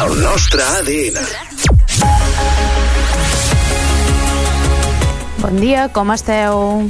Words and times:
El 0.00 0.14
nostre 0.22 0.62
ADN. 0.64 1.18
Bon 5.42 5.58
dia, 5.60 5.90
com 5.92 6.12
esteu? 6.14 6.88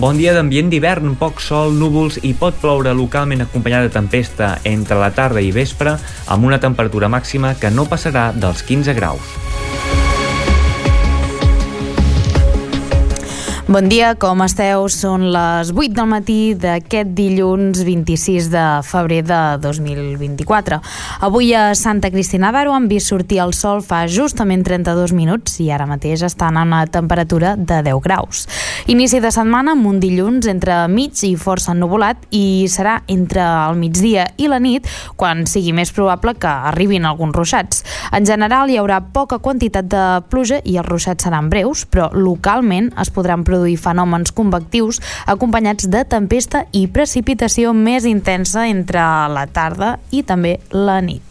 Bon 0.00 0.16
dia 0.16 0.32
d'ambient 0.32 0.72
d'hivern, 0.72 1.12
poc 1.20 1.44
sol, 1.44 1.76
núvols 1.76 2.16
i 2.24 2.32
pot 2.32 2.56
ploure 2.62 2.96
localment 2.96 3.44
acompanyada 3.44 3.90
de 3.90 3.96
tempesta 3.98 4.54
entre 4.64 4.96
la 5.02 5.12
tarda 5.12 5.44
i 5.44 5.52
vespre 5.52 5.98
amb 6.32 6.48
una 6.48 6.62
temperatura 6.62 7.12
màxima 7.12 7.52
que 7.60 7.68
no 7.68 7.84
passarà 7.90 8.30
dels 8.32 8.64
15 8.64 8.96
graus. 8.96 9.51
Bon 13.72 13.86
dia, 13.88 14.10
com 14.20 14.42
esteu? 14.44 14.82
Són 14.92 15.30
les 15.32 15.70
8 15.72 15.94
del 15.96 16.08
matí 16.10 16.34
d'aquest 16.60 17.14
dilluns 17.16 17.78
26 17.86 18.50
de 18.52 18.64
febrer 18.84 19.22
de 19.24 19.38
2024. 19.62 20.76
Avui 21.24 21.54
a 21.56 21.70
Santa 21.78 22.10
Cristina 22.12 22.50
d'Aro 22.52 22.74
han 22.76 22.84
vist 22.90 23.08
sortir 23.08 23.38
el 23.40 23.54
sol 23.56 23.80
fa 23.80 24.02
justament 24.12 24.60
32 24.66 25.14
minuts 25.16 25.54
i 25.64 25.70
ara 25.72 25.86
mateix 25.88 26.20
estan 26.28 26.58
a 26.60 26.66
una 26.68 26.82
temperatura 26.84 27.54
de 27.56 27.78
10 27.86 28.02
graus. 28.04 28.42
Inici 28.92 29.22
de 29.24 29.30
setmana 29.32 29.72
amb 29.72 29.88
un 29.88 30.02
dilluns 30.04 30.50
entre 30.52 30.82
mig 30.92 31.22
i 31.24 31.32
força 31.40 31.72
ennuvolat 31.72 32.28
i 32.28 32.68
serà 32.68 32.98
entre 33.08 33.40
el 33.40 33.80
migdia 33.80 34.26
i 34.36 34.50
la 34.52 34.60
nit 34.60 34.90
quan 35.16 35.46
sigui 35.48 35.72
més 35.72 35.94
probable 35.96 36.36
que 36.36 36.52
arribin 36.74 37.08
alguns 37.08 37.40
ruixats. 37.40 37.86
En 38.12 38.28
general 38.28 38.68
hi 38.68 38.76
haurà 38.82 39.00
poca 39.16 39.40
quantitat 39.40 39.88
de 39.88 40.04
pluja 40.28 40.60
i 40.60 40.76
els 40.76 40.92
ruixats 40.92 41.24
seran 41.24 41.48
breus, 41.48 41.86
però 41.88 42.12
localment 42.12 42.92
es 43.00 43.08
podran 43.08 43.48
produir 43.48 43.61
produir 43.62 43.78
fenòmens 43.78 44.32
convectius 44.34 44.98
acompanyats 45.30 45.86
de 45.86 46.02
tempesta 46.08 46.64
i 46.74 46.88
precipitació 46.90 47.72
més 47.72 48.04
intensa 48.08 48.66
entre 48.66 49.00
la 49.30 49.46
tarda 49.46 49.98
i 50.10 50.22
també 50.26 50.58
la 50.72 51.00
nit. 51.00 51.22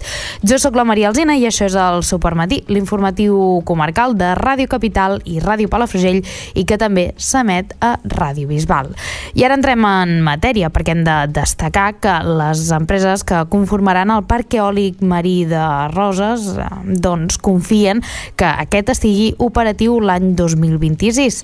Jo 0.44 0.58
sóc 0.62 0.76
la 0.80 0.86
Maria 0.88 1.10
Alzina 1.10 1.36
i 1.36 1.44
això 1.46 1.68
és 1.68 1.76
el 1.76 2.04
Supermatí, 2.08 2.62
l'informatiu 2.72 3.62
comarcal 3.68 4.16
de 4.18 4.32
Ràdio 4.40 4.70
Capital 4.72 5.20
i 5.26 5.42
Ràdio 5.44 5.68
Palafrugell 5.70 6.22
i 6.56 6.64
que 6.66 6.78
també 6.80 7.12
s'emet 7.18 7.76
a 7.84 7.98
Ràdio 8.06 8.48
Bisbal. 8.48 8.94
I 9.36 9.44
ara 9.46 9.58
entrem 9.60 9.84
en 9.86 10.22
matèria 10.24 10.72
perquè 10.72 10.96
hem 10.96 11.04
de 11.04 11.18
destacar 11.36 11.90
que 12.00 12.16
les 12.26 12.64
empreses 12.72 13.26
que 13.28 13.44
conformaran 13.52 14.14
el 14.14 14.24
Parc 14.30 14.56
Eòlic 14.56 15.04
Marí 15.04 15.44
de 15.50 15.66
Roses 15.92 16.48
eh, 16.56 16.70
doncs 17.04 17.38
confien 17.42 18.02
que 18.40 18.48
aquest 18.48 18.96
estigui 18.96 19.32
operatiu 19.42 20.00
l'any 20.00 20.32
2026. 20.40 21.42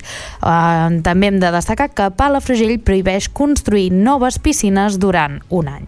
També 1.04 1.30
hem 1.30 1.38
de 1.40 1.50
destacar 1.54 1.88
que 1.94 2.10
Palafrugell 2.16 2.78
prohibeix 2.84 3.28
construir 3.28 3.88
noves 3.92 4.38
piscines 4.42 4.98
durant 5.00 5.38
un 5.48 5.68
any. 5.70 5.86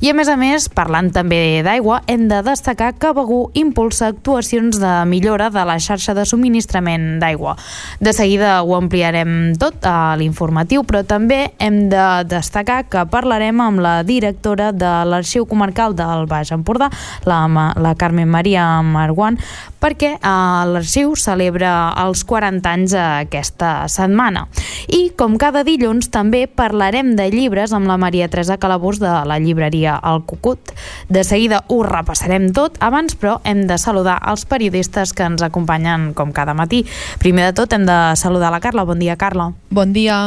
I 0.00 0.12
a 0.12 0.14
més 0.14 0.28
a 0.30 0.36
més, 0.38 0.68
parlant 0.70 1.10
també 1.14 1.60
d'aigua, 1.66 2.02
hem 2.06 2.28
de 2.30 2.40
destacar 2.46 2.92
que 3.00 3.12
Begú 3.16 3.40
impulsa 3.58 4.12
actuacions 4.12 4.78
de 4.78 4.92
millora 5.10 5.48
de 5.50 5.64
la 5.66 5.78
xarxa 5.82 6.14
de 6.14 6.24
subministrament 6.28 7.18
d'aigua. 7.22 7.56
De 8.00 8.12
seguida 8.14 8.60
ho 8.62 8.76
ampliarem 8.76 9.54
tot 9.58 9.86
a 9.88 10.14
l'informatiu, 10.20 10.84
però 10.86 11.02
també 11.06 11.40
hem 11.58 11.88
de 11.92 12.06
destacar 12.30 12.84
que 12.90 13.04
parlarem 13.10 13.60
amb 13.64 13.82
la 13.82 13.96
directora 14.06 14.70
de 14.72 14.92
l'Arxiu 15.08 15.46
Comarcal 15.48 15.96
del 15.98 16.28
Baix 16.30 16.52
Empordà, 16.54 16.90
la, 17.26 17.42
la 17.76 17.94
Carmen 17.98 18.28
Maria 18.30 18.68
Marguant, 18.82 19.38
perquè 19.82 20.14
eh, 20.16 20.62
l'arxiu 20.72 21.14
celebra 21.18 21.92
els 22.04 22.24
40 22.28 22.70
anys 22.70 22.94
aquesta 22.98 23.72
setmana. 23.90 24.46
I, 24.88 25.10
com 25.18 25.36
cada 25.40 25.64
dilluns, 25.66 26.10
també 26.14 26.46
parlarem 26.46 27.14
de 27.18 27.28
llibres 27.32 27.74
amb 27.76 27.88
la 27.90 27.98
Maria 28.00 28.28
Teresa 28.28 28.58
Calabús 28.60 29.00
de 29.02 29.12
la 29.28 29.38
llibreria 29.42 29.98
El 30.04 30.22
Cucut. 30.28 30.72
De 31.08 31.24
seguida 31.24 31.62
ho 31.68 31.82
repassarem 31.86 32.50
tot, 32.56 32.78
abans, 32.84 33.16
però, 33.18 33.38
hem 33.44 33.66
de 33.68 33.78
saludar 33.78 34.18
els 34.28 34.44
periodistes 34.48 35.14
que 35.14 35.26
ens 35.26 35.44
acompanyen 35.44 36.12
com 36.14 36.32
cada 36.32 36.54
matí. 36.54 36.84
Primer 37.22 37.50
de 37.50 37.56
tot, 37.62 37.72
hem 37.72 37.86
de 37.88 37.98
saludar 38.16 38.52
la 38.54 38.62
Carla. 38.64 38.86
Bon 38.88 38.98
dia, 38.98 39.16
Carla. 39.16 39.52
Bon 39.70 39.92
dia. 39.92 40.18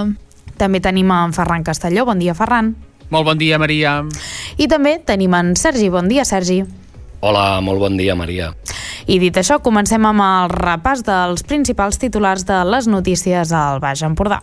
També 0.62 0.82
tenim 0.84 1.10
en 1.12 1.34
Ferran 1.34 1.66
Castelló. 1.66 2.06
Bon 2.06 2.20
dia, 2.22 2.36
Ferran. 2.38 2.76
Molt 3.12 3.28
bon 3.28 3.40
dia, 3.40 3.58
Maria. 3.60 4.00
I 4.56 4.70
també 4.72 4.96
tenim 5.04 5.34
en 5.36 5.56
Sergi. 5.60 5.90
Bon 5.92 6.08
dia, 6.08 6.24
Sergi. 6.24 6.62
Hola, 7.22 7.62
molt 7.62 7.78
bon 7.80 7.98
dia, 8.00 8.16
Maria. 8.18 8.50
I 9.06 9.20
dit 9.22 9.36
això, 9.38 9.60
comencem 9.62 10.06
amb 10.10 10.24
el 10.26 10.50
repàs 10.54 11.04
dels 11.06 11.46
principals 11.46 12.02
titulars 12.02 12.48
de 12.50 12.64
les 12.66 12.90
notícies 12.90 13.54
al 13.54 13.82
Baix 13.84 14.02
Empordà. 14.06 14.42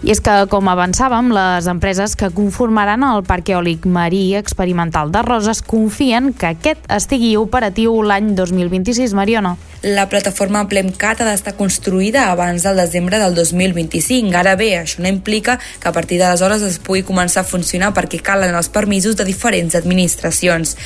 I 0.00 0.14
és 0.14 0.20
que, 0.24 0.32
com 0.48 0.64
avançàvem, 0.72 1.26
les 1.36 1.66
empreses 1.68 2.14
que 2.16 2.30
conformaran 2.32 3.02
el 3.04 3.20
Parc 3.28 3.50
Eòlic 3.52 3.84
Marí 3.84 4.30
Experimental 4.38 5.10
de 5.12 5.20
Roses 5.26 5.60
confien 5.60 6.30
que 6.32 6.54
aquest 6.54 6.86
estigui 6.88 7.34
operatiu 7.36 7.98
l'any 8.00 8.30
2026, 8.38 9.12
Mariona. 9.12 9.58
La 9.84 10.06
plataforma 10.08 10.62
Plemcat 10.68 11.20
ha 11.20 11.28
d'estar 11.28 11.52
construïda 11.58 12.30
abans 12.32 12.64
del 12.64 12.80
desembre 12.80 13.20
del 13.20 13.36
2025. 13.36 14.32
Ara 14.40 14.56
bé, 14.56 14.70
això 14.78 15.04
no 15.04 15.12
implica 15.12 15.58
que 15.60 15.88
a 15.88 15.92
partir 15.92 16.16
d'aleshores 16.20 16.64
es 16.64 16.80
pugui 16.80 17.04
començar 17.04 17.44
a 17.44 17.48
funcionar 17.48 17.92
perquè 17.92 18.22
calen 18.24 18.56
els 18.56 18.72
permisos 18.72 19.20
de 19.20 19.28
diferents 19.28 19.76
administracions. 19.76 20.78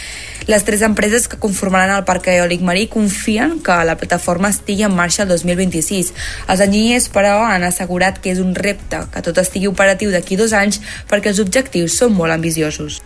Les 0.47 0.65
tres 0.65 0.83
empreses 0.83 1.29
que 1.29 1.39
conformaran 1.41 1.95
el 1.97 2.05
Parc 2.05 2.29
Eòlic 2.29 2.61
Marí 2.61 2.87
confien 2.93 3.59
que 3.65 3.77
la 3.87 3.97
plataforma 3.97 4.51
estigui 4.53 4.85
en 4.85 4.93
marxa 4.97 5.25
el 5.25 5.31
2026. 5.33 6.13
Els 6.53 6.65
enginyers, 6.67 7.09
però, 7.15 7.39
han 7.49 7.65
assegurat 7.65 8.21
que 8.21 8.35
és 8.35 8.43
un 8.43 8.53
repte 8.55 9.05
que 9.15 9.25
tot 9.25 9.41
estigui 9.41 9.71
operatiu 9.71 10.13
d'aquí 10.13 10.37
dos 10.37 10.53
anys 10.53 10.83
perquè 11.09 11.33
els 11.33 11.41
objectius 11.41 11.97
són 11.97 12.13
molt 12.19 12.35
ambiciosos. 12.35 13.01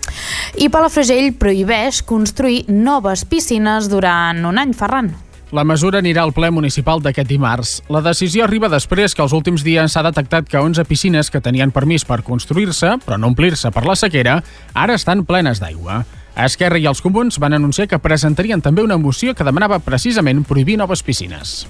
I 0.58 0.68
Palafrugell 0.72 1.32
prohibeix 1.38 2.02
construir 2.02 2.64
noves 2.68 3.24
piscines 3.28 3.88
durant 3.92 4.44
un 4.48 4.58
any, 4.58 4.74
Ferran. 4.74 5.14
La 5.48 5.64
mesura 5.64 6.02
anirà 6.02 6.26
al 6.26 6.34
ple 6.36 6.50
municipal 6.52 7.00
d'aquest 7.00 7.28
dimarts. 7.30 7.70
La 7.88 8.02
decisió 8.04 8.44
arriba 8.44 8.68
després 8.68 9.14
que 9.16 9.24
els 9.24 9.32
últims 9.32 9.64
dies 9.64 9.94
s'ha 9.94 10.04
detectat 10.04 10.50
que 10.50 10.60
11 10.60 10.84
piscines 10.84 11.30
que 11.32 11.40
tenien 11.40 11.72
permís 11.72 12.04
per 12.04 12.20
construir-se, 12.26 12.98
però 13.06 13.16
no 13.16 13.32
omplir-se 13.32 13.72
per 13.72 13.86
la 13.88 13.96
sequera, 13.96 14.42
ara 14.74 14.98
estan 15.00 15.24
plenes 15.24 15.62
d'aigua. 15.64 16.02
Esquerra 16.38 16.78
i 16.78 16.86
els 16.86 17.00
comuns 17.02 17.40
van 17.42 17.56
anunciar 17.56 17.88
que 17.90 17.98
presentarien 17.98 18.60
també 18.62 18.84
una 18.86 18.96
moció 18.96 19.34
que 19.34 19.46
demanava 19.46 19.80
precisament 19.82 20.44
prohibir 20.46 20.76
noves 20.78 21.02
piscines. 21.02 21.64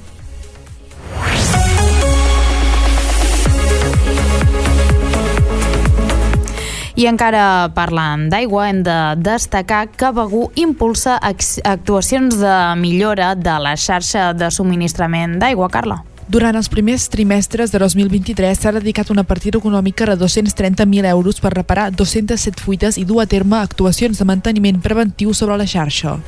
I 6.98 7.06
encara 7.06 7.70
parlant 7.76 8.26
d'aigua, 8.28 8.66
hem 8.68 8.82
de 8.82 8.98
destacar 9.22 9.86
que 9.94 10.10
Begú 10.12 10.48
impulsa 10.58 11.16
actuacions 11.22 12.36
de 12.40 12.54
millora 12.76 13.36
de 13.38 13.54
la 13.62 13.76
xarxa 13.78 14.32
de 14.34 14.50
subministrament 14.50 15.38
d'aigua, 15.38 15.70
Carla. 15.70 16.02
Durant 16.28 16.58
els 16.60 16.68
primers 16.68 17.06
trimestres 17.08 17.70
de 17.72 17.78
2023 17.80 18.58
s'ha 18.60 18.72
dedicat 18.76 19.08
una 19.08 19.24
partida 19.24 19.56
econòmica 19.56 20.04
de 20.10 20.18
230.000 20.20 21.08
euros 21.08 21.40
per 21.40 21.54
reparar 21.54 21.88
207 21.96 22.60
fuites 22.60 22.98
i 23.00 23.06
dur 23.08 23.22
a 23.22 23.26
terme 23.26 23.56
actuacions 23.56 24.20
de 24.20 24.26
manteniment 24.28 24.82
preventiu 24.84 25.32
sobre 25.32 25.56
la 25.56 25.64
xarxa. 25.64 26.18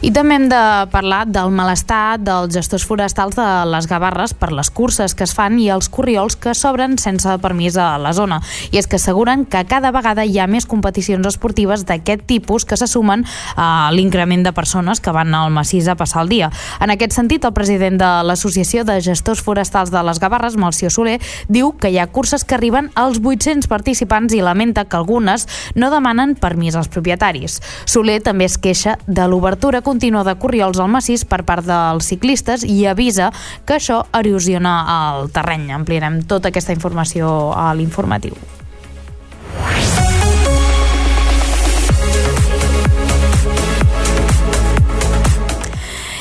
I 0.00 0.10
també 0.14 0.36
hem 0.38 0.46
de 0.48 0.60
parlar 0.92 1.24
del 1.28 1.50
malestar 1.54 2.20
dels 2.22 2.54
gestors 2.54 2.86
forestals 2.86 3.34
de 3.36 3.46
les 3.68 3.88
Gavarres 3.90 4.32
per 4.38 4.52
les 4.54 4.70
curses 4.70 5.14
que 5.14 5.26
es 5.26 5.34
fan 5.36 5.58
i 5.60 5.68
els 5.70 5.90
corriols 5.92 6.38
que 6.40 6.54
s'obren 6.54 6.96
sense 6.98 7.34
permís 7.42 7.76
a 7.76 7.98
la 7.98 8.14
zona. 8.16 8.40
I 8.70 8.78
és 8.80 8.86
que 8.86 8.96
asseguren 8.96 9.44
que 9.50 9.64
cada 9.68 9.90
vegada 9.90 10.24
hi 10.24 10.38
ha 10.38 10.46
més 10.46 10.66
competicions 10.70 11.26
esportives 11.26 11.84
d'aquest 11.90 12.24
tipus 12.30 12.64
que 12.64 12.78
se 12.78 12.86
sumen 12.86 13.26
a 13.56 13.90
l'increment 13.92 14.46
de 14.46 14.54
persones 14.56 15.02
que 15.02 15.14
van 15.14 15.34
al 15.34 15.50
massís 15.50 15.90
a 15.90 15.98
passar 15.98 16.22
el 16.24 16.32
dia. 16.32 16.50
En 16.80 16.94
aquest 16.94 17.18
sentit, 17.18 17.44
el 17.44 17.54
president 17.56 17.98
de 18.00 18.10
l'Associació 18.24 18.86
de 18.86 19.00
Gestors 19.04 19.39
forestals 19.42 19.90
de 19.90 20.02
les 20.06 20.20
Gavarres, 20.20 20.56
Malció 20.60 20.90
Soler, 20.90 21.18
diu 21.48 21.72
que 21.78 21.90
hi 21.90 21.98
ha 21.98 22.08
curses 22.12 22.44
que 22.44 22.56
arriben 22.56 22.90
als 22.94 23.20
800 23.22 23.68
participants 23.70 24.34
i 24.34 24.42
lamenta 24.44 24.84
que 24.84 24.98
algunes 24.98 25.46
no 25.74 25.90
demanen 25.90 26.36
permís 26.36 26.76
als 26.76 26.90
propietaris. 26.92 27.60
Soler 27.86 28.20
també 28.22 28.46
es 28.46 28.58
queixa 28.58 28.98
de 29.06 29.26
l'obertura 29.28 29.82
contínua 29.82 30.24
de 30.24 30.36
corriols 30.38 30.80
al 30.80 30.92
massís 30.92 31.24
per 31.24 31.42
part 31.48 31.66
dels 31.66 32.12
ciclistes 32.12 32.64
i 32.64 32.84
avisa 32.86 33.32
que 33.66 33.78
això 33.80 34.04
erosiona 34.16 34.78
el 35.00 35.30
terreny. 35.34 35.70
Ampliarem 35.74 36.22
tota 36.28 36.52
aquesta 36.52 36.76
informació 36.76 37.52
a 37.56 37.72
l'informatiu. 37.74 38.59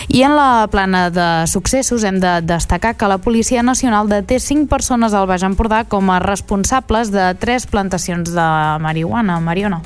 I 0.09 0.23
en 0.23 0.35
la 0.35 0.67
plana 0.71 1.11
de 1.13 1.45
successos 1.45 2.03
hem 2.03 2.17
de 2.19 2.41
destacar 2.41 2.95
que 2.97 3.07
la 3.07 3.19
Policia 3.21 3.61
Nacional 3.61 4.09
deté 4.09 4.39
5 4.41 4.65
persones 4.65 5.13
al 5.13 5.27
Baix 5.29 5.45
Empordà 5.45 5.83
com 5.85 6.09
a 6.09 6.17
responsables 6.23 7.11
de 7.13 7.27
tres 7.38 7.67
plantacions 7.69 8.33
de 8.33 8.50
marihuana. 8.81 9.38
Mariona. 9.39 9.83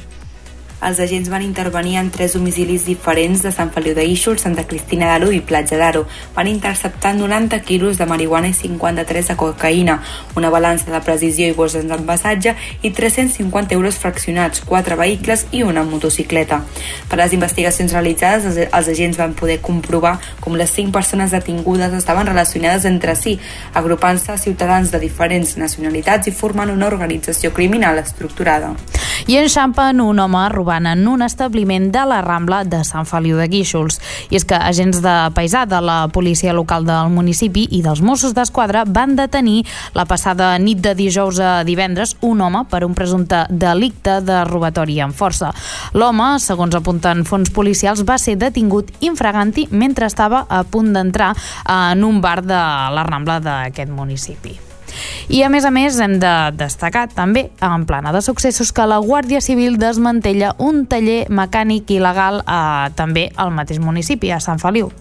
Els 0.83 1.00
agents 1.00 1.30
van 1.31 1.41
intervenir 1.41 1.95
en 1.97 2.09
tres 2.12 2.33
domicilis 2.35 2.85
diferents 2.85 3.41
de 3.44 3.51
Sant 3.56 3.71
Feliu 3.71 3.95
de 3.95 4.03
Guíxols, 4.07 4.44
Santa 4.44 4.65
Cristina 4.68 5.07
d'Aro 5.12 5.31
i 5.31 5.39
Platja 5.41 5.77
d'Aro. 5.80 6.03
Van 6.35 6.47
interceptar 6.47 7.13
90 7.15 7.59
quilos 7.63 7.97
de 7.97 8.07
marihuana 8.09 8.50
i 8.51 8.53
53 8.57 9.31
de 9.31 9.35
cocaïna, 9.39 10.00
una 10.35 10.51
balança 10.53 10.91
de 10.91 11.01
precisió 11.06 11.47
i 11.47 11.56
bosses 11.56 11.88
d'envasatge 11.88 12.56
i 12.81 12.91
350 12.91 13.75
euros 13.77 14.00
fraccionats, 14.01 14.62
quatre 14.62 14.97
vehicles 15.00 15.45
i 15.51 15.63
una 15.63 15.85
motocicleta. 15.88 16.63
Per 17.09 17.19
les 17.19 17.33
investigacions 17.33 17.94
realitzades, 17.94 18.45
els, 18.68 18.91
agents 18.94 19.18
van 19.18 19.33
poder 19.33 19.59
comprovar 19.63 20.18
com 20.44 20.57
les 20.59 20.69
cinc 20.69 20.91
persones 20.94 21.31
detingudes 21.31 21.94
estaven 21.95 22.27
relacionades 22.27 22.85
entre 22.85 23.15
si, 23.15 23.38
agrupant-se 23.74 24.38
ciutadans 24.38 24.91
de 24.91 25.00
diferents 25.00 25.56
nacionalitats 25.57 26.27
i 26.27 26.35
formant 26.35 26.69
una 26.74 26.89
organització 26.91 27.53
criminal 27.53 27.97
estructurada. 28.03 28.74
I 29.27 29.38
enxampen 29.39 30.01
un 30.03 30.19
home 30.19 30.39
robant 30.73 30.87
en 30.87 31.07
un 31.07 31.21
establiment 31.21 31.91
de 31.91 32.05
la 32.05 32.21
Rambla 32.21 32.63
de 32.63 32.83
Sant 32.83 33.05
Feliu 33.05 33.37
de 33.37 33.47
Guíxols. 33.47 33.99
I 34.31 34.37
és 34.37 34.45
que 34.45 34.55
agents 34.55 35.01
de 35.01 35.29
paisà 35.33 35.65
de 35.65 35.79
la 35.81 36.07
policia 36.07 36.53
local 36.53 36.85
del 36.85 37.09
municipi 37.09 37.67
i 37.71 37.81
dels 37.83 38.01
Mossos 38.01 38.33
d'Esquadra 38.33 38.83
van 38.85 39.15
detenir 39.15 39.65
la 39.93 40.05
passada 40.05 40.57
nit 40.57 40.81
de 40.81 40.95
dijous 40.95 41.39
a 41.39 41.63
divendres 41.63 42.15
un 42.21 42.41
home 42.41 42.65
per 42.69 42.83
un 42.85 42.93
presumpte 42.93 43.45
delicte 43.49 44.21
de 44.21 44.43
robatori 44.45 44.99
amb 44.99 45.13
força. 45.13 45.53
L'home, 45.93 46.39
segons 46.39 46.75
apunten 46.75 47.23
fons 47.25 47.51
policials, 47.53 48.03
va 48.03 48.17
ser 48.17 48.37
detingut 48.37 48.91
infraganti 49.01 49.67
mentre 49.71 50.07
estava 50.07 50.45
a 50.49 50.63
punt 50.63 50.93
d'entrar 50.93 51.33
en 51.69 52.03
un 52.03 52.21
bar 52.21 52.41
de 52.41 52.61
la 52.97 53.03
Rambla 53.07 53.39
d'aquest 53.39 53.91
municipi. 53.91 54.72
I 55.30 55.44
a 55.44 55.50
més 55.54 55.66
a 55.66 55.72
més 55.72 56.00
hem 56.04 56.18
de 56.22 56.34
destacar 56.57 57.07
també 57.13 57.48
en 57.62 57.88
plana 57.90 58.12
de 58.13 58.22
successos 58.22 58.74
que 58.74 58.86
la 58.90 59.00
Guàrdia 59.04 59.42
Civil 59.42 59.80
desmantella 59.81 60.56
un 60.60 60.86
taller 60.86 61.24
mecànic 61.30 61.95
il·legal 61.95 62.44
a, 62.45 62.92
també 62.95 63.30
al 63.36 63.56
mateix 63.56 63.80
municipi, 63.80 64.31
a 64.31 64.42
Sant 64.44 64.62
Feliu. 64.62 64.92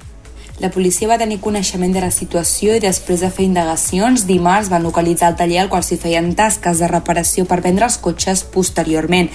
La 0.63 0.71
policia 0.71 1.09
va 1.11 1.17
tenir 1.19 1.41
coneixement 1.43 1.91
de 1.91 2.03
la 2.05 2.13
situació 2.15 2.77
i 2.77 2.83
després 2.83 3.23
de 3.25 3.31
fer 3.35 3.49
indagacions, 3.49 4.27
dimarts 4.29 4.69
van 4.71 4.85
localitzar 4.87 5.33
el 5.33 5.39
taller 5.41 5.59
al 5.63 5.71
qual 5.73 5.83
s'hi 5.83 5.99
feien 5.99 6.29
tasques 6.39 6.79
de 6.79 6.91
reparació 6.93 7.47
per 7.51 7.59
vendre 7.65 7.89
els 7.89 7.99
cotxes 8.05 8.45
posteriorment. 8.55 9.33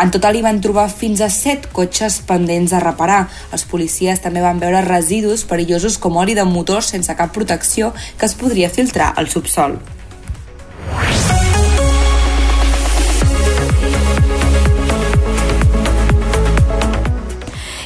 En 0.00 0.14
total 0.14 0.38
hi 0.38 0.44
van 0.46 0.62
trobar 0.64 0.88
fins 0.88 1.20
a 1.20 1.28
7 1.28 1.74
cotxes 1.76 2.22
pendents 2.24 2.72
de 2.72 2.80
reparar. 2.80 3.26
Els 3.52 3.68
policies 3.68 4.24
també 4.24 4.40
van 4.40 4.64
veure 4.64 4.80
residus 4.88 5.44
perillosos 5.44 6.00
com 6.00 6.16
oli 6.16 6.38
de 6.38 6.48
motor 6.48 6.86
sense 6.86 7.12
cap 7.18 7.34
protecció 7.36 7.92
que 8.16 8.30
es 8.30 8.38
podria 8.38 8.72
filtrar 8.72 9.12
al 9.20 9.28
subsol. 9.28 9.82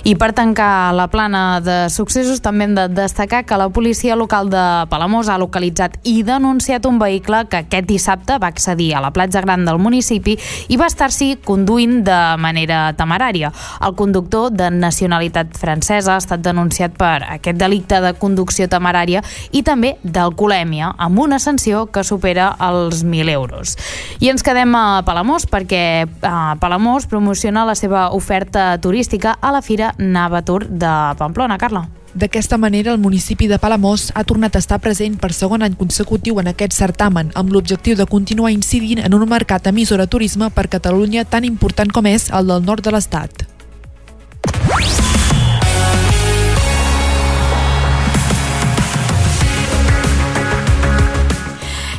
I 0.05 0.19
per 0.21 0.35
tancar 0.37 0.93
la 0.93 1.07
plana 1.09 1.63
de 1.65 1.89
successos 1.89 2.43
també 2.45 2.67
hem 2.67 2.75
de 2.77 2.83
destacar 2.93 3.39
que 3.49 3.57
la 3.57 3.71
policia 3.73 4.13
local 4.21 4.51
de 4.53 4.65
Palamós 4.91 5.31
ha 5.33 5.39
localitzat 5.41 5.95
i 6.05 6.19
denunciat 6.21 6.85
un 6.85 6.99
vehicle 7.01 7.39
que 7.49 7.63
aquest 7.63 7.89
dissabte 7.89 8.37
va 8.37 8.51
accedir 8.53 8.91
a 8.93 9.01
la 9.01 9.15
platja 9.17 9.41
gran 9.41 9.65
del 9.65 9.81
municipi 9.81 10.35
i 10.69 10.77
va 10.77 10.91
estar-s'hi 10.93 11.39
conduint 11.49 12.03
de 12.05 12.19
manera 12.37 12.83
temerària. 12.99 13.49
El 13.81 13.97
conductor 13.97 14.53
de 14.53 14.69
nacionalitat 14.75 15.57
francesa 15.57 16.19
ha 16.19 16.21
estat 16.21 16.45
denunciat 16.45 17.01
per 17.01 17.25
aquest 17.39 17.57
delicte 17.57 18.03
de 18.05 18.13
conducció 18.21 18.69
temerària 18.69 19.25
i 19.57 19.65
també 19.65 19.95
d'alcoholèmia, 20.05 20.93
amb 20.99 21.25
una 21.25 21.41
sanció 21.41 21.87
que 21.89 22.05
supera 22.05 22.51
els 22.61 23.07
1.000 23.07 23.33
euros. 23.39 23.79
I 24.21 24.29
ens 24.35 24.45
quedem 24.45 24.77
a 24.77 25.01
Palamós 25.09 25.49
perquè 25.49 26.05
a 26.21 26.61
Palamós 26.61 27.09
promociona 27.09 27.65
la 27.65 27.73
seva 27.73 28.11
oferta 28.13 28.75
turística 28.85 29.39
a 29.41 29.57
la 29.57 29.65
Fira 29.65 29.94
Navatur 29.99 30.67
de 30.69 30.95
Pamplona, 31.19 31.59
Carla. 31.59 31.89
D'aquesta 32.15 32.59
manera, 32.59 32.93
el 32.93 33.01
municipi 33.03 33.49
de 33.51 33.59
Palamós 33.59 34.13
ha 34.15 34.23
tornat 34.23 34.55
a 34.55 34.61
estar 34.63 34.79
present 34.79 35.17
per 35.19 35.33
segon 35.35 35.65
any 35.67 35.75
consecutiu 35.75 36.39
en 36.39 36.47
aquest 36.53 36.77
certamen, 36.77 37.33
amb 37.35 37.51
l'objectiu 37.51 37.97
de 37.99 38.07
continuar 38.07 38.53
incidint 38.55 39.03
en 39.03 39.15
un 39.19 39.27
mercat 39.29 39.67
emissor 39.67 40.01
a 40.01 40.07
turisme 40.07 40.51
per 40.55 40.69
Catalunya 40.71 41.25
tan 41.25 41.43
important 41.45 41.91
com 41.91 42.07
és 42.07 42.31
el 42.31 42.47
del 42.47 42.63
nord 42.63 42.87
de 42.87 42.95
l'Estat. 42.95 43.49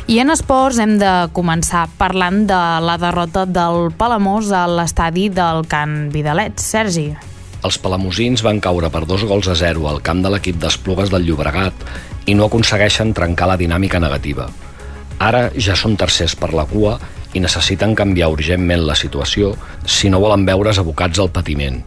I 0.06 0.20
en 0.22 0.30
esports 0.30 0.78
hem 0.78 0.96
de 1.00 1.12
començar 1.34 1.88
parlant 1.98 2.44
de 2.46 2.58
la 2.88 2.94
derrota 2.96 3.42
del 3.44 3.90
Palamós 3.98 4.52
a 4.54 4.64
l'estadi 4.70 5.28
del 5.28 5.66
Can 5.66 6.06
Vidalets. 6.14 6.62
Sergi. 6.62 7.10
Els 7.66 7.80
palamosins 7.82 8.44
van 8.46 8.60
caure 8.62 8.86
per 8.94 9.02
dos 9.10 9.24
gols 9.26 9.48
a 9.50 9.56
zero 9.58 9.88
al 9.90 9.98
camp 10.06 10.20
de 10.22 10.30
l'equip 10.30 10.58
d'Esplugues 10.62 11.10
del 11.10 11.24
Llobregat 11.26 11.80
i 12.30 12.34
no 12.38 12.46
aconsegueixen 12.46 13.10
trencar 13.16 13.48
la 13.50 13.56
dinàmica 13.58 13.98
negativa. 13.98 14.46
Ara 15.18 15.48
ja 15.58 15.74
són 15.74 15.96
tercers 15.98 16.36
per 16.38 16.52
la 16.54 16.66
cua 16.70 16.94
i 17.34 17.42
necessiten 17.42 17.96
canviar 17.98 18.28
urgentment 18.30 18.84
la 18.86 18.94
situació 18.94 19.56
si 19.82 20.12
no 20.12 20.20
volen 20.22 20.46
veure's 20.46 20.78
abocats 20.78 21.18
al 21.18 21.32
patiment. 21.34 21.80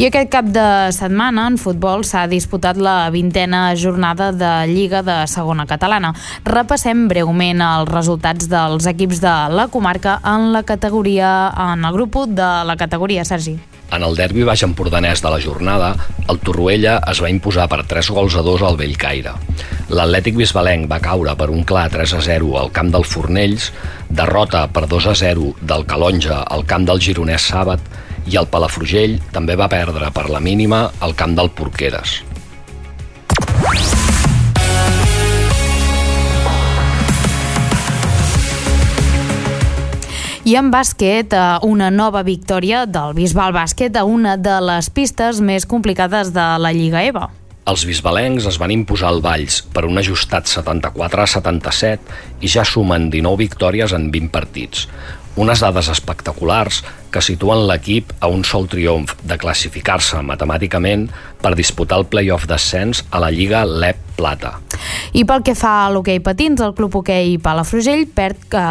I 0.00 0.06
aquest 0.08 0.30
cap 0.32 0.48
de 0.48 0.64
setmana 0.96 1.44
en 1.50 1.58
futbol 1.60 2.06
s'ha 2.08 2.24
disputat 2.30 2.80
la 2.80 3.10
vintena 3.12 3.66
jornada 3.76 4.30
de 4.32 4.52
Lliga 4.70 5.02
de 5.04 5.18
Segona 5.28 5.66
Catalana. 5.68 6.14
Repassem 6.48 7.04
breument 7.10 7.60
els 7.66 7.92
resultats 7.92 8.48
dels 8.48 8.88
equips 8.88 9.20
de 9.20 9.34
la 9.52 9.68
comarca 9.68 10.16
en 10.24 10.54
la 10.56 10.64
categoria 10.64 11.52
en 11.68 11.84
el 11.84 12.00
grup 12.00 12.22
de 12.32 12.50
la 12.64 12.78
categoria, 12.80 13.28
Sergi. 13.28 13.58
En 13.92 14.04
el 14.06 14.14
derbi 14.16 14.44
baix 14.48 14.62
empordanès 14.64 15.20
de 15.20 15.30
la 15.32 15.40
jornada, 15.44 15.90
el 16.32 16.38
Torroella 16.40 16.94
es 17.12 17.20
va 17.20 17.28
imposar 17.32 17.66
per 17.68 17.82
3 17.90 18.08
gols 18.16 18.38
a 18.40 18.44
2 18.46 18.64
al 18.64 18.78
Bellcaire. 18.80 19.34
L'Atlètic 19.92 20.38
Bisbalenc 20.38 20.88
va 20.88 21.00
caure 21.04 21.34
per 21.36 21.50
un 21.52 21.66
clar 21.68 21.90
3 21.92 22.16
a 22.16 22.22
0 22.24 22.56
al 22.62 22.72
camp 22.72 22.94
del 22.94 23.04
Fornells, 23.04 23.68
derrota 24.08 24.64
per 24.72 24.86
2 24.88 25.10
a 25.12 25.16
0 25.24 25.52
del 25.60 25.84
Calonja 25.84 26.40
al 26.56 26.64
camp 26.64 26.88
del 26.88 27.04
Gironès 27.04 27.52
Sàbat 27.52 27.92
i 28.32 28.40
el 28.40 28.48
Palafrugell 28.48 29.18
també 29.34 29.58
va 29.60 29.68
perdre 29.68 30.08
per 30.14 30.30
la 30.32 30.40
mínima 30.40 30.86
al 31.00 31.12
camp 31.18 31.36
del 31.36 31.52
Porqueres. 31.52 32.22
I 40.42 40.56
en 40.58 40.72
bàsquet, 40.74 41.30
eh, 41.32 41.58
una 41.62 41.88
nova 41.94 42.24
victòria 42.26 42.80
del 42.90 43.12
Bisbal 43.14 43.52
Bàsquet 43.54 43.94
a 43.94 44.02
una 44.02 44.34
de 44.36 44.56
les 44.58 44.88
pistes 44.90 45.38
més 45.38 45.62
complicades 45.64 46.32
de 46.34 46.46
la 46.58 46.72
Lliga 46.74 47.04
EVA. 47.06 47.28
Els 47.70 47.84
bisbalencs 47.86 48.48
es 48.50 48.58
van 48.58 48.72
imposar 48.74 49.12
al 49.12 49.20
Valls 49.22 49.60
per 49.62 49.84
un 49.86 49.98
ajustat 50.02 50.50
74 50.50 51.22
a 51.22 51.26
77 51.30 52.16
i 52.42 52.50
ja 52.50 52.64
sumen 52.66 53.06
19 53.12 53.38
victòries 53.38 53.94
en 53.94 54.10
20 54.10 54.32
partits. 54.34 54.88
Unes 55.32 55.62
dades 55.64 55.88
espectaculars 55.88 56.82
que 57.12 57.22
situen 57.24 57.62
l'equip 57.64 58.10
a 58.20 58.28
un 58.28 58.42
sol 58.44 58.66
triomf 58.68 59.14
de 59.24 59.38
classificar-se 59.40 60.20
matemàticament 60.28 61.06
per 61.40 61.54
disputar 61.56 62.02
el 62.02 62.04
play-off 62.12 62.44
d'ascens 62.50 63.00
a 63.08 63.20
la 63.22 63.30
Lliga 63.32 63.62
LEP 63.64 63.96
Plata. 64.18 64.58
I 65.16 65.24
pel 65.24 65.40
que 65.46 65.54
fa 65.56 65.86
a 65.86 65.88
l'hoquei 65.92 66.20
patins, 66.20 66.60
el 66.60 66.76
Club 66.76 67.00
Hoquei 67.00 67.38
Palafrugell 67.40 68.04
perd 68.12 68.44
que, 68.52 68.66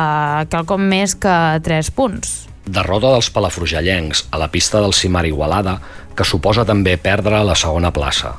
quelcom 0.53 0.85
més 0.85 1.17
que 1.17 1.33
3 1.65 1.91
punts. 1.97 2.37
Derrota 2.69 3.09
dels 3.09 3.31
palafrugellencs 3.33 4.27
a 4.29 4.37
la 4.37 4.51
pista 4.53 4.83
del 4.85 4.93
Cimar 4.93 5.25
Igualada, 5.25 5.79
que 6.13 6.27
suposa 6.27 6.61
també 6.61 6.93
perdre 7.01 7.41
la 7.41 7.57
segona 7.57 7.89
plaça. 7.89 8.35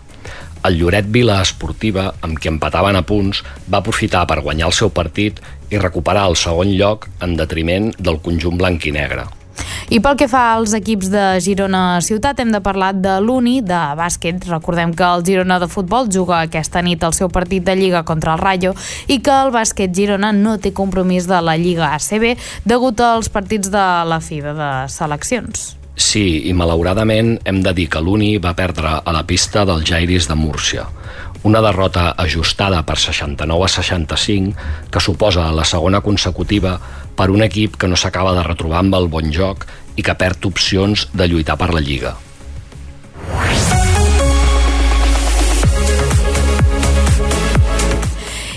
El 0.62 0.78
Lloret 0.78 1.08
Vila 1.10 1.40
Esportiva, 1.42 2.12
amb 2.22 2.38
qui 2.38 2.46
empataven 2.46 2.94
a 2.94 3.02
punts, 3.02 3.40
va 3.66 3.80
aprofitar 3.80 4.22
per 4.30 4.42
guanyar 4.44 4.68
el 4.68 4.76
seu 4.76 4.92
partit 4.94 5.40
i 5.74 5.80
recuperar 5.80 6.28
el 6.30 6.38
segon 6.38 6.70
lloc 6.78 7.08
en 7.24 7.34
detriment 7.34 7.90
del 7.98 8.20
conjunt 8.22 8.60
blanc 8.60 8.86
i 8.86 8.92
negre. 8.94 9.26
I 9.92 9.98
pel 10.00 10.14
que 10.16 10.28
fa 10.30 10.44
als 10.54 10.72
equips 10.78 11.10
de 11.12 11.24
Girona 11.42 11.98
Ciutat, 12.00 12.38
hem 12.40 12.54
de 12.54 12.62
parlar 12.64 12.92
de 12.94 13.18
l'Uni 13.20 13.58
de 13.66 13.80
bàsquet. 13.98 14.46
Recordem 14.48 14.94
que 14.96 15.04
el 15.04 15.26
Girona 15.26 15.58
de 15.60 15.68
futbol 15.68 16.08
juga 16.08 16.44
aquesta 16.46 16.80
nit 16.80 17.02
el 17.02 17.12
seu 17.18 17.28
partit 17.28 17.66
de 17.66 17.74
Lliga 17.76 18.04
contra 18.06 18.38
el 18.38 18.40
Rayo 18.40 18.72
i 19.10 19.18
que 19.18 19.34
el 19.34 19.52
bàsquet 19.52 19.92
Girona 19.92 20.32
no 20.32 20.56
té 20.62 20.72
compromís 20.72 21.26
de 21.28 21.42
la 21.42 21.58
Lliga 21.58 21.92
ACB 21.98 22.38
degut 22.64 23.02
als 23.02 23.28
partits 23.28 23.74
de 23.74 23.86
la 24.08 24.22
FIBA 24.22 24.56
de 24.56 24.72
seleccions. 24.88 25.81
Sí, 25.96 26.48
i 26.48 26.52
malauradament 26.56 27.34
hem 27.44 27.60
de 27.64 27.74
dir 27.76 27.86
que 27.92 28.00
l'Uni 28.00 28.38
va 28.40 28.54
perdre 28.56 28.94
a 29.04 29.12
la 29.12 29.26
pista 29.28 29.66
del 29.68 29.84
Jairis 29.84 30.28
de 30.28 30.34
Múrcia. 30.34 30.86
Una 31.44 31.60
derrota 31.60 32.14
ajustada 32.16 32.80
per 32.86 32.96
69 32.96 33.66
a 33.66 33.68
65 33.68 34.66
que 34.90 35.00
suposa 35.00 35.50
la 35.52 35.64
segona 35.68 36.00
consecutiva 36.00 36.78
per 37.16 37.28
un 37.30 37.42
equip 37.44 37.76
que 37.76 37.88
no 37.88 37.96
s'acaba 37.96 38.32
de 38.32 38.44
retrobar 38.46 38.80
amb 38.80 38.96
el 38.96 39.08
bon 39.12 39.32
joc 39.34 39.66
i 39.96 40.02
que 40.02 40.16
perd 40.16 40.48
opcions 40.48 41.08
de 41.12 41.28
lluitar 41.28 41.58
per 41.60 41.74
la 41.74 41.84
Lliga. 41.84 42.16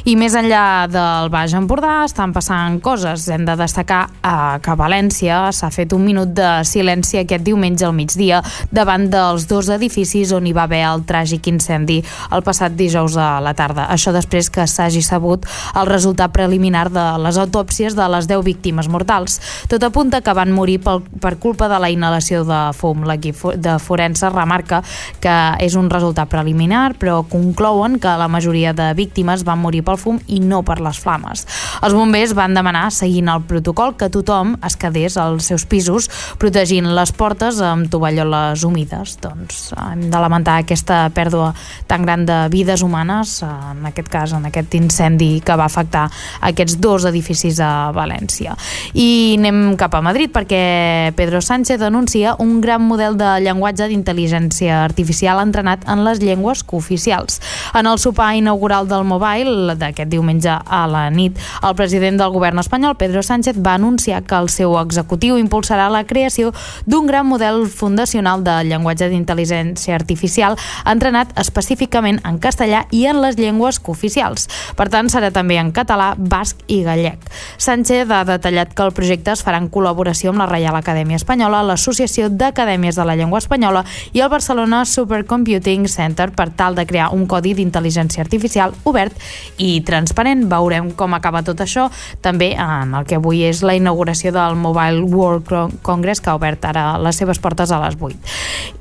I 0.05 0.13
més 0.13 0.35
enllà 0.37 0.85
del 0.85 1.31
Baix 1.33 1.55
Empordà 1.57 2.03
estan 2.05 2.29
passant 2.29 2.75
coses. 2.85 3.23
Hem 3.33 3.41
de 3.47 3.55
destacar 3.57 4.03
eh, 4.05 4.33
que 4.61 4.69
a 4.69 4.75
València 4.77 5.39
s'ha 5.49 5.71
fet 5.73 5.95
un 5.97 6.03
minut 6.05 6.29
de 6.37 6.49
silenci 6.61 7.17
aquest 7.17 7.41
diumenge 7.41 7.87
al 7.87 7.95
migdia 7.97 8.43
davant 8.69 9.07
dels 9.09 9.47
dos 9.49 9.71
edificis 9.73 10.29
on 10.37 10.45
hi 10.45 10.53
va 10.53 10.67
haver 10.69 10.83
el 10.85 11.01
tràgic 11.09 11.49
incendi 11.49 12.03
el 12.37 12.45
passat 12.45 12.75
dijous 12.77 13.15
a 13.17 13.39
la 13.41 13.55
tarda. 13.57 13.87
Això 13.89 14.13
després 14.13 14.51
que 14.53 14.67
s'hagi 14.69 15.01
sabut 15.01 15.47
el 15.73 15.89
resultat 15.89 16.35
preliminar 16.37 16.91
de 16.93 17.07
les 17.25 17.41
autòpsies 17.41 17.97
de 17.97 18.05
les 18.13 18.29
10 18.29 18.45
víctimes 18.45 18.91
mortals. 18.93 19.39
Tot 19.73 19.89
apunta 19.89 20.21
que 20.21 20.37
van 20.37 20.53
morir 20.53 20.77
pel, 20.85 21.01
per 21.01 21.39
culpa 21.41 21.65
de 21.65 21.81
la 21.81 21.89
inhalació 21.89 22.43
de 22.45 22.61
fum. 22.77 23.07
L'equip 23.09 23.41
de 23.57 23.79
forense 23.81 24.29
remarca 24.29 24.83
que 25.17 25.35
és 25.65 25.73
un 25.73 25.89
resultat 25.89 26.29
preliminar, 26.29 26.91
però 27.01 27.23
conclouen 27.25 27.97
que 27.97 28.15
la 28.21 28.29
majoria 28.29 28.77
de 28.77 28.93
víctimes 28.93 29.41
van 29.49 29.65
morir 29.65 29.81
pel 29.81 29.94
fum 29.97 30.19
i 30.27 30.39
no 30.39 30.61
per 30.65 30.79
les 30.83 30.99
flames. 31.01 31.45
Els 31.83 31.95
bombers 31.95 32.33
van 32.37 32.55
demanar, 32.57 32.87
seguint 32.93 33.29
el 33.31 33.43
protocol, 33.47 33.95
que 33.99 34.09
tothom 34.13 34.55
es 34.65 34.77
quedés 34.79 35.17
als 35.21 35.49
seus 35.51 35.65
pisos, 35.69 36.09
protegint 36.41 36.87
les 36.95 37.11
portes 37.15 37.59
amb 37.63 37.89
tovalloles 37.91 38.63
humides. 38.65 39.17
Doncs 39.23 39.71
hem 39.77 40.07
de 40.11 40.21
lamentar 40.21 40.59
aquesta 40.63 41.05
pèrdua 41.15 41.53
tan 41.87 42.05
gran 42.05 42.25
de 42.25 42.39
vides 42.53 42.83
humanes, 42.85 43.37
en 43.45 43.85
aquest 43.89 44.09
cas, 44.11 44.35
en 44.35 44.47
aquest 44.49 44.75
incendi 44.77 45.39
que 45.45 45.57
va 45.57 45.67
afectar 45.69 46.07
aquests 46.45 46.79
dos 46.81 47.05
edificis 47.09 47.59
a 47.63 47.91
València. 47.95 48.55
I 48.93 49.35
anem 49.39 49.75
cap 49.79 49.95
a 49.95 50.03
Madrid 50.05 50.31
perquè 50.33 51.13
Pedro 51.15 51.41
Sánchez 51.41 51.81
anuncia 51.85 52.35
un 52.39 52.59
gran 52.61 52.83
model 52.83 53.17
de 53.19 53.35
llenguatge 53.45 53.89
d'intel·ligència 53.89 54.83
artificial 54.83 55.41
entrenat 55.43 55.85
en 55.89 56.03
les 56.05 56.21
llengües 56.23 56.63
cooficials. 56.63 57.39
En 57.75 57.87
el 57.87 57.99
sopar 58.01 58.33
inaugural 58.37 58.87
del 58.87 59.05
Mobile 59.07 59.75
d'aquest 59.85 60.11
diumenge 60.11 60.51
a 60.51 60.83
la 60.89 61.07
nit, 61.13 61.37
el 61.63 61.75
president 61.77 62.19
del 62.19 62.33
govern 62.33 62.59
espanyol, 62.61 62.97
Pedro 62.99 63.23
Sánchez, 63.23 63.61
va 63.61 63.75
anunciar 63.77 64.23
que 64.25 64.35
el 64.35 64.49
seu 64.49 64.75
executiu 64.79 65.37
impulsarà 65.39 65.87
la 65.93 66.03
creació 66.05 66.51
d'un 66.85 67.07
gran 67.07 67.27
model 67.29 67.65
fundacional 67.69 68.43
de 68.43 68.57
llenguatge 68.67 69.09
d'intel·ligència 69.11 69.95
artificial 69.95 70.57
entrenat 70.85 71.33
específicament 71.39 72.19
en 72.25 72.39
castellà 72.41 72.85
i 72.91 73.05
en 73.09 73.21
les 73.23 73.37
llengües 73.39 73.79
cooficials. 73.79 74.49
Per 74.77 74.87
tant, 74.93 75.09
serà 75.11 75.31
també 75.35 75.59
en 75.61 75.71
català, 75.75 76.13
basc 76.17 76.61
i 76.67 76.81
gallec. 76.85 77.21
Sánchez 77.57 78.11
ha 78.11 78.23
detallat 78.27 78.73
que 78.73 78.85
el 78.85 78.93
projecte 78.95 79.33
es 79.33 79.43
farà 79.45 79.59
en 79.61 79.69
col·laboració 79.71 80.33
amb 80.33 80.43
la 80.43 80.49
Reial 80.49 80.77
Acadèmia 80.77 81.19
Espanyola, 81.19 81.63
l'Associació 81.65 82.29
d'Acadèmies 82.29 82.97
de 82.97 83.05
la 83.07 83.15
Llengua 83.15 83.41
Espanyola 83.43 83.85
i 84.13 84.23
el 84.23 84.31
Barcelona 84.31 84.83
Supercomputing 84.85 85.87
Center 85.91 86.31
per 86.35 86.49
tal 86.55 86.75
de 86.75 86.85
crear 86.87 87.11
un 87.15 87.25
codi 87.27 87.53
d'intel·ligència 87.57 88.23
artificial 88.23 88.73
obert 88.83 89.15
i 89.57 89.74
transparent. 89.81 90.45
Veurem 90.51 90.91
com 90.95 91.13
acaba 91.13 91.43
tot 91.43 91.61
això 91.63 91.89
també 92.21 92.53
en 92.55 92.93
el 92.95 93.05
que 93.05 93.19
avui 93.19 93.43
és 93.47 93.61
la 93.65 93.75
inauguració 93.75 94.31
del 94.35 94.55
Mobile 94.55 95.03
World 95.03 95.81
Congress 95.85 96.21
que 96.21 96.31
ha 96.31 96.37
obert 96.39 96.65
ara 96.65 96.95
les 97.01 97.17
seves 97.19 97.39
portes 97.39 97.71
a 97.71 97.81
les 97.83 97.97
8. 97.99 98.15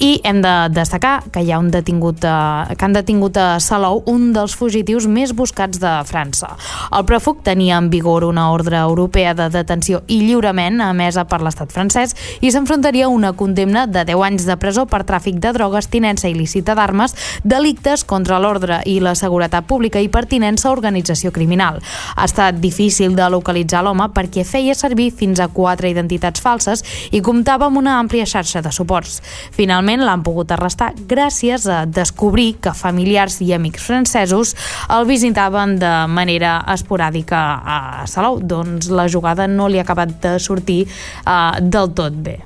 I 0.04 0.20
hem 0.24 0.40
de 0.44 0.54
destacar 0.74 1.22
que 1.32 1.42
hi 1.42 1.52
ha 1.52 1.58
un 1.58 1.70
detingut 1.70 2.24
a, 2.28 2.68
que 2.76 2.84
han 2.84 2.96
detingut 2.96 3.36
a 3.40 3.58
Salou 3.60 4.02
un 4.10 4.32
dels 4.34 4.54
fugitius 4.56 5.06
més 5.10 5.34
buscats 5.36 5.80
de 5.80 5.92
França. 6.08 6.54
El 6.94 7.06
pròfug 7.08 7.42
tenia 7.46 7.78
en 7.78 7.90
vigor 7.90 8.24
una 8.24 8.50
ordre 8.52 8.78
europea 8.78 9.34
de 9.34 9.48
detenció 9.52 10.02
i 10.06 10.20
lliurament 10.22 10.80
emesa 10.84 11.24
per 11.28 11.40
l'estat 11.44 11.72
francès 11.72 12.14
i 12.40 12.52
s'enfrontaria 12.52 13.06
a 13.06 13.12
una 13.12 13.32
condemna 13.32 13.86
de 13.86 14.04
10 14.04 14.24
anys 14.28 14.46
de 14.48 14.56
presó 14.60 14.86
per 14.86 15.04
tràfic 15.06 15.40
de 15.42 15.52
drogues, 15.56 15.88
tinença 15.88 16.28
il·lícita 16.30 16.74
d'armes, 16.76 17.14
delictes 17.44 18.04
contra 18.04 18.38
l'ordre 18.42 18.80
i 18.86 18.98
la 19.00 19.14
seguretat 19.18 19.66
pública 19.68 20.00
i 20.02 20.10
pertinença 20.12 20.68
a 20.68 20.74
organització 20.84 21.32
criminal. 21.32 21.80
Ha 22.14 22.28
estat 22.28 22.60
difícil 22.60 23.16
de 23.16 23.28
localitzar 23.32 23.82
l'home 23.84 24.10
perquè 24.14 24.44
feia 24.44 24.76
servir 24.76 25.10
fins 25.16 25.40
a 25.40 25.48
quatre 25.48 25.90
identitats 25.90 26.42
falses 26.44 26.84
i 27.10 27.22
comptava 27.24 27.68
amb 27.70 27.80
una 27.80 27.96
àmplia 28.02 28.26
xarxa 28.28 28.62
de 28.64 28.72
suports. 28.72 29.20
Finalment 29.56 30.04
l'han 30.04 30.22
pogut 30.26 30.52
arrestar 30.52 30.92
gràcies 31.08 31.66
a 31.66 31.84
descobrir 31.86 32.54
que 32.60 32.74
familiars 32.76 33.40
i 33.40 33.52
amics 33.56 33.84
francesos 33.84 34.54
el 34.92 35.08
visitaven 35.08 35.78
de 35.80 35.92
manera 36.08 36.58
esporàdica 36.74 37.44
a 37.64 37.78
Salou. 38.10 38.40
Doncs 38.44 38.90
la 38.92 39.08
jugada 39.08 39.48
no 39.48 39.68
li 39.68 39.80
ha 39.80 39.86
acabat 39.86 40.18
de 40.22 40.38
sortir 40.38 40.84
uh, 40.84 41.56
del 41.60 41.94
tot 41.96 42.12
bé. 42.24 42.40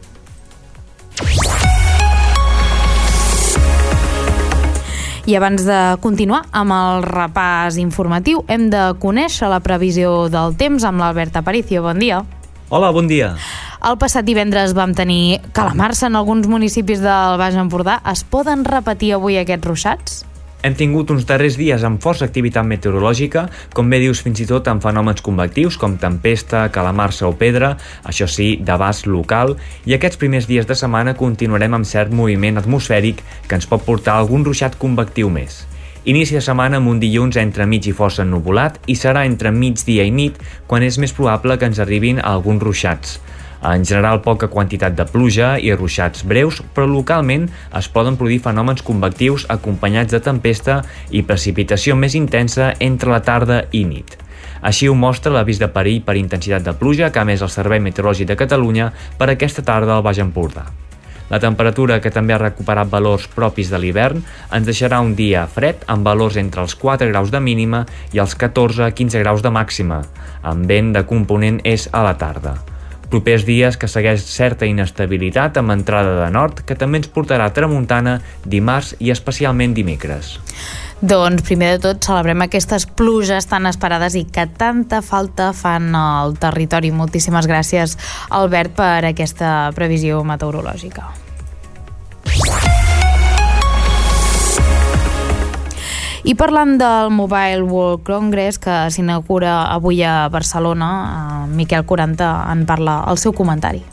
I 5.29 5.35
abans 5.37 5.61
de 5.69 5.79
continuar 6.01 6.47
amb 6.57 6.73
el 6.73 7.03
repàs 7.05 7.77
informatiu, 7.77 8.47
hem 8.49 8.71
de 8.73 8.95
conèixer 8.97 9.51
la 9.53 9.59
previsió 9.61 10.31
del 10.33 10.55
temps 10.57 10.87
amb 10.89 11.03
l'Albert 11.03 11.37
Aparicio. 11.37 11.83
Bon 11.85 12.01
dia. 12.01 12.23
Hola, 12.73 12.89
bon 12.97 13.11
dia. 13.11 13.35
El 13.85 13.99
passat 14.01 14.25
divendres 14.25 14.73
vam 14.73 14.95
tenir 14.97 15.43
calamars 15.53 16.01
en 16.09 16.17
alguns 16.17 16.49
municipis 16.49 17.05
del 17.05 17.37
Baix 17.37 17.61
Empordà. 17.61 17.99
Es 18.09 18.25
poden 18.25 18.65
repetir 18.65 19.13
avui 19.19 19.37
aquests 19.37 19.69
ruixats? 19.69 20.17
Hem 20.59 20.75
tingut 20.75 21.13
uns 21.15 21.23
darrers 21.23 21.55
dies 21.55 21.85
amb 21.87 22.01
força 22.03 22.27
activitat 22.27 22.67
meteorològica, 22.67 23.45
com 23.79 23.87
bé 23.93 24.01
dius 24.03 24.19
fins 24.27 24.41
i 24.43 24.47
tot 24.49 24.67
amb 24.67 24.83
fenòmens 24.83 25.23
convectius 25.23 25.77
com 25.79 25.95
tempesta, 26.03 26.65
calamarsa 26.75 27.29
o 27.29 27.37
pedra, 27.39 27.77
això 28.03 28.27
sí, 28.27 28.57
d'abast 28.59 29.07
local, 29.07 29.55
i 29.87 29.95
aquests 29.95 30.19
primers 30.19 30.51
dies 30.51 30.67
de 30.67 30.75
setmana 30.75 31.15
continuarem 31.15 31.79
amb 31.79 31.87
cert 31.87 32.11
moviment 32.11 32.59
atmosfèric 32.59 33.23
que 33.47 33.55
ens 33.55 33.71
pot 33.71 33.87
portar 33.87 34.19
algun 34.19 34.43
ruixat 34.49 34.75
convectiu 34.83 35.31
més. 35.31 35.63
Inici 36.11 36.35
de 36.35 36.43
setmana 36.43 36.83
amb 36.83 36.91
un 36.91 36.99
dilluns 36.99 37.39
entre 37.39 37.67
mig 37.67 37.87
i 37.87 37.95
força 37.95 38.27
ennubulat 38.27 38.83
i 38.91 38.99
serà 38.99 39.29
entre 39.31 39.55
migdia 39.55 40.03
i 40.09 40.11
nit 40.11 40.43
quan 40.67 40.83
és 40.83 40.99
més 40.99 41.15
probable 41.15 41.55
que 41.55 41.71
ens 41.71 41.79
arribin 41.79 42.19
alguns 42.19 42.67
ruixats. 42.67 43.21
En 43.63 43.85
general, 43.85 44.21
poca 44.23 44.47
quantitat 44.47 44.95
de 44.95 45.05
pluja 45.11 45.57
i 45.59 45.73
ruixats 45.75 46.23
breus, 46.23 46.61
però 46.75 46.87
localment 46.87 47.49
es 47.79 47.89
poden 47.91 48.17
produir 48.17 48.39
fenòmens 48.45 48.85
convectius 48.87 49.49
acompanyats 49.51 50.15
de 50.15 50.23
tempesta 50.23 50.83
i 51.11 51.25
precipitació 51.27 51.97
més 51.99 52.15
intensa 52.15 52.73
entre 52.79 53.11
la 53.11 53.23
tarda 53.27 53.65
i 53.75 53.83
nit. 53.85 54.15
Així 54.63 54.89
ho 54.89 54.95
mostra 54.95 55.33
l'avís 55.35 55.59
de 55.59 55.69
perill 55.71 56.03
per 56.07 56.17
intensitat 56.19 56.63
de 56.67 56.75
pluja 56.79 57.11
que 57.11 57.19
ha 57.19 57.27
més 57.27 57.43
el 57.43 57.51
Servei 57.51 57.83
Meteorològic 57.83 58.31
de 58.31 58.39
Catalunya 58.39 58.93
per 59.19 59.31
aquesta 59.33 59.63
tarda 59.67 59.97
al 59.97 60.07
Baix 60.07 60.23
Empordà. 60.23 60.67
La 61.29 61.41
temperatura, 61.43 61.99
que 62.01 62.11
també 62.15 62.33
ha 62.33 62.41
recuperat 62.41 62.89
valors 62.89 63.27
propis 63.29 63.69
de 63.69 63.79
l'hivern, 63.79 64.23
ens 64.55 64.65
deixarà 64.65 65.03
un 65.05 65.13
dia 65.19 65.45
fred 65.51 65.85
amb 65.87 66.07
valors 66.07 66.39
entre 66.41 66.65
els 66.65 66.79
4 66.79 67.11
graus 67.11 67.35
de 67.35 67.43
mínima 67.43 67.85
i 68.17 68.23
els 68.23 68.39
14-15 68.39 69.21
graus 69.21 69.45
de 69.45 69.53
màxima, 69.53 70.01
amb 70.43 70.67
vent 70.67 70.95
de 70.97 71.05
component 71.05 71.61
és 71.69 71.91
a 71.93 72.07
la 72.07 72.17
tarda. 72.17 72.57
Propers 73.09 73.47
dies 73.49 73.79
que 73.81 73.89
segueix 73.89 74.25
certa 74.29 74.67
inestabilitat 74.69 75.57
amb 75.61 75.73
entrada 75.73 76.19
de 76.21 76.29
nord 76.35 76.61
que 76.69 76.77
també 76.77 77.01
ens 77.01 77.09
portarà 77.09 77.49
tramuntana 77.57 78.19
dimarts 78.45 78.95
i 79.01 79.13
especialment 79.15 79.73
dimecres. 79.77 80.37
Doncs 81.01 81.45
primer 81.47 81.77
de 81.77 81.83
tot 81.87 82.03
celebrem 82.05 82.43
aquestes 82.45 82.85
pluges 82.99 83.47
tan 83.47 83.69
esperades 83.71 84.17
i 84.19 84.25
que 84.27 84.49
tanta 84.61 84.99
falta 85.01 85.53
fan 85.55 85.95
al 85.95 86.35
territori. 86.43 86.91
Moltíssimes 86.91 87.47
gràcies, 87.47 87.95
Albert, 88.35 88.75
per 88.77 89.07
aquesta 89.07 89.71
previsió 89.79 90.25
meteorològica. 90.27 91.07
I 96.25 96.35
parlant 96.35 96.79
del 96.81 97.13
Mobile 97.15 97.63
World 97.63 98.03
Congress 98.03 98.59
que 98.59 98.89
s'inaugura 98.91 99.69
avui 99.71 100.03
a 100.03 100.29
Barcelona, 100.29 101.47
Miquel 101.47 101.87
Quaranta 101.87 102.33
en 102.51 102.67
parla 102.67 103.05
al 103.07 103.23
seu 103.23 103.33
comentari. 103.33 103.85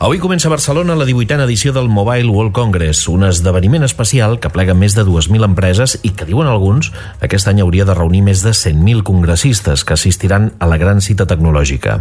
Avui 0.00 0.16
comença 0.16 0.48
a 0.48 0.50
Barcelona 0.54 0.94
la 0.96 1.04
18a 1.04 1.44
edició 1.44 1.74
del 1.76 1.90
Mobile 1.92 2.30
World 2.32 2.54
Congress, 2.56 3.02
un 3.12 3.20
esdeveniment 3.26 3.84
especial 3.84 4.38
que 4.40 4.48
plega 4.48 4.72
més 4.72 4.94
de 4.96 5.02
2.000 5.04 5.44
empreses 5.44 5.98
i 6.00 6.14
que, 6.16 6.24
diuen 6.24 6.48
alguns, 6.48 6.88
aquest 7.20 7.50
any 7.50 7.60
hauria 7.60 7.84
de 7.84 7.92
reunir 7.98 8.22
més 8.24 8.40
de 8.40 8.54
100.000 8.56 9.04
congressistes 9.04 9.84
que 9.84 9.92
assistiran 9.98 10.54
a 10.56 10.70
la 10.72 10.78
gran 10.80 11.04
cita 11.04 11.26
tecnològica. 11.28 11.98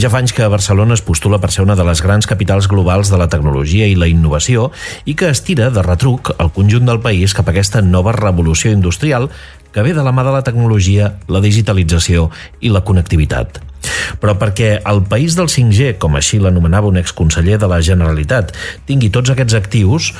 Ja 0.00 0.08
fa 0.08 0.22
anys 0.22 0.32
que 0.32 0.48
Barcelona 0.48 0.96
es 0.96 1.04
postula 1.04 1.42
per 1.42 1.52
ser 1.52 1.66
una 1.66 1.76
de 1.76 1.84
les 1.84 2.00
grans 2.00 2.24
capitals 2.24 2.70
globals 2.72 3.12
de 3.12 3.20
la 3.20 3.28
tecnologia 3.28 3.84
i 3.84 4.00
la 4.00 4.08
innovació 4.08 4.70
i 5.04 5.12
que 5.12 5.28
estira 5.28 5.68
de 5.68 5.84
retruc 5.84 6.32
el 6.38 6.54
conjunt 6.56 6.88
del 6.88 7.04
país 7.04 7.36
cap 7.36 7.52
a 7.52 7.52
aquesta 7.52 7.84
nova 7.84 8.16
revolució 8.16 8.72
industrial 8.72 9.28
que 9.76 9.84
ve 9.84 9.92
de 9.92 10.08
la 10.08 10.16
mà 10.16 10.24
de 10.24 10.32
la 10.32 10.42
tecnologia, 10.48 11.18
la 11.28 11.44
digitalització 11.44 12.30
i 12.64 12.72
la 12.72 12.80
connectivitat. 12.80 13.73
Però 14.22 14.36
perquè 14.40 14.78
el 14.90 15.02
país 15.10 15.36
del 15.38 15.50
5G, 15.52 15.96
com 16.02 16.16
així 16.18 16.40
l'anomenava 16.42 16.90
un 16.90 17.00
exconseller 17.00 17.58
de 17.60 17.70
la 17.70 17.82
Generalitat, 17.84 18.54
tingui 18.88 19.12
tots 19.14 19.34
aquests 19.34 19.58
actius, 19.58 20.12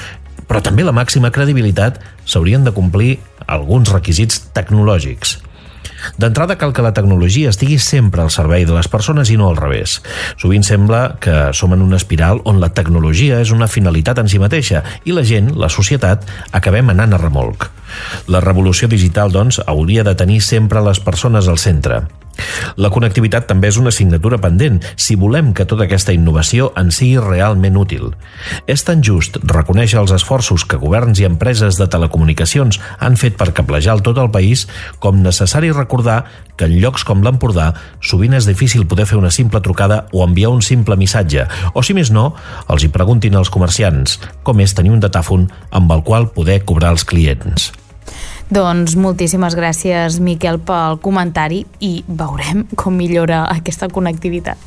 però 0.48 0.60
també 0.64 0.84
la 0.84 0.94
màxima 0.96 1.32
credibilitat, 1.32 2.00
s'haurien 2.28 2.64
de 2.64 2.74
complir 2.76 3.18
alguns 3.46 3.92
requisits 3.92 4.42
tecnològics. 4.56 5.38
D'entrada 6.20 6.56
cal 6.60 6.72
que 6.76 6.84
la 6.84 6.92
tecnologia 6.96 7.50
estigui 7.50 7.78
sempre 7.80 8.22
al 8.22 8.32
servei 8.34 8.66
de 8.68 8.74
les 8.76 8.88
persones 8.92 9.30
i 9.32 9.38
no 9.40 9.48
al 9.48 9.56
revés. 9.56 9.98
Sovint 10.40 10.66
sembla 10.66 11.16
que 11.20 11.52
som 11.56 11.72
en 11.72 11.84
una 11.84 11.96
espiral 12.00 12.42
on 12.44 12.60
la 12.60 12.72
tecnologia 12.76 13.40
és 13.40 13.54
una 13.54 13.70
finalitat 13.70 14.20
en 14.20 14.28
si 14.28 14.40
mateixa 14.42 14.82
i 15.04 15.16
la 15.16 15.24
gent, 15.24 15.54
la 15.56 15.72
societat, 15.72 16.26
acabem 16.52 16.92
anant 16.92 17.14
a 17.14 17.22
remolc. 17.22 17.70
La 18.28 18.42
revolució 18.44 18.88
digital, 18.90 19.32
doncs, 19.32 19.62
hauria 19.66 20.04
de 20.04 20.16
tenir 20.18 20.42
sempre 20.42 20.84
les 20.84 21.00
persones 21.00 21.48
al 21.48 21.60
centre. 21.62 22.04
La 22.76 22.90
connectivitat 22.90 23.46
també 23.50 23.70
és 23.70 23.78
una 23.80 23.92
assignatura 23.94 24.38
pendent 24.42 24.80
si 24.96 25.16
volem 25.20 25.52
que 25.54 25.66
tota 25.68 25.86
aquesta 25.86 26.14
innovació 26.16 26.72
en 26.80 26.90
sigui 26.94 27.20
realment 27.22 27.76
útil. 27.78 28.10
És 28.66 28.84
tan 28.86 29.02
just 29.06 29.38
reconèixer 29.44 30.00
els 30.00 30.14
esforços 30.14 30.64
que 30.68 30.80
governs 30.80 31.20
i 31.20 31.28
empreses 31.28 31.78
de 31.80 31.88
telecomunicacions 31.90 32.80
han 32.98 33.18
fet 33.20 33.38
per 33.38 33.52
cablejar 33.54 34.00
tot 34.04 34.18
el 34.18 34.32
país 34.34 34.66
com 34.98 35.22
necessari 35.22 35.70
recordar 35.72 36.24
que 36.56 36.68
en 36.68 36.76
llocs 36.80 37.04
com 37.06 37.22
l'Empordà 37.24 37.72
sovint 38.02 38.34
és 38.38 38.48
difícil 38.48 38.86
poder 38.90 39.06
fer 39.10 39.18
una 39.18 39.32
simple 39.34 39.62
trucada 39.64 40.04
o 40.12 40.24
enviar 40.26 40.52
un 40.54 40.62
simple 40.62 40.96
missatge, 40.96 41.46
o 41.74 41.82
si 41.82 41.94
més 41.94 42.12
no, 42.14 42.32
els 42.68 42.84
hi 42.84 42.92
preguntin 42.94 43.38
als 43.38 43.50
comerciants 43.50 44.18
com 44.42 44.60
és 44.62 44.74
tenir 44.74 44.94
un 44.94 45.02
datàfon 45.02 45.48
amb 45.70 45.96
el 45.96 46.04
qual 46.06 46.30
poder 46.34 46.62
cobrar 46.64 46.94
els 46.94 47.06
clients. 47.08 47.72
Doncs 48.54 48.92
moltíssimes 48.94 49.56
gràcies, 49.58 50.20
Miquel, 50.22 50.60
pel 50.62 51.00
comentari 51.02 51.64
i 51.82 52.04
veurem 52.06 52.60
com 52.78 52.94
millora 52.94 53.40
aquesta 53.50 53.88
connectivitat. 53.90 54.60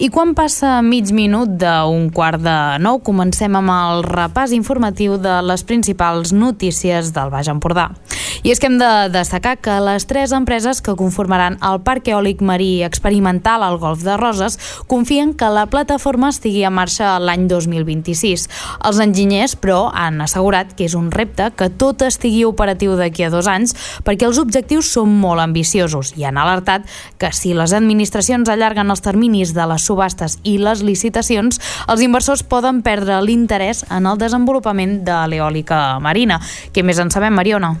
I 0.00 0.08
quan 0.08 0.32
passa 0.34 0.80
mig 0.82 1.12
minut 1.14 1.52
d'un 1.60 2.08
quart 2.10 2.42
de 2.42 2.58
nou, 2.82 2.98
comencem 3.06 3.54
amb 3.54 3.70
el 3.76 4.02
repàs 4.08 4.50
informatiu 4.56 5.20
de 5.20 5.38
les 5.46 5.62
principals 5.62 6.32
notícies 6.34 7.14
del 7.14 7.30
Baix 7.30 7.52
Empordà. 7.52 7.90
I 8.42 8.54
és 8.54 8.60
que 8.60 8.70
hem 8.70 8.78
de 8.80 9.10
destacar 9.12 9.58
que 9.60 9.74
les 9.84 10.06
tres 10.08 10.32
empreses 10.32 10.78
que 10.80 10.94
conformaran 10.96 11.58
el 11.66 11.82
Parc 11.84 12.06
Eòlic 12.08 12.40
Marí 12.40 12.80
Experimental 12.86 13.60
al 13.60 13.76
Golf 13.76 14.00
de 14.00 14.14
Roses 14.16 14.56
confien 14.88 15.34
que 15.36 15.50
la 15.52 15.66
plataforma 15.68 16.30
estigui 16.32 16.62
en 16.64 16.72
marxa 16.72 17.18
l'any 17.20 17.44
2026. 17.50 18.46
Els 18.88 19.00
enginyers, 19.04 19.58
però, 19.60 19.90
han 19.92 20.22
assegurat 20.24 20.72
que 20.72 20.86
és 20.88 20.96
un 20.96 21.10
repte 21.12 21.50
que 21.52 21.68
tot 21.68 22.00
estigui 22.06 22.46
operatiu 22.48 22.96
d'aquí 22.96 23.26
a 23.28 23.30
dos 23.34 23.50
anys 23.50 23.76
perquè 24.08 24.24
els 24.30 24.40
objectius 24.40 24.88
són 24.96 25.12
molt 25.20 25.44
ambiciosos 25.44 26.14
i 26.16 26.24
han 26.24 26.40
alertat 26.40 26.88
que 27.20 27.34
si 27.36 27.52
les 27.52 27.76
administracions 27.76 28.48
allarguen 28.48 28.88
els 28.88 29.04
terminis 29.04 29.52
de 29.52 29.68
les 29.68 29.84
subhastes 29.84 30.38
i 30.48 30.56
les 30.56 30.80
licitacions, 30.80 31.60
els 31.92 32.00
inversors 32.00 32.40
poden 32.40 32.80
perdre 32.80 33.20
l'interès 33.20 33.84
en 33.92 34.08
el 34.08 34.16
desenvolupament 34.16 35.02
de 35.04 35.20
l'eòlica 35.28 36.00
marina. 36.00 36.40
Què 36.72 36.80
més 36.80 37.04
en 37.04 37.12
sabem, 37.12 37.36
Mariona? 37.36 37.76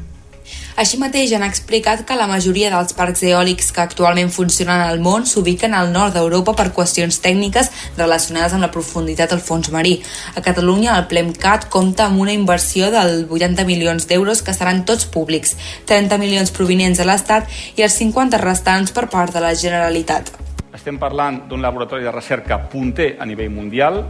Així 0.80 0.96
mateix 1.00 1.32
han 1.36 1.44
explicat 1.44 2.06
que 2.08 2.16
la 2.16 2.28
majoria 2.30 2.70
dels 2.72 2.94
parcs 2.96 3.22
eòlics 3.26 3.70
que 3.76 3.82
actualment 3.82 4.30
funcionen 4.32 4.80
al 4.80 5.00
món 5.04 5.26
s'ubiquen 5.28 5.74
al 5.76 5.92
nord 5.92 6.14
d'Europa 6.16 6.54
per 6.56 6.70
qüestions 6.76 7.20
tècniques 7.20 7.70
relacionades 7.98 8.54
amb 8.56 8.64
la 8.64 8.70
profunditat 8.72 9.34
del 9.34 9.42
fons 9.44 9.70
marí. 9.74 9.98
A 10.36 10.40
Catalunya, 10.40 10.96
el 10.96 11.08
PLEMCAT 11.10 11.68
compta 11.68 12.06
amb 12.06 12.22
una 12.24 12.32
inversió 12.32 12.90
del 12.94 13.26
80 13.28 13.66
milions 13.68 14.08
d'euros 14.08 14.40
que 14.42 14.54
seran 14.56 14.84
tots 14.88 15.04
públics, 15.04 15.56
30 15.90 16.18
milions 16.22 16.54
provinents 16.54 16.98
de 16.98 17.08
l'Estat 17.08 17.50
i 17.76 17.84
els 17.84 17.98
50 18.00 18.40
restants 18.40 18.96
per 18.96 19.08
part 19.12 19.36
de 19.36 19.44
la 19.44 19.52
Generalitat. 19.54 20.32
Estem 20.72 20.96
parlant 20.96 21.42
d'un 21.50 21.60
laboratori 21.60 22.06
de 22.06 22.12
recerca 22.14 22.62
punter 22.70 23.16
a 23.20 23.26
nivell 23.26 23.50
mundial, 23.52 24.04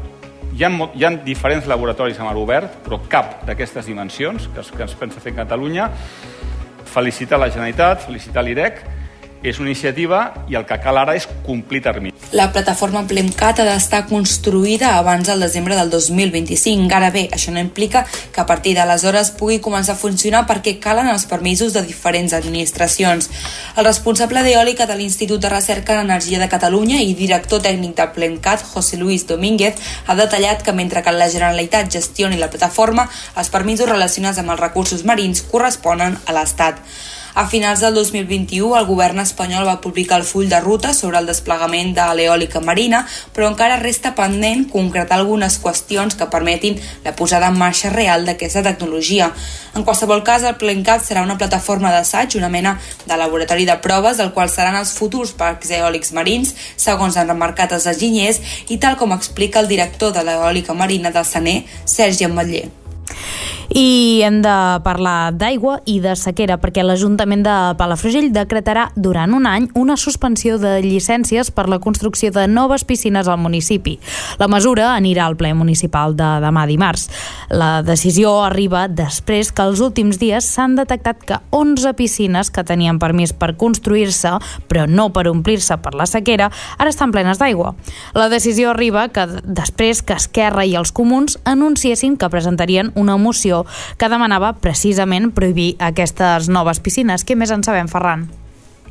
hi 0.53 0.65
ha, 0.65 0.71
hi 0.95 1.05
ha 1.05 1.11
diferents 1.25 1.67
laboratoris 1.71 2.19
a 2.21 2.27
mar 2.27 2.37
obert, 2.39 2.81
però 2.85 3.01
cap 3.11 3.41
d'aquestes 3.49 3.87
dimensions 3.87 4.49
que, 4.55 4.65
que 4.77 4.87
es 4.87 4.97
pensa 4.99 5.23
fer 5.23 5.35
a 5.35 5.43
Catalunya. 5.43 5.91
Felicitar 6.91 7.39
la 7.39 7.51
Generalitat, 7.53 8.03
felicitar 8.07 8.45
l'IREC, 8.45 8.83
és 9.43 9.59
una 9.59 9.71
iniciativa 9.71 10.45
i 10.49 10.57
el 10.59 10.67
que 10.69 10.79
cal 10.83 10.99
ara 11.01 11.15
és 11.17 11.27
complir 11.47 11.81
termini. 11.83 12.15
La 12.37 12.51
plataforma 12.53 13.03
Plemcat 13.09 13.59
ha 13.63 13.67
d'estar 13.67 14.05
construïda 14.07 14.93
abans 14.99 15.27
del 15.27 15.41
desembre 15.43 15.75
del 15.75 15.91
2025. 15.91 16.87
Ara 16.95 17.11
bé, 17.11 17.27
això 17.33 17.51
no 17.51 17.63
implica 17.63 18.05
que 18.07 18.41
a 18.41 18.47
partir 18.47 18.75
d'aleshores 18.77 19.33
pugui 19.39 19.59
començar 19.65 19.97
a 19.97 20.01
funcionar 20.01 20.45
perquè 20.47 20.77
calen 20.79 21.09
els 21.11 21.27
permisos 21.27 21.73
de 21.75 21.83
diferents 21.83 22.35
administracions. 22.37 23.31
El 23.77 23.89
responsable 23.89 24.45
d'eòlica 24.47 24.87
de 24.87 24.97
l'Institut 24.99 25.41
de 25.43 25.51
Recerca 25.51 25.97
en 25.97 26.05
Energia 26.07 26.39
de 26.39 26.49
Catalunya 26.49 27.01
i 27.03 27.15
director 27.19 27.63
tècnic 27.65 27.97
de 27.97 28.07
Plemcat, 28.15 28.63
José 28.75 28.97
Luis 28.97 29.27
Domínguez, 29.27 29.81
ha 30.07 30.15
detallat 30.15 30.63
que 30.63 30.73
mentre 30.77 31.03
que 31.03 31.13
la 31.17 31.31
Generalitat 31.31 31.91
gestioni 31.91 32.39
la 32.39 32.51
plataforma, 32.51 33.09
els 33.37 33.51
permisos 33.51 33.89
relacionats 33.89 34.39
amb 34.39 34.53
els 34.55 34.61
recursos 34.61 35.05
marins 35.05 35.43
corresponen 35.43 36.21
a 36.27 36.37
l'Estat. 36.37 36.85
A 37.35 37.47
finals 37.47 37.81
del 37.81 37.95
2021, 37.95 38.77
el 38.77 38.87
govern 38.89 39.21
espanyol 39.23 39.67
va 39.67 39.81
publicar 39.81 40.19
el 40.19 40.25
full 40.27 40.49
de 40.51 40.59
ruta 40.61 40.91
sobre 40.93 41.21
el 41.21 41.29
desplegament 41.31 41.93
de 41.95 42.07
l'eòlica 42.19 42.59
marina, 42.61 43.05
però 43.35 43.47
encara 43.47 43.79
resta 43.79 44.17
pendent 44.19 44.65
concretar 44.73 45.21
algunes 45.21 45.61
qüestions 45.63 46.19
que 46.19 46.27
permetin 46.33 46.81
la 47.05 47.15
posada 47.15 47.53
en 47.53 47.59
marxa 47.59 47.93
real 47.95 48.27
d'aquesta 48.27 48.65
tecnologia. 48.67 49.31
En 49.79 49.87
qualsevol 49.87 50.25
cas, 50.27 50.43
el 50.43 50.59
Plencat 50.59 51.07
serà 51.07 51.23
una 51.23 51.39
plataforma 51.39 51.95
d'assaig, 51.95 52.35
una 52.41 52.51
mena 52.51 52.75
de 53.07 53.17
laboratori 53.17 53.65
de 53.69 53.79
proves, 53.79 54.19
del 54.19 54.35
qual 54.35 54.51
seran 54.51 54.75
els 54.81 54.97
futurs 54.99 55.31
parcs 55.31 55.71
eòlics 55.71 56.11
marins, 56.13 56.57
segons 56.77 57.17
han 57.17 57.31
remarcat 57.31 57.79
els 57.79 57.87
enginyers, 57.87 58.43
i 58.69 58.83
tal 58.83 58.99
com 58.99 59.15
explica 59.15 59.63
el 59.63 59.71
director 59.71 60.11
de 60.13 60.27
l'eòlica 60.27 60.75
marina 60.75 61.15
del 61.15 61.25
Saner, 61.25 61.61
Sergi 61.85 62.27
Ametller. 62.27 62.67
I 63.71 64.23
hem 64.27 64.41
de 64.43 64.53
parlar 64.83 65.31
d'aigua 65.39 65.77
i 65.87 66.01
de 66.03 66.17
sequera 66.19 66.57
perquè 66.59 66.83
l'Ajuntament 66.83 67.45
de 67.47 67.53
Palafrugell 67.79 68.33
decretarà 68.35 68.89
durant 68.99 69.31
un 69.37 69.45
any 69.47 69.69
una 69.79 69.95
suspensió 69.95 70.57
de 70.59 70.73
llicències 70.83 71.53
per 71.55 71.69
la 71.71 71.79
construcció 71.79 72.33
de 72.35 72.49
noves 72.51 72.83
piscines 72.83 73.29
al 73.31 73.39
municipi. 73.39 73.95
La 74.43 74.49
mesura 74.51 74.89
anirà 74.97 75.29
al 75.29 75.37
ple 75.39 75.53
municipal 75.55 76.17
de 76.19 76.31
demà 76.43 76.65
dimarts. 76.67 77.07
La 77.55 77.85
decisió 77.87 78.33
arriba 78.43 78.89
després 78.89 79.53
que 79.55 79.63
els 79.63 79.79
últims 79.79 80.19
dies 80.19 80.51
s'han 80.51 80.75
detectat 80.75 81.23
que 81.23 81.39
11 81.55 81.95
piscines 81.95 82.51
que 82.51 82.67
tenien 82.67 82.99
permís 82.99 83.31
per 83.31 83.53
construir-se, 83.55 84.35
però 84.67 84.89
no 84.91 85.13
per 85.15 85.29
omplir-se 85.31 85.79
per 85.79 85.95
la 85.95 86.09
sequera, 86.11 86.51
ara 86.77 86.91
estan 86.91 87.15
plenes 87.15 87.39
d'aigua. 87.39 87.77
La 88.19 88.27
decisió 88.35 88.75
arriba 88.75 89.07
que 89.15 89.29
després 89.45 90.03
que 90.03 90.19
Esquerra 90.19 90.67
i 90.67 90.75
els 90.75 90.91
comuns 90.91 91.39
anunciessin 91.45 92.19
que 92.19 92.33
presentarien 92.35 92.91
una 92.99 93.15
moció 93.17 93.60
que 93.97 94.11
demanava 94.13 94.53
precisament 94.59 95.31
prohibir 95.37 95.75
aquestes 95.79 96.51
noves 96.53 96.81
piscines. 96.81 97.25
Què 97.25 97.37
més 97.37 97.51
en 97.55 97.65
sabem, 97.67 97.89
Ferran? 97.91 98.29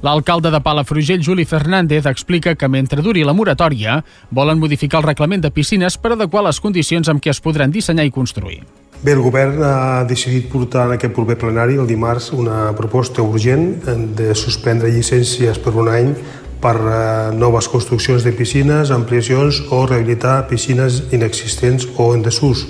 L'alcalde 0.01 0.47
de 0.51 0.62
Palafrugell, 0.63 1.23
Juli 1.23 1.43
Fernández, 1.43 2.05
explica 2.08 2.55
que 2.55 2.69
mentre 2.71 3.03
duri 3.03 3.25
la 3.27 3.36
moratòria, 3.36 3.99
volen 4.32 4.60
modificar 4.60 5.01
el 5.01 5.10
reglament 5.10 5.43
de 5.43 5.51
piscines 5.51 5.97
per 5.99 6.13
adequar 6.15 6.45
les 6.45 6.62
condicions 6.63 7.10
amb 7.12 7.19
què 7.19 7.34
es 7.34 7.41
podran 7.43 7.71
dissenyar 7.71 8.08
i 8.08 8.13
construir. 8.15 8.62
Bé, 9.03 9.12
el 9.12 9.21
govern 9.23 9.62
ha 9.63 10.03
decidit 10.08 10.49
portar 10.51 10.86
en 10.88 10.95
aquest 10.95 11.13
proper 11.15 11.38
plenari, 11.39 11.75
el 11.79 11.88
dimarts, 11.88 12.34
una 12.36 12.71
proposta 12.75 13.23
urgent 13.23 13.82
de 14.15 14.34
suspendre 14.36 14.91
llicències 14.91 15.60
per 15.60 15.75
un 15.75 15.91
any 15.91 16.13
per 16.60 16.75
eh, 16.75 17.36
noves 17.36 17.69
construccions 17.71 18.23
de 18.27 18.34
piscines, 18.36 18.91
ampliacions 18.91 19.62
o 19.71 19.86
rehabilitar 19.86 20.47
piscines 20.47 21.05
inexistents 21.15 21.88
o 21.95 22.13
en 22.15 22.23
desús. 22.23 22.65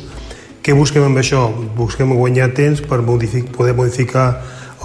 Què 0.63 0.73
busquem 0.75 1.05
amb 1.07 1.19
això? 1.21 1.45
Busquem 1.77 2.11
guanyar 2.17 2.49
temps 2.55 2.81
per 2.83 2.99
modific 3.05 3.47
poder 3.55 3.75
modificar 3.77 4.27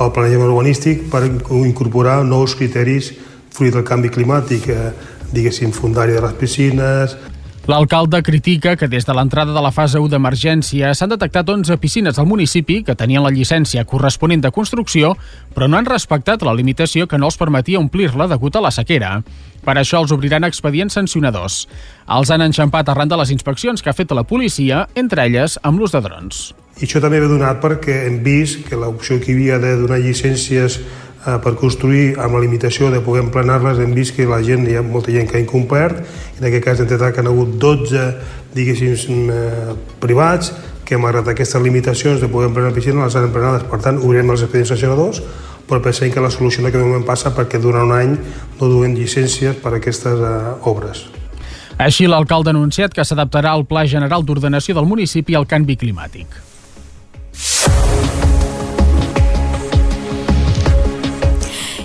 el 0.01 0.11
planejament 0.15 0.53
urbanístic 0.53 1.09
per 1.11 1.25
incorporar 1.27 2.21
nous 2.27 2.55
criteris 2.59 3.13
fruit 3.55 3.75
del 3.75 3.85
canvi 3.87 4.11
climàtic, 4.11 4.69
eh, 4.69 4.93
diguéssim, 5.35 5.73
fundària 5.75 6.19
de 6.19 6.23
les 6.23 6.35
piscines, 6.39 7.17
L'alcalde 7.67 8.23
critica 8.23 8.77
que 8.77 8.91
des 8.93 9.07
de 9.09 9.15
l'entrada 9.17 9.55
de 9.57 9.61
la 9.65 9.71
fase 9.73 9.97
1 9.97 10.11
d'emergència 10.13 10.91
s'han 10.93 11.15
detectat 11.15 11.49
11 11.49 11.79
piscines 11.81 12.19
al 12.21 12.27
municipi 12.29 12.83
que 12.85 12.93
tenien 12.93 13.23
la 13.25 13.31
llicència 13.33 13.87
corresponent 13.89 14.43
de 14.45 14.51
construcció, 14.53 15.15
però 15.57 15.65
no 15.65 15.79
han 15.79 15.89
respectat 15.89 16.45
la 16.45 16.53
limitació 16.53 17.07
que 17.09 17.17
no 17.17 17.31
els 17.31 17.39
permetia 17.41 17.81
omplir-la 17.81 18.27
degut 18.29 18.59
a 18.59 18.61
la 18.61 18.73
sequera. 18.75 19.15
Per 19.65 19.77
això 19.81 20.03
els 20.05 20.13
obriran 20.13 20.45
expedients 20.45 20.93
sancionadors. 21.01 21.63
Els 22.05 22.31
han 22.31 22.45
enxampat 22.45 22.91
arran 22.93 23.09
de 23.09 23.17
les 23.17 23.33
inspeccions 23.33 23.81
que 23.81 23.89
ha 23.89 23.97
fet 23.97 24.13
la 24.13 24.27
policia, 24.29 24.85
entre 24.95 25.25
elles 25.25 25.57
amb 25.63 25.81
l'ús 25.81 25.97
de 25.97 26.05
drons. 26.05 26.51
I 26.83 26.85
això 26.85 27.01
també 27.01 27.23
ve 27.23 27.33
donat 27.33 27.65
perquè 27.65 28.03
hem 28.11 28.21
vist 28.21 28.61
que 28.69 28.77
l'opció 28.77 29.17
que 29.23 29.33
hi 29.33 29.39
havia 29.39 29.59
de 29.63 29.73
donar 29.81 30.03
llicències 30.05 30.83
per 31.25 31.55
construir 31.57 32.19
amb 32.21 32.37
la 32.37 32.43
limitació 32.45 32.91
de 32.93 33.01
poder 33.05 33.23
emplenar-les 33.25 33.81
hem 33.81 33.95
vist 33.97 34.15
que 34.17 34.27
la 34.29 34.43
gent, 34.45 34.67
hi 34.69 34.77
ha 34.77 34.85
molta 34.85 35.13
gent 35.15 35.31
que 35.31 35.39
ha 35.39 35.43
incomplert 35.43 36.03
en 36.39 36.45
aquest 36.51 36.65
cas 36.67 36.81
hem 36.81 36.89
detectat 36.91 37.15
que 37.15 37.25
han 37.25 37.31
hagut 37.33 37.57
12 37.63 38.05
diguéssim 38.55 39.33
eh, 39.33 39.75
privats 40.03 40.53
que 40.85 41.01
malgrat 41.01 41.33
aquestes 41.33 41.63
limitacions 41.65 42.21
de 42.21 42.29
poder 42.29 42.51
emplenar 42.51 42.75
piscina 42.77 43.07
les 43.07 43.17
han 43.17 43.31
emplenades, 43.31 43.65
per 43.71 43.81
tant 43.81 43.99
obrirem 43.99 44.31
els 44.37 44.45
expedients 44.45 44.75
sancionadors 44.75 45.23
però 45.69 45.81
pensem 45.81 46.13
que 46.13 46.21
la 46.21 46.31
solució 46.31 46.61
en 46.61 46.69
aquest 46.69 46.85
moment 46.85 47.07
passa 47.09 47.33
perquè 47.35 47.61
durant 47.61 47.89
un 47.89 47.97
any 47.97 48.17
no 48.61 48.69
duen 48.69 48.97
llicències 48.97 49.57
per 49.63 49.73
a 49.73 49.79
aquestes 49.81 50.21
eh, 50.21 50.33
obres. 50.69 51.07
Així, 51.81 52.07
l'alcalde 52.07 52.53
ha 52.53 52.55
anunciat 52.55 52.93
que 52.95 53.03
s'adaptarà 53.03 53.51
al 53.57 53.65
Pla 53.67 53.83
General 53.91 54.23
d'Ordenació 54.23 54.77
del 54.77 54.87
municipi 54.87 55.35
al 55.35 55.49
canvi 55.51 55.75
climàtic. 55.81 56.37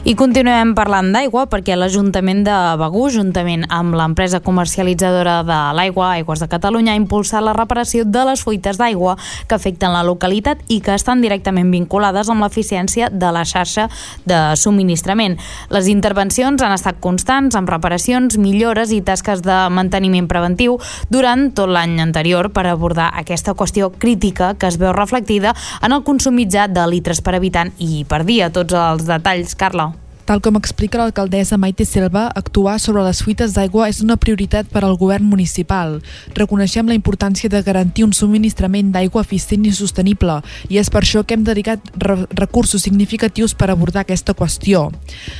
I 0.09 0.15
continuem 0.17 0.71
parlant 0.73 1.11
d'aigua 1.13 1.43
perquè 1.51 1.75
l'Ajuntament 1.77 2.39
de 2.41 2.53
Begú, 2.81 3.03
juntament 3.13 3.67
amb 3.69 3.93
l'empresa 3.93 4.39
comercialitzadora 4.41 5.35
de 5.45 5.57
l'aigua, 5.77 6.15
Aigües 6.15 6.41
de 6.41 6.47
Catalunya, 6.49 6.95
ha 6.95 6.97
impulsat 6.97 7.45
la 7.45 7.53
reparació 7.53 8.07
de 8.09 8.23
les 8.25 8.41
fuites 8.41 8.79
d'aigua 8.81 9.13
que 9.45 9.53
afecten 9.53 9.93
la 9.93 10.01
localitat 10.07 10.63
i 10.65 10.79
que 10.81 10.95
estan 10.97 11.21
directament 11.21 11.69
vinculades 11.69 12.33
amb 12.33 12.41
l'eficiència 12.41 13.11
de 13.13 13.29
la 13.29 13.45
xarxa 13.45 13.85
de 14.25 14.39
subministrament. 14.57 15.37
Les 15.69 15.91
intervencions 15.93 16.65
han 16.65 16.73
estat 16.73 16.97
constants 16.97 17.53
amb 17.53 17.69
reparacions, 17.69 18.41
millores 18.41 18.89
i 18.89 19.03
tasques 19.05 19.45
de 19.45 19.61
manteniment 19.69 20.25
preventiu 20.25 20.81
durant 21.13 21.51
tot 21.53 21.69
l'any 21.69 21.99
anterior 22.01 22.49
per 22.49 22.65
abordar 22.65 23.11
aquesta 23.13 23.53
qüestió 23.53 23.93
crítica 23.93 24.55
que 24.57 24.73
es 24.73 24.81
veu 24.81 24.89
reflectida 24.89 25.53
en 25.85 25.93
el 25.93 26.01
consum 26.01 26.41
mitjà 26.41 26.65
de 26.65 26.89
litres 26.89 27.21
per 27.21 27.37
habitant 27.37 27.77
i 27.77 28.07
per 28.09 28.23
dia. 28.25 28.49
Tots 28.49 28.73
els 28.73 29.05
detalls, 29.05 29.53
Carla. 29.53 29.91
Tal 30.29 30.43
com 30.45 30.59
explica 30.59 30.99
l'alcaldessa 30.99 31.57
Maite 31.57 31.87
Selva, 31.89 32.27
actuar 32.37 32.75
sobre 32.77 33.01
les 33.01 33.17
fuites 33.25 33.55
d'aigua 33.55 33.87
és 33.89 34.03
una 34.05 34.13
prioritat 34.13 34.67
per 34.69 34.83
al 34.85 34.93
govern 34.93 35.25
municipal. 35.25 35.95
Reconeixem 36.37 36.85
la 36.85 36.93
importància 36.93 37.49
de 37.49 37.63
garantir 37.65 38.05
un 38.05 38.13
subministrament 38.13 38.91
d'aigua 38.93 39.23
eficient 39.25 39.65
i 39.65 39.71
sostenible 39.73 40.35
i 40.69 40.77
és 40.77 40.91
per 40.93 41.01
això 41.01 41.23
que 41.25 41.33
hem 41.33 41.47
dedicat 41.47 41.81
re 41.97 42.27
recursos 42.37 42.85
significatius 42.85 43.55
per 43.57 43.71
abordar 43.73 44.03
aquesta 44.03 44.35
qüestió. 44.37 44.91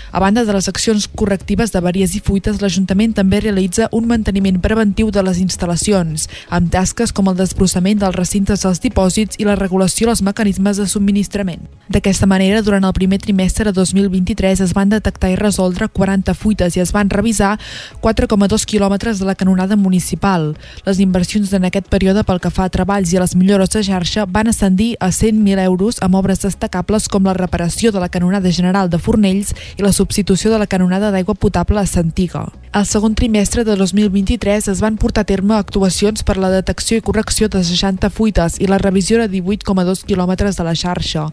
A 0.10 0.24
banda 0.24 0.42
de 0.42 0.58
les 0.58 0.72
accions 0.74 1.06
correctives 1.06 1.70
d'averies 1.70 2.18
i 2.18 2.24
fuites, 2.26 2.58
l'Ajuntament 2.58 3.14
també 3.14 3.44
realitza 3.46 3.92
un 3.94 4.10
manteniment 4.10 4.58
preventiu 4.58 5.14
de 5.14 5.22
les 5.22 5.38
instal·lacions, 5.38 6.26
amb 6.50 6.74
tasques 6.74 7.14
com 7.14 7.30
el 7.30 7.38
desbrossament 7.38 8.02
dels 8.02 8.18
recintes 8.18 8.66
dels 8.66 8.82
dipòsits 8.82 9.38
i 9.38 9.46
la 9.46 9.54
regulació 9.54 10.10
dels 10.10 10.26
mecanismes 10.26 10.82
de 10.82 10.90
subministrament. 10.90 11.70
D'aquesta 11.94 12.26
manera, 12.26 12.66
durant 12.66 12.90
el 12.90 12.98
primer 12.98 13.22
trimestre 13.22 13.70
de 13.70 13.78
2023 13.78 14.66
es 14.66 14.74
va 14.74 14.79
van 14.80 14.90
detectar 14.92 15.34
i 15.34 15.38
resoldre 15.40 15.90
40 15.92 16.34
fuites 16.34 16.78
i 16.78 16.84
es 16.84 16.94
van 16.96 17.12
revisar 17.12 17.58
4,2 18.02 18.66
quilòmetres 18.70 19.20
de 19.20 19.28
la 19.28 19.36
canonada 19.36 19.76
municipal. 19.76 20.54
Les 20.86 21.02
inversions 21.04 21.52
en 21.54 21.68
aquest 21.68 21.90
període 21.92 22.24
pel 22.24 22.40
que 22.40 22.54
fa 22.54 22.68
a 22.68 22.74
treballs 22.74 23.14
i 23.14 23.20
a 23.20 23.26
les 23.26 23.36
millores 23.36 23.74
de 23.76 23.84
xarxa 23.84 24.26
van 24.30 24.52
ascendir 24.52 24.96
a 25.00 25.12
100.000 25.12 25.66
euros 25.66 26.02
amb 26.06 26.16
obres 26.20 26.44
destacables 26.46 27.10
com 27.12 27.28
la 27.28 27.36
reparació 27.38 27.92
de 27.92 28.00
la 28.00 28.10
canonada 28.10 28.52
general 28.52 28.90
de 28.90 29.00
Fornells 29.00 29.54
i 29.78 29.86
la 29.86 29.94
substitució 29.94 30.52
de 30.54 30.60
la 30.62 30.70
canonada 30.70 31.12
d'aigua 31.12 31.36
potable 31.36 31.80
a 31.80 31.88
Santiga. 31.90 32.48
Al 32.72 32.86
segon 32.86 33.16
trimestre 33.18 33.64
de 33.66 33.74
2023 33.76 34.68
es 34.70 34.82
van 34.84 34.98
portar 35.02 35.24
a 35.26 35.30
terme 35.30 35.56
actuacions 35.58 36.22
per 36.22 36.36
la 36.38 36.52
detecció 36.54 37.00
i 37.00 37.02
correcció 37.02 37.48
de 37.50 37.64
60 37.66 38.12
fuites 38.14 38.60
i 38.62 38.68
la 38.70 38.78
revisió 38.78 39.18
de 39.18 39.26
18,2 39.26 40.04
quilòmetres 40.06 40.60
de 40.60 40.66
la 40.68 40.76
xarxa. 40.78 41.24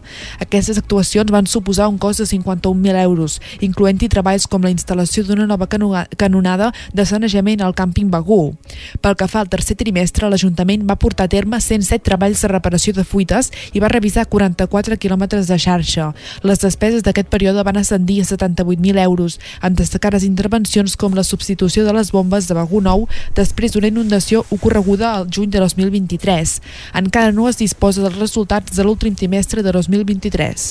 Aquestes 0.41 0.79
actuacions 0.81 1.29
van 1.31 1.45
suposar 1.45 1.91
un 1.91 1.99
cost 2.01 2.23
de 2.23 2.25
51.000 2.25 3.03
euros, 3.03 3.26
incloent-hi 3.65 4.09
treballs 4.11 4.47
com 4.47 4.63
la 4.63 4.71
instal·lació 4.73 5.25
d'una 5.27 5.47
nova 5.49 5.67
canonada 5.67 6.71
de 6.93 7.05
sanejament 7.05 7.61
al 7.61 7.75
càmping 7.77 8.11
Begú. 8.13 8.55
Pel 9.01 9.17
que 9.19 9.27
fa 9.27 9.41
al 9.43 9.51
tercer 9.51 9.77
trimestre, 9.79 10.29
l'Ajuntament 10.29 10.85
va 10.87 10.97
portar 10.99 11.27
a 11.27 11.31
terme 11.31 11.59
107 11.61 12.03
treballs 12.07 12.41
de 12.43 12.51
reparació 12.51 12.93
de 12.93 13.05
fuites 13.07 13.51
i 13.73 13.83
va 13.83 13.91
revisar 13.91 14.27
44 14.31 14.97
quilòmetres 14.97 15.49
de 15.51 15.57
xarxa. 15.59 16.11
Les 16.43 16.61
despeses 16.63 17.03
d'aquest 17.03 17.29
període 17.33 17.63
van 17.67 17.77
ascendir 17.81 18.21
a 18.21 18.29
78.000 18.29 19.03
euros, 19.03 19.39
amb 19.61 19.77
destacades 19.77 20.25
intervencions 20.27 20.95
com 20.95 21.15
la 21.17 21.25
substitució 21.27 21.85
de 21.85 21.93
les 21.93 22.11
bombes 22.15 22.47
de 22.47 22.57
Begú 22.57 22.81
Nou 22.81 23.07
després 23.35 23.73
d'una 23.73 23.91
inundació 23.91 24.45
ocorreguda 24.51 25.13
al 25.15 25.27
juny 25.33 25.51
de 25.51 25.59
2023. 25.63 26.57
Encara 27.01 27.31
no 27.31 27.47
es 27.49 27.59
disposa 27.59 28.03
dels 28.05 28.17
resultats 28.19 28.75
de 28.75 28.85
l'últim 28.85 29.15
trimestre 29.15 29.63
de 29.63 29.71
2023. 29.75 30.67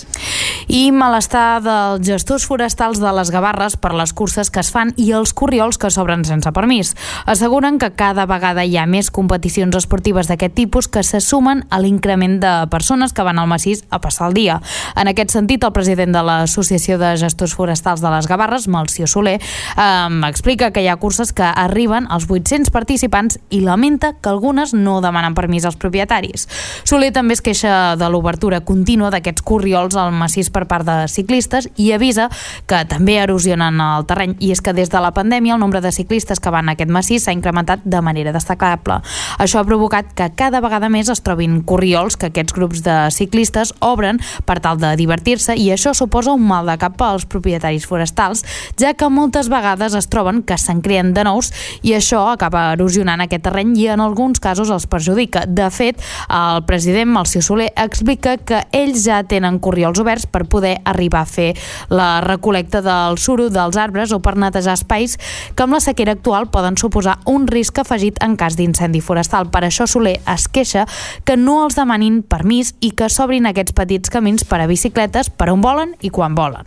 I 0.73 0.91
malestar 0.93 1.61
dels 1.65 2.07
gestors 2.07 2.46
forestals 2.47 3.01
de 3.03 3.11
les 3.13 3.31
Gavarres 3.35 3.77
per 3.77 3.93
les 3.99 4.13
curses 4.17 4.51
que 4.51 4.63
es 4.63 4.71
fan 4.73 4.93
i 4.97 5.11
els 5.17 5.35
corriols 5.37 5.79
que 5.83 5.91
s'obren 5.91 6.25
sense 6.25 6.51
permís. 6.55 6.95
Asseguren 7.27 7.81
que 7.83 7.91
cada 7.99 8.27
vegada 8.31 8.65
hi 8.65 8.77
ha 8.79 8.87
més 8.87 9.11
competicions 9.11 9.77
esportives 9.77 10.31
d'aquest 10.31 10.55
tipus 10.57 10.89
que 10.89 11.03
se 11.03 11.21
sumen 11.21 11.65
a 11.71 11.81
l'increment 11.83 12.39
de 12.41 12.53
persones 12.71 13.13
que 13.13 13.27
van 13.27 13.41
al 13.43 13.51
massís 13.51 13.85
a 13.91 14.01
passar 14.01 14.31
el 14.31 14.39
dia. 14.39 14.61
En 14.97 15.11
aquest 15.11 15.35
sentit, 15.35 15.65
el 15.65 15.75
president 15.75 16.15
de 16.15 16.23
l'Associació 16.23 17.01
de 17.03 17.15
Gestors 17.21 17.57
Forestals 17.59 18.05
de 18.05 18.13
les 18.15 18.29
Gavarres, 18.31 18.69
Malció 18.69 19.07
Soler, 19.11 19.41
eh, 19.41 20.21
explica 20.29 20.71
que 20.71 20.83
hi 20.85 20.89
ha 20.89 20.97
curses 21.03 21.33
que 21.33 21.47
arriben 21.47 22.07
als 22.11 22.31
800 22.31 22.71
participants 22.71 23.41
i 23.51 23.61
lamenta 23.61 24.15
que 24.21 24.31
algunes 24.31 24.75
no 24.75 25.01
demanen 25.01 25.35
permís 25.35 25.65
als 25.65 25.77
propietaris. 25.77 26.49
Soler 26.85 27.13
també 27.13 27.35
es 27.35 27.43
queixa 27.43 27.97
de 27.99 28.09
l'obertura 28.11 28.63
contínua 28.65 29.11
d'aquests 29.11 29.45
corriols 29.47 29.97
al 29.97 30.13
massís 30.15 30.51
per 30.51 30.67
part 30.71 30.87
de 30.87 30.97
ciclistes 31.11 31.69
i 31.77 31.93
avisa 31.93 32.29
que 32.67 32.83
també 32.89 33.19
erosionen 33.23 33.81
el 33.81 34.07
terreny 34.09 34.37
i 34.41 34.53
és 34.55 34.63
que 34.63 34.75
des 34.77 34.91
de 34.93 35.01
la 35.03 35.13
pandèmia 35.17 35.55
el 35.55 35.61
nombre 35.61 35.81
de 35.81 35.93
ciclistes 35.93 36.41
que 36.41 36.53
van 36.53 36.69
a 36.69 36.77
aquest 36.77 36.91
massís 36.93 37.25
s'ha 37.25 37.35
incrementat 37.35 37.85
de 37.85 38.01
manera 38.03 38.33
destacable. 38.33 39.01
Això 39.39 39.61
ha 39.61 39.69
provocat 39.69 40.13
que 40.17 40.31
cada 40.37 40.61
vegada 40.65 40.91
més 40.93 41.11
es 41.13 41.23
trobin 41.25 41.61
corriols 41.67 42.17
que 42.17 42.31
aquests 42.31 42.55
grups 42.57 42.83
de 42.87 42.97
ciclistes 43.15 43.73
obren 43.81 44.21
per 44.47 44.59
tal 44.65 44.81
de 44.81 44.95
divertir-se 44.99 45.57
i 45.57 45.71
això 45.75 45.95
suposa 45.95 46.35
un 46.37 46.45
mal 46.47 46.67
de 46.67 46.77
cap 46.81 47.01
als 47.03 47.27
propietaris 47.27 47.87
forestals, 47.87 48.45
ja 48.81 48.95
que 48.95 49.09
moltes 49.13 49.51
vegades 49.53 49.95
es 49.95 50.09
troben 50.13 50.43
que 50.47 50.59
se'n 50.59 50.83
creen 50.85 51.13
de 51.17 51.25
nous 51.27 51.53
i 51.83 51.95
això 51.97 52.27
acaba 52.33 52.73
erosionant 52.75 53.23
aquest 53.25 53.47
terreny 53.47 53.75
i 53.81 53.89
en 53.93 54.03
alguns 54.05 54.41
casos 54.43 54.71
els 54.71 54.87
perjudica. 54.91 55.45
De 55.47 55.69
fet, 55.71 56.03
el 56.33 56.63
president 56.69 57.11
Malció 57.13 57.43
Soler 57.43 57.71
explica 57.77 58.37
que 58.39 58.63
ells 58.77 59.05
ja 59.07 59.23
tenen 59.29 59.61
corriols 59.63 60.01
oberts 60.03 60.27
per 60.31 60.47
poder 60.51 60.77
arribar 60.85 61.25
a 61.25 61.31
fer 61.31 61.53
la 61.91 62.21
recolecta 62.27 62.83
del 62.83 63.19
suro 63.19 63.49
dels 63.51 63.77
arbres 63.81 64.13
o 64.13 64.21
per 64.21 64.37
netejar 64.37 64.77
espais 64.77 65.17
que 65.55 65.65
amb 65.65 65.77
la 65.77 65.81
sequera 65.81 66.17
actual 66.17 66.51
poden 66.53 66.77
suposar 66.77 67.19
un 67.27 67.47
risc 67.47 67.79
afegit 67.83 68.21
en 68.25 68.37
cas 68.37 68.57
d'incendi 68.59 69.01
forestal. 69.01 69.51
Per 69.51 69.65
això 69.67 69.87
Soler 69.87 70.19
es 70.35 70.49
queixa 70.49 70.87
que 71.25 71.37
no 71.37 71.63
els 71.65 71.77
demanin 71.79 72.23
permís 72.23 72.75
i 72.81 72.93
que 72.97 73.09
s'obrin 73.13 73.47
aquests 73.49 73.75
petits 73.77 74.13
camins 74.13 74.45
per 74.45 74.61
a 74.63 74.69
bicicletes 74.71 75.31
per 75.31 75.51
on 75.53 75.63
volen 75.65 75.95
i 76.03 76.11
quan 76.11 76.35
volen. 76.35 76.67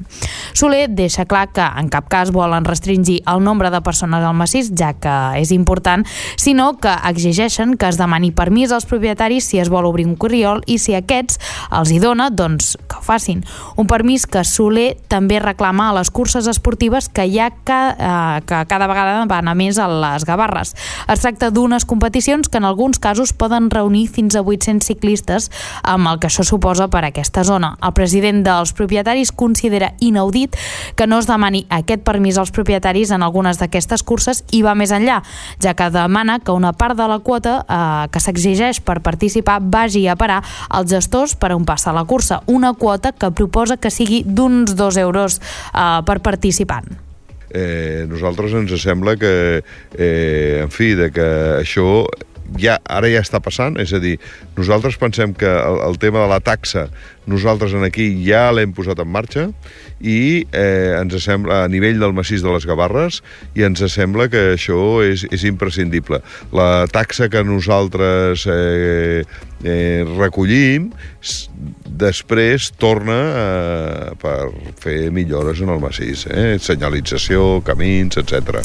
Soler 0.54 0.88
deixa 0.90 1.26
clar 1.30 1.50
que 1.54 1.64
en 1.64 1.90
cap 1.92 2.10
cas 2.10 2.32
volen 2.36 2.66
restringir 2.66 3.20
el 3.30 3.44
nombre 3.44 3.70
de 3.70 3.82
persones 3.82 4.24
al 4.24 4.36
massís, 4.38 4.72
ja 4.78 4.94
que 4.94 5.16
és 5.40 5.52
important, 5.56 6.06
sinó 6.38 6.74
que 6.78 6.94
exigeixen 7.10 7.76
que 7.78 7.90
es 7.90 8.00
demani 8.00 8.32
permís 8.32 8.72
als 8.72 8.88
propietaris 8.90 9.46
si 9.46 9.60
es 9.60 9.70
vol 9.70 9.88
obrir 9.90 10.08
un 10.08 10.16
corriol 10.16 10.64
i 10.66 10.80
si 10.80 10.96
aquests 10.98 11.40
els 11.76 11.92
hi 11.92 12.00
dona, 12.02 12.30
doncs 12.30 12.76
que 12.88 13.00
ho 13.00 13.06
facin. 13.06 13.44
Un 13.78 13.88
permís 13.90 14.26
que 14.30 14.44
Soler 14.46 14.94
també 15.12 15.40
reclama 15.50 15.90
a 15.90 15.98
les 15.98 16.12
curses 16.14 16.48
esportives 16.48 17.10
que 17.10 17.26
hi 17.26 17.40
ha 17.40 17.50
que, 17.52 17.80
eh, 17.98 18.42
que 18.46 18.64
cada 18.70 18.88
vegada 18.88 19.26
van 19.30 19.48
a 19.48 19.56
més 19.58 19.78
a 19.78 19.88
les 19.90 20.26
Gavarres. 20.26 20.76
Es 21.08 21.24
tracta 21.24 21.50
d'unes 21.52 21.86
competicions 21.90 22.50
que 22.50 22.58
en 22.58 22.66
alguns 22.66 23.00
casos 23.00 23.34
poden 23.34 23.70
reunir 23.70 24.08
fins 24.10 24.36
a 24.36 24.44
800 24.44 24.86
ciclistes 24.86 25.50
amb 25.84 26.08
el 26.08 26.20
que 26.20 26.30
això 26.30 26.46
suposa 26.46 26.90
per 26.90 27.04
a 27.04 27.10
aquesta 27.10 27.44
zona. 27.44 27.76
El 27.82 27.94
president 27.94 28.44
dels 28.46 28.74
propietaris 28.74 29.32
considera 29.32 29.94
inaudit 30.00 30.56
que 30.96 31.08
no 31.08 31.20
es 31.20 31.28
demani 31.28 31.66
aquest 31.70 32.04
permís 32.06 32.38
als 32.38 32.52
propietaris 32.52 33.12
en 33.12 33.24
algunes 33.24 33.60
d'aquestes 33.60 34.04
curses 34.04 34.44
i 34.52 34.62
va 34.66 34.76
més 34.76 34.92
enllà, 34.96 35.22
ja 35.62 35.74
que 35.74 35.90
demana 35.94 36.40
que 36.40 36.56
una 36.56 36.74
part 36.74 36.98
de 36.98 37.08
la 37.10 37.20
quota 37.20 37.60
eh, 37.64 38.08
que 38.12 38.22
s'exigeix 38.24 38.82
per 38.86 39.00
participar 39.06 39.60
vagi 39.62 40.08
a 40.08 40.18
parar 40.20 40.42
als 40.70 40.92
gestors 40.92 41.36
per 41.36 41.52
a 41.52 41.58
un 41.58 41.66
pas 41.66 41.88
a 41.88 41.94
la 41.96 42.06
cursa, 42.06 42.42
una 42.48 42.74
quota 42.74 43.12
que 43.12 43.32
proposa 43.32 43.78
que 43.78 43.92
sigui 43.92 44.24
d'uns 44.26 44.76
2 44.76 44.98
euros 44.98 45.39
eh, 45.40 46.00
per 46.06 46.20
participant. 46.26 46.90
Eh, 47.50 48.06
nosaltres 48.10 48.54
ens 48.54 48.76
sembla 48.78 49.16
que, 49.18 49.62
eh, 49.98 50.60
en 50.62 50.70
fi, 50.70 50.94
de 50.94 51.10
que 51.10 51.30
això 51.64 52.06
ja, 52.58 52.78
ara 52.90 53.10
ja 53.12 53.22
està 53.22 53.42
passant, 53.44 53.78
és 53.82 53.92
a 53.94 54.00
dir, 54.02 54.18
nosaltres 54.58 54.98
pensem 55.02 55.34
que 55.38 55.50
el, 55.50 55.80
el 55.86 55.98
tema 56.02 56.24
de 56.24 56.30
la 56.32 56.40
taxa 56.42 56.88
nosaltres 57.30 57.76
en 57.78 57.86
aquí 57.86 58.08
ja 58.26 58.50
l'hem 58.56 58.74
posat 58.74 59.00
en 59.04 59.10
marxa 59.14 59.46
i 60.02 60.46
eh, 60.50 60.98
ens 60.98 61.14
sembla 61.22 61.64
a 61.66 61.70
nivell 61.72 62.02
del 62.02 62.16
massís 62.18 62.42
de 62.42 62.50
les 62.54 62.66
Gavarres 62.66 63.22
i 63.58 63.66
ens 63.68 63.84
sembla 63.94 64.30
que 64.34 64.56
això 64.56 64.80
és, 65.06 65.28
és 65.30 65.46
imprescindible. 65.50 66.24
La 66.56 66.88
taxa 66.92 67.30
que 67.30 67.44
nosaltres 67.46 68.48
eh, 68.50 69.22
eh, 69.64 70.06
recollim 70.18 70.92
després 72.00 72.70
torna 72.80 73.16
eh, 73.20 74.12
per 74.20 74.50
fer 74.80 75.10
millores 75.12 75.60
en 75.60 75.72
el 75.74 75.82
massís, 75.84 76.26
eh? 76.32 76.56
senyalització, 76.62 77.60
camins, 77.66 78.16
etc. 78.22 78.62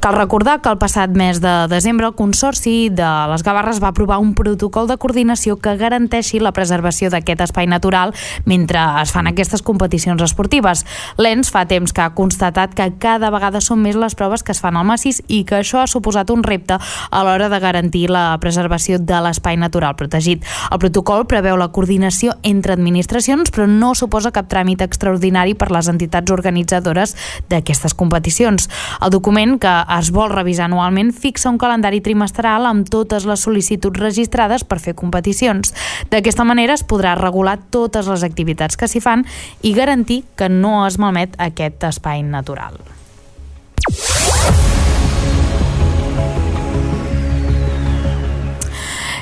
Cal 0.00 0.16
recordar 0.16 0.58
que 0.64 0.72
el 0.72 0.78
passat 0.80 1.12
mes 1.12 1.42
de 1.44 1.54
desembre 1.68 2.08
el 2.08 2.16
Consorci 2.16 2.88
de 2.88 3.08
les 3.28 3.44
Gavarres 3.44 3.82
va 3.82 3.90
aprovar 3.92 4.18
un 4.22 4.32
protocol 4.38 4.88
de 4.88 4.96
coordinació 4.96 5.58
que 5.60 5.76
garanteixi 5.76 6.40
la 6.40 6.54
preservació 6.56 7.12
d'aquest 7.12 7.44
espai 7.48 7.68
natural 7.68 8.14
mentre 8.48 8.80
es 9.02 9.12
fan 9.12 9.28
aquestes 9.28 9.62
competicions 9.62 10.24
esportives. 10.24 10.86
L'ENS 11.20 11.52
fa 11.52 11.66
temps 11.68 11.92
que 11.92 12.04
ha 12.04 12.14
constatat 12.16 12.72
que 12.78 12.88
cada 13.02 13.32
vegada 13.34 13.60
són 13.64 13.82
més 13.84 13.98
les 14.00 14.16
proves 14.16 14.42
que 14.42 14.54
es 14.56 14.62
fan 14.64 14.80
al 14.80 14.88
massís 14.88 15.20
i 15.28 15.42
que 15.44 15.60
això 15.60 15.82
ha 15.82 15.90
suposat 15.90 16.32
un 16.32 16.46
repte 16.46 16.78
a 16.78 17.22
l'hora 17.26 17.50
de 17.52 17.60
garantir 17.60 18.08
la 18.10 18.30
preservació 18.40 18.98
de 18.98 19.20
l'espai 19.24 19.60
natural 19.60 19.96
protegit. 19.98 20.37
El 20.72 20.80
protocol 20.82 21.26
preveu 21.30 21.56
la 21.60 21.70
coordinació 21.74 22.34
entre 22.42 22.74
administracions 22.76 23.52
però 23.54 23.68
no 23.70 23.94
suposa 23.98 24.32
cap 24.34 24.48
tràmit 24.50 24.82
extraordinari 24.84 25.54
per 25.58 25.70
les 25.74 25.88
entitats 25.90 26.32
organitzadores 26.34 27.14
d'aquestes 27.50 27.94
competicions. 27.98 28.68
El 29.00 29.14
document, 29.14 29.56
que 29.62 29.74
es 29.98 30.12
vol 30.14 30.32
revisar 30.34 30.68
anualment, 30.68 31.12
fixa 31.12 31.50
un 31.50 31.58
calendari 31.58 32.02
trimestral 32.04 32.66
amb 32.68 32.88
totes 32.90 33.26
les 33.28 33.46
sol·licituds 33.46 34.00
registrades 34.00 34.64
per 34.64 34.80
fer 34.82 34.96
competicions. 34.98 35.74
D'aquesta 36.12 36.46
manera 36.48 36.76
es 36.78 36.84
podrà 36.84 37.16
regular 37.18 37.58
totes 37.70 38.10
les 38.10 38.26
activitats 38.26 38.76
que 38.76 38.88
s'hi 38.88 39.02
fan 39.04 39.26
i 39.62 39.74
garantir 39.74 40.24
que 40.36 40.50
no 40.52 40.86
es 40.86 40.98
malmet 40.98 41.36
aquest 41.38 41.84
espai 41.88 42.22
natural. 42.22 42.97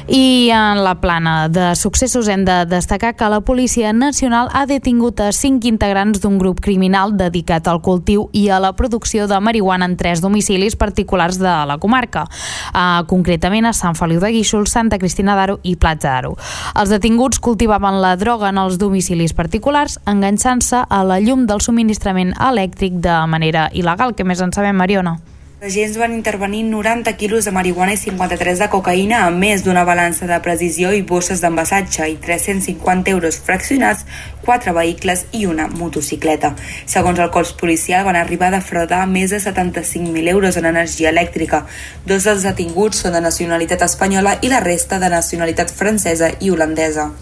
I 0.09 0.51
en 0.55 0.85
la 0.85 1.01
plana 1.01 1.49
de 1.49 1.75
successos 1.75 2.29
hem 2.29 2.45
de 2.45 2.65
destacar 2.65 3.17
que 3.17 3.29
la 3.29 3.41
Policia 3.41 3.93
Nacional 3.93 4.49
ha 4.53 4.65
detingut 4.65 5.19
a 5.19 5.33
cinc 5.35 5.65
integrants 5.67 6.21
d'un 6.23 6.39
grup 6.39 6.61
criminal 6.63 7.17
dedicat 7.19 7.67
al 7.67 7.81
cultiu 7.83 8.29
i 8.31 8.47
a 8.49 8.61
la 8.63 8.71
producció 8.79 9.27
de 9.27 9.41
marihuana 9.43 9.91
en 9.91 9.97
tres 9.99 10.23
domicilis 10.23 10.77
particulars 10.77 11.41
de 11.43 11.51
la 11.67 11.79
comarca, 11.83 12.23
uh, 12.71 13.03
concretament 13.11 13.67
a 13.67 13.75
Sant 13.75 13.99
Feliu 13.99 14.23
de 14.23 14.31
Guíxols, 14.31 14.71
Santa 14.71 15.03
Cristina 15.03 15.35
d'Aro 15.35 15.59
i 15.67 15.75
Platja 15.75 16.13
d'Aro. 16.13 16.37
Els 16.79 16.95
detinguts 16.95 17.43
cultivaven 17.43 17.99
la 18.01 18.15
droga 18.15 18.55
en 18.55 18.63
els 18.63 18.79
domicilis 18.79 19.35
particulars, 19.35 19.99
enganxant-se 20.07 20.87
a 20.87 21.03
la 21.03 21.19
llum 21.19 21.49
del 21.51 21.61
subministrament 21.61 22.37
elèctric 22.39 23.03
de 23.03 23.25
manera 23.27 23.73
il·legal. 23.75 24.15
Què 24.15 24.23
més 24.23 24.39
en 24.39 24.55
sabem, 24.55 24.79
Mariona? 24.79 25.19
Els 25.57 25.73
agents 25.73 25.95
van 25.97 26.13
intervenir 26.13 26.67
90 26.69 27.15
quilos 27.17 27.47
de 27.49 27.53
marihuana 27.57 27.95
i 27.95 27.97
53 27.97 28.59
de 28.61 28.67
cocaïna, 28.69 29.23
a 29.25 29.31
més 29.33 29.63
d'una 29.65 29.87
balança 29.89 30.27
de 30.29 30.37
precisió 30.45 30.91
i 30.93 31.01
bosses 31.01 31.41
d'envasatge 31.41 32.11
i 32.13 32.19
350 32.21 33.09
euros 33.15 33.39
fraccionats, 33.47 34.05
quatre 34.45 34.75
vehicles 34.77 35.25
i 35.33 35.47
una 35.49 35.65
motocicleta. 35.73 36.51
Segons 36.85 37.23
el 37.25 37.31
cos 37.33 37.55
policial, 37.57 38.05
van 38.05 38.21
arribar 38.21 38.51
a 38.51 38.59
defraudar 38.59 39.07
més 39.09 39.33
de 39.33 39.41
75.000 39.41 40.29
euros 40.35 40.61
en 40.61 40.69
energia 40.69 41.09
elèctrica. 41.09 41.63
Dos 42.05 42.29
dels 42.29 42.45
detinguts 42.45 43.01
són 43.01 43.17
de 43.17 43.25
nacionalitat 43.25 43.89
espanyola 43.89 44.37
i 44.43 44.53
la 44.53 44.61
resta 44.61 45.01
de 45.01 45.09
nacionalitat 45.09 45.73
francesa 45.73 46.35
i 46.37 46.53
holandesa. 46.53 47.15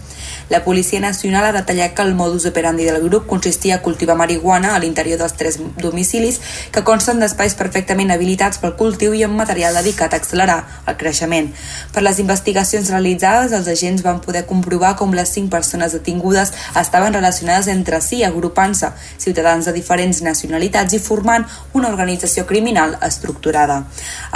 La 0.49 0.63
Policia 0.63 0.99
Nacional 0.99 1.45
ha 1.45 1.51
detallat 1.51 1.95
que 1.95 2.03
el 2.03 2.13
modus 2.13 2.45
operandi 2.45 2.83
del 2.85 3.01
grup 3.01 3.25
consistia 3.25 3.75
a 3.75 3.81
cultivar 3.81 4.15
marihuana 4.15 4.75
a 4.75 4.79
l'interior 4.79 5.17
dels 5.17 5.33
tres 5.33 5.57
domicilis 5.81 6.37
que 6.71 6.83
consten 6.85 7.17
d'espais 7.19 7.55
perfectament 7.57 8.13
habilitats 8.13 8.61
pel 8.61 8.75
cultiu 8.77 9.15
i 9.17 9.23
amb 9.25 9.39
material 9.41 9.73
dedicat 9.73 10.13
a 10.13 10.19
accelerar 10.21 10.59
el 10.85 10.97
creixement. 11.01 11.49
Per 11.93 12.03
les 12.05 12.19
investigacions 12.21 12.91
realitzades, 12.93 13.55
els 13.57 13.67
agents 13.73 14.03
van 14.05 14.21
poder 14.21 14.45
comprovar 14.45 14.93
com 14.99 15.15
les 15.17 15.33
cinc 15.33 15.49
persones 15.49 15.97
detingudes 15.97 16.53
estaven 16.77 17.17
relacionades 17.17 17.67
entre 17.73 18.01
si, 18.01 18.21
agrupant-se 18.23 18.91
ciutadans 19.17 19.65
de 19.65 19.73
diferents 19.73 20.21
nacionalitats 20.21 20.93
i 20.93 21.01
formant 21.01 21.47
una 21.73 21.89
organització 21.89 22.45
criminal 22.45 22.99
estructurada. 23.01 23.81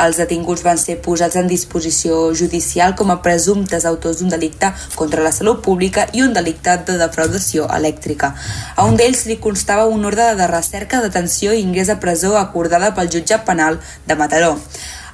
Els 0.01 0.17
detinguts 0.17 0.65
van 0.65 0.81
ser 0.81 0.97
posats 1.05 1.37
en 1.37 1.47
disposició 1.47 2.33
judicial 2.33 2.97
com 2.97 3.13
a 3.13 3.21
presumptes 3.21 3.85
autors 3.85 4.23
d'un 4.23 4.33
delicte 4.33 4.73
contra 4.95 5.21
la 5.21 5.31
salut 5.35 5.61
pública 5.61 5.98
elèctrica 5.99 6.17
i 6.17 6.21
un 6.21 6.33
delicte 6.33 6.77
de 6.85 6.97
defraudació 6.97 7.67
elèctrica. 7.75 8.33
A 8.75 8.85
un 8.85 8.95
d'ells 8.95 9.25
li 9.25 9.39
constava 9.39 9.85
un 9.85 10.05
ordre 10.05 10.35
de 10.35 10.47
recerca, 10.47 11.01
detenció 11.01 11.53
i 11.53 11.61
ingrés 11.61 11.89
a 11.89 11.99
presó 11.99 12.37
acordada 12.37 12.93
pel 12.95 13.09
jutge 13.09 13.37
penal 13.45 13.79
de 14.07 14.15
Mataró 14.15 14.57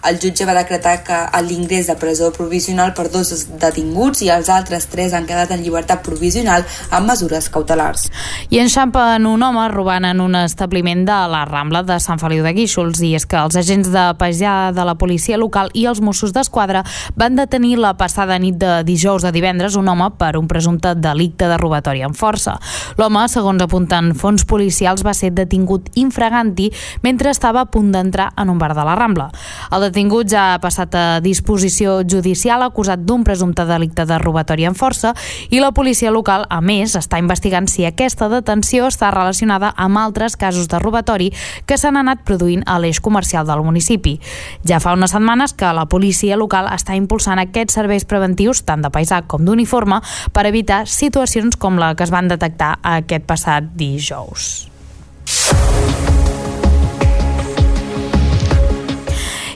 el 0.09 0.19
jutge 0.21 0.45
va 0.45 0.53
decretar 0.57 0.97
que 1.03 1.17
l'ingrés 1.45 1.87
de 1.87 1.95
presó 1.99 2.31
provisional 2.33 2.93
per 2.93 3.07
dos 3.11 3.31
detinguts 3.61 4.21
i 4.25 4.29
els 4.33 4.49
altres 4.49 4.87
tres 4.91 5.13
han 5.13 5.25
quedat 5.25 5.51
en 5.51 5.63
llibertat 5.63 6.03
provisional 6.05 6.65
amb 6.89 7.09
mesures 7.09 7.49
cautelars. 7.49 8.09
I 8.49 8.61
enxampen 8.63 9.25
un 9.25 9.43
home 9.43 9.67
robant 9.73 10.05
en 10.05 10.21
un 10.21 10.35
establiment 10.39 11.05
de 11.07 11.17
la 11.31 11.43
Rambla 11.45 11.83
de 11.83 11.99
Sant 11.99 12.21
Feliu 12.21 12.43
de 12.45 12.53
Guíxols 12.55 13.01
i 13.05 13.13
és 13.17 13.25
que 13.25 13.39
els 13.39 13.57
agents 13.57 13.89
de 13.93 14.05
pesada 14.19 14.71
de 14.75 14.85
la 14.85 14.95
policia 14.99 15.39
local 15.41 15.71
i 15.73 15.85
els 15.89 16.01
Mossos 16.01 16.33
d'Esquadra 16.35 16.83
van 17.15 17.37
detenir 17.39 17.77
la 17.81 17.95
passada 17.97 18.37
nit 18.39 18.57
de 18.61 18.81
dijous 18.87 19.25
a 19.25 19.33
divendres 19.35 19.75
un 19.79 19.89
home 19.89 20.11
per 20.19 20.35
un 20.37 20.47
presumpte 20.47 20.93
delicte 20.95 21.49
de 21.49 21.57
robatori 21.57 22.03
amb 22.05 22.17
força. 22.17 22.57
L'home, 22.99 23.25
segons 23.31 23.63
apunten 23.63 24.13
fons 24.15 24.45
policials, 24.45 25.03
va 25.05 25.15
ser 25.17 25.31
detingut 25.35 25.89
infraganti 25.95 26.71
mentre 27.03 27.31
estava 27.33 27.65
a 27.65 27.69
punt 27.71 27.91
d'entrar 27.93 28.31
en 28.37 28.51
un 28.53 28.59
bar 28.61 28.73
de 28.75 28.85
la 28.85 28.95
Rambla. 28.95 29.29
El 29.71 29.87
detingut 29.95 30.27
ja 30.27 30.41
ha 30.53 30.59
passat 30.59 30.91
a 30.99 31.03
disposició 31.23 32.01
judicial 32.03 32.65
acusat 32.65 33.05
d'un 33.07 33.23
presumpte 33.23 33.63
delicte 33.63 34.03
de 34.03 34.17
robatori 34.19 34.65
amb 34.67 34.75
força 34.75 35.13
i 35.55 35.61
la 35.63 35.71
policia 35.71 36.11
local, 36.11 36.43
a 36.51 36.59
més, 36.59 36.97
està 36.99 37.15
investigant 37.21 37.69
si 37.71 37.85
aquesta 37.87 38.27
detenció 38.27 38.89
està 38.91 39.13
relacionada 39.15 39.71
amb 39.79 40.01
altres 40.01 40.35
casos 40.35 40.67
de 40.67 40.81
robatori 40.83 41.29
que 41.65 41.77
s'han 41.79 41.95
anat 42.01 42.25
produint 42.27 42.65
a 42.67 42.75
l'eix 42.83 42.99
comercial 42.99 43.47
del 43.47 43.63
municipi. 43.63 44.17
Ja 44.67 44.81
fa 44.83 44.97
unes 44.99 45.15
setmanes 45.15 45.55
que 45.55 45.71
la 45.71 45.87
policia 45.87 46.35
local 46.35 46.67
està 46.75 46.99
impulsant 46.99 47.39
aquests 47.39 47.79
serveis 47.79 48.03
preventius, 48.03 48.65
tant 48.67 48.83
de 48.83 48.91
paisà 48.91 49.21
com 49.23 49.47
d'uniforme, 49.47 50.01
per 50.35 50.43
evitar 50.51 50.83
situacions 50.91 51.55
com 51.55 51.79
la 51.79 51.93
que 51.95 52.03
es 52.03 52.11
van 52.11 52.27
detectar 52.27 52.75
aquest 52.83 53.23
passat 53.31 53.71
dijous. 53.79 54.65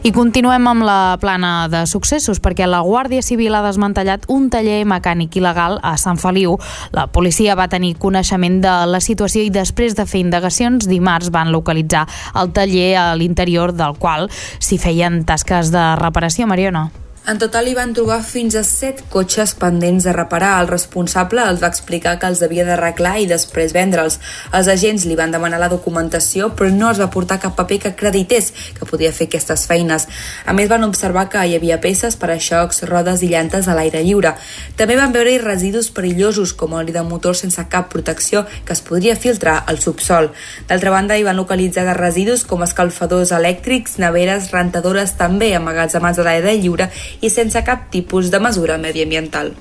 I 0.10 0.12
continuem 0.12 0.66
amb 0.66 0.82
la 0.88 1.18
plana 1.22 1.68
de 1.70 1.84
successos 1.86 2.40
perquè 2.42 2.66
la 2.66 2.80
Guàrdia 2.82 3.22
Civil 3.22 3.54
ha 3.54 3.60
desmantellat 3.62 4.24
un 4.34 4.48
taller 4.50 4.80
mecànic 4.90 5.36
il·legal 5.38 5.76
a 5.86 5.92
Sant 6.02 6.18
Feliu. 6.18 6.56
La 6.98 7.04
policia 7.14 7.54
va 7.54 7.68
tenir 7.70 7.92
coneixement 8.02 8.58
de 8.64 8.72
la 8.90 9.04
situació 9.06 9.44
i 9.46 9.52
després 9.54 9.94
de 9.94 10.08
fer 10.10 10.24
indagacions 10.24 10.88
dimarts 10.90 11.30
van 11.36 11.52
localitzar 11.54 12.08
el 12.42 12.50
taller 12.58 12.96
a 12.98 13.06
l'interior 13.20 13.76
del 13.76 14.00
qual 14.02 14.26
s'hi 14.58 14.82
feien 14.82 15.22
tasques 15.30 15.70
de 15.76 15.86
reparació, 16.02 16.50
Mariona. 16.50 16.88
En 17.30 17.38
total 17.38 17.68
hi 17.70 17.76
van 17.78 17.92
trobar 17.94 18.24
fins 18.26 18.56
a 18.58 18.64
7 18.66 19.04
cotxes 19.14 19.52
pendents 19.62 20.08
de 20.08 20.14
reparar. 20.16 20.64
El 20.64 20.70
responsable 20.72 21.44
els 21.46 21.60
va 21.62 21.68
explicar 21.70 22.16
que 22.18 22.26
els 22.26 22.40
havia 22.42 22.64
d'arreglar 22.66 23.20
i 23.22 23.28
després 23.30 23.76
vendre'ls. 23.76 24.16
Els 24.58 24.70
agents 24.74 25.06
li 25.06 25.14
van 25.20 25.30
demanar 25.30 25.60
la 25.62 25.68
documentació, 25.70 26.48
però 26.58 26.72
no 26.74 26.88
els 26.90 26.98
va 26.98 27.12
portar 27.14 27.38
cap 27.44 27.54
paper 27.54 27.78
que 27.84 27.92
acredités 27.92 28.50
que 28.80 28.88
podia 28.90 29.12
fer 29.14 29.28
aquestes 29.30 29.68
feines. 29.70 30.08
A 30.50 30.56
més, 30.58 30.72
van 30.72 30.88
observar 30.88 31.28
que 31.30 31.44
hi 31.46 31.54
havia 31.60 31.78
peces 31.84 32.18
per 32.18 32.32
a 32.34 32.40
xocs, 32.48 32.82
rodes 32.90 33.22
i 33.22 33.30
llantes 33.30 33.70
a 33.70 33.78
l'aire 33.78 34.02
lliure. 34.02 34.34
També 34.82 34.98
van 34.98 35.14
veure 35.14 35.38
residus 35.44 35.92
perillosos, 35.94 36.56
com 36.58 36.74
oli 36.82 36.98
de 36.98 37.06
motor 37.06 37.38
sense 37.38 37.68
cap 37.70 37.94
protecció 37.94 38.48
que 38.66 38.74
es 38.74 38.82
podria 38.82 39.14
filtrar 39.14 39.60
al 39.68 39.78
subsol. 39.78 40.32
D'altra 40.66 40.96
banda, 40.98 41.14
hi 41.14 41.30
van 41.30 41.38
localitzar 41.38 41.86
de 41.86 41.94
residus 41.94 42.42
com 42.42 42.66
escalfadors 42.66 43.36
elèctrics, 43.38 44.00
neveres, 44.02 44.50
rentadores 44.50 45.14
també 45.22 45.54
amagats 45.54 45.94
a 45.94 46.02
mans 46.02 46.18
de 46.18 46.26
l'aire 46.26 46.58
lliure 46.58 46.90
i 47.22 47.30
sense 47.30 47.62
cap 47.68 47.90
tipus 47.92 48.32
de 48.32 48.40
mesura 48.40 48.78
mediambiental. 48.78 49.54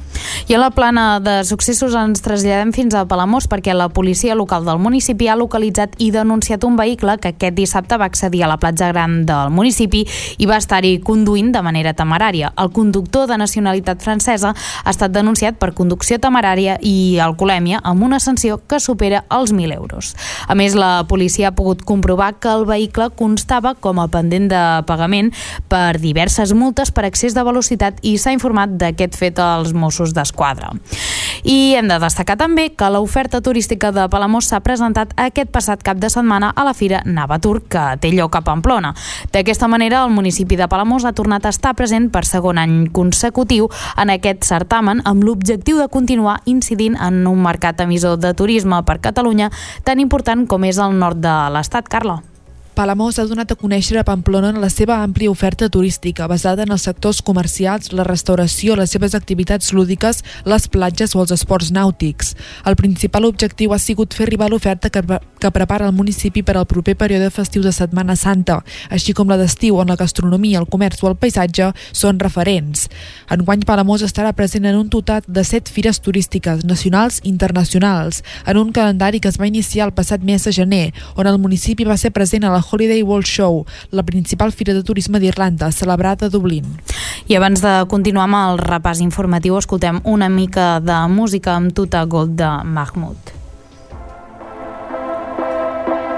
I 0.49 0.55
a 0.55 0.59
la 0.59 0.71
plana 0.71 1.21
de 1.21 1.43
successos 1.45 1.95
ens 1.99 2.23
traslladem 2.25 2.73
fins 2.73 2.95
a 2.97 3.05
Palamós 3.09 3.49
perquè 3.51 3.75
la 3.77 3.89
policia 3.93 4.37
local 4.39 4.65
del 4.65 4.81
municipi 4.83 5.29
ha 5.29 5.37
localitzat 5.37 5.99
i 5.99 6.11
denunciat 6.15 6.65
un 6.65 6.77
vehicle 6.79 7.19
que 7.19 7.33
aquest 7.35 7.57
dissabte 7.57 7.99
va 8.01 8.09
accedir 8.09 8.45
a 8.45 8.51
la 8.51 8.59
platja 8.61 8.89
gran 8.93 9.25
del 9.29 9.53
municipi 9.55 10.05
i 10.39 10.49
va 10.49 10.59
estar-hi 10.61 10.99
conduint 11.05 11.53
de 11.53 11.63
manera 11.63 11.95
temerària. 11.95 12.53
El 12.57 12.73
conductor 12.73 13.29
de 13.29 13.39
nacionalitat 13.39 14.03
francesa 14.03 14.55
ha 14.55 14.91
estat 14.91 15.13
denunciat 15.13 15.59
per 15.61 15.75
conducció 15.77 16.19
temerària 16.23 16.79
i 16.81 17.19
alcoholèmia 17.23 17.83
amb 17.85 18.07
una 18.07 18.21
sanció 18.21 18.61
que 18.69 18.81
supera 18.81 19.25
els 19.35 19.53
1.000 19.53 19.75
euros. 19.77 20.15
A 20.49 20.55
més, 20.59 20.75
la 20.79 21.05
policia 21.09 21.49
ha 21.49 21.57
pogut 21.57 21.85
comprovar 21.85 22.35
que 22.41 22.51
el 22.53 22.65
vehicle 22.69 23.11
constava 23.17 23.75
com 23.75 24.01
a 24.01 24.09
pendent 24.09 24.49
de 24.51 24.63
pagament 24.89 25.33
per 25.69 25.99
diverses 26.01 26.55
multes 26.55 26.93
per 26.95 27.07
excés 27.09 27.37
de 27.37 27.45
velocitat 27.45 28.01
i 28.03 28.17
s'ha 28.19 28.35
informat 28.37 28.77
d'aquest 28.81 29.19
fet 29.19 29.39
als 29.43 29.75
Mossos 29.77 30.08
d'Esquadra. 30.15 30.73
I 31.45 31.75
hem 31.79 31.89
de 31.89 31.99
destacar 32.03 32.37
també 32.41 32.69
que 32.77 32.89
l'oferta 32.91 33.41
turística 33.45 33.93
de 33.95 34.09
Palamós 34.11 34.49
s'ha 34.51 34.61
presentat 34.65 35.13
aquest 35.17 35.53
passat 35.55 35.83
cap 35.87 36.01
de 36.01 36.11
setmana 36.11 36.51
a 36.55 36.65
la 36.67 36.75
Fira 36.75 37.03
Navatur, 37.07 37.63
que 37.71 37.85
té 38.03 38.11
lloc 38.13 38.37
a 38.37 38.43
Pamplona. 38.47 38.95
D'aquesta 39.33 39.69
manera, 39.69 40.03
el 40.05 40.15
municipi 40.15 40.57
de 40.57 40.69
Palamós 40.69 41.05
ha 41.05 41.15
tornat 41.17 41.47
a 41.47 41.53
estar 41.55 41.75
present 41.79 42.11
per 42.11 42.25
segon 42.27 42.59
any 42.59 42.89
consecutiu 42.93 43.69
en 43.97 44.11
aquest 44.15 44.45
certamen 44.49 45.03
amb 45.05 45.25
l'objectiu 45.25 45.79
de 45.79 45.89
continuar 45.89 46.41
incidint 46.47 46.99
en 47.01 47.27
un 47.27 47.43
mercat 47.43 47.81
emissor 47.81 48.19
de 48.19 48.35
turisme 48.35 48.83
per 48.85 49.01
Catalunya 49.05 49.53
tan 49.85 50.01
important 50.01 50.47
com 50.49 50.65
és 50.65 50.79
el 50.83 50.99
nord 50.99 51.23
de 51.23 51.37
l'estat, 51.55 51.89
Carla. 51.89 52.23
Palamós 52.79 53.17
ha 53.19 53.25
donat 53.27 53.51
a 53.51 53.57
conèixer 53.59 53.97
a 53.99 54.05
Pamplona 54.07 54.53
la 54.55 54.69
seva 54.71 55.01
àmplia 55.03 55.33
oferta 55.33 55.67
turística, 55.67 56.29
basada 56.31 56.63
en 56.63 56.71
els 56.71 56.85
sectors 56.87 57.19
comercials, 57.27 57.89
la 57.91 58.05
restauració, 58.07 58.77
les 58.79 58.93
seves 58.95 59.17
activitats 59.19 59.73
lúdiques, 59.75 60.21
les 60.47 60.69
platges 60.71 61.17
o 61.17 61.25
els 61.25 61.33
esports 61.35 61.73
nàutics. 61.75 62.37
El 62.71 62.77
principal 62.79 63.27
objectiu 63.27 63.75
ha 63.75 63.81
sigut 63.83 64.15
fer 64.15 64.29
arribar 64.29 64.47
l'oferta 64.53 64.93
que, 64.95 65.03
que 65.03 65.51
prepara 65.51 65.89
el 65.89 65.97
municipi 65.97 66.45
per 66.47 66.55
al 66.55 66.69
proper 66.71 66.95
període 67.01 67.33
festiu 67.35 67.65
de 67.67 67.73
Setmana 67.75 68.15
Santa, 68.15 68.61
així 68.95 69.11
com 69.11 69.27
la 69.27 69.41
d'estiu 69.43 69.81
on 69.83 69.91
la 69.91 69.99
gastronomia, 69.99 70.63
el 70.63 70.71
comerç 70.71 71.03
o 71.03 71.11
el 71.11 71.19
paisatge 71.19 71.73
són 71.91 72.23
referents. 72.23 72.87
Enguany 73.35 73.67
Palamós 73.67 74.07
estarà 74.07 74.31
present 74.39 74.71
en 74.71 74.79
un 74.79 74.87
total 74.87 75.27
de 75.27 75.43
set 75.43 75.67
fires 75.67 75.99
turístiques 75.99 76.63
nacionals 76.63 77.19
i 77.25 77.33
internacionals, 77.35 78.23
en 78.47 78.63
un 78.63 78.71
calendari 78.71 79.19
que 79.19 79.35
es 79.35 79.43
va 79.43 79.51
iniciar 79.51 79.91
el 79.91 79.97
passat 79.99 80.23
mes 80.23 80.47
de 80.47 80.55
gener, 80.55 80.87
on 81.19 81.27
el 81.27 81.43
municipi 81.43 81.83
va 81.83 81.99
ser 81.99 82.15
present 82.15 82.47
a 82.47 82.55
la 82.55 82.63
Holiday 82.71 83.03
World 83.03 83.27
Show, 83.27 83.65
la 83.91 84.03
principal 84.03 84.53
fira 84.53 84.75
de 84.75 84.83
turisme 84.83 85.21
d'Irlanda, 85.21 85.73
celebrada 85.73 86.27
a 86.27 86.29
Dublín. 86.29 86.65
I 87.29 87.37
abans 87.37 87.61
de 87.61 87.73
continuar 87.89 88.29
amb 88.29 88.39
el 88.39 88.63
repàs 88.63 89.01
informatiu, 89.05 89.59
escoltem 89.59 90.01
una 90.05 90.29
mica 90.29 90.79
de 90.81 91.01
música 91.09 91.57
amb 91.57 91.73
Tuta 91.73 92.05
Gold 92.05 92.37
de 92.39 92.51
Mahmoud. 92.65 93.35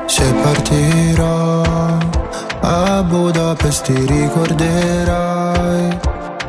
Se 0.06 0.26
partirò 0.42 1.62
a 2.62 3.02
Budapest 3.02 3.84
ti 3.86 4.06
ricorderai 4.06 5.98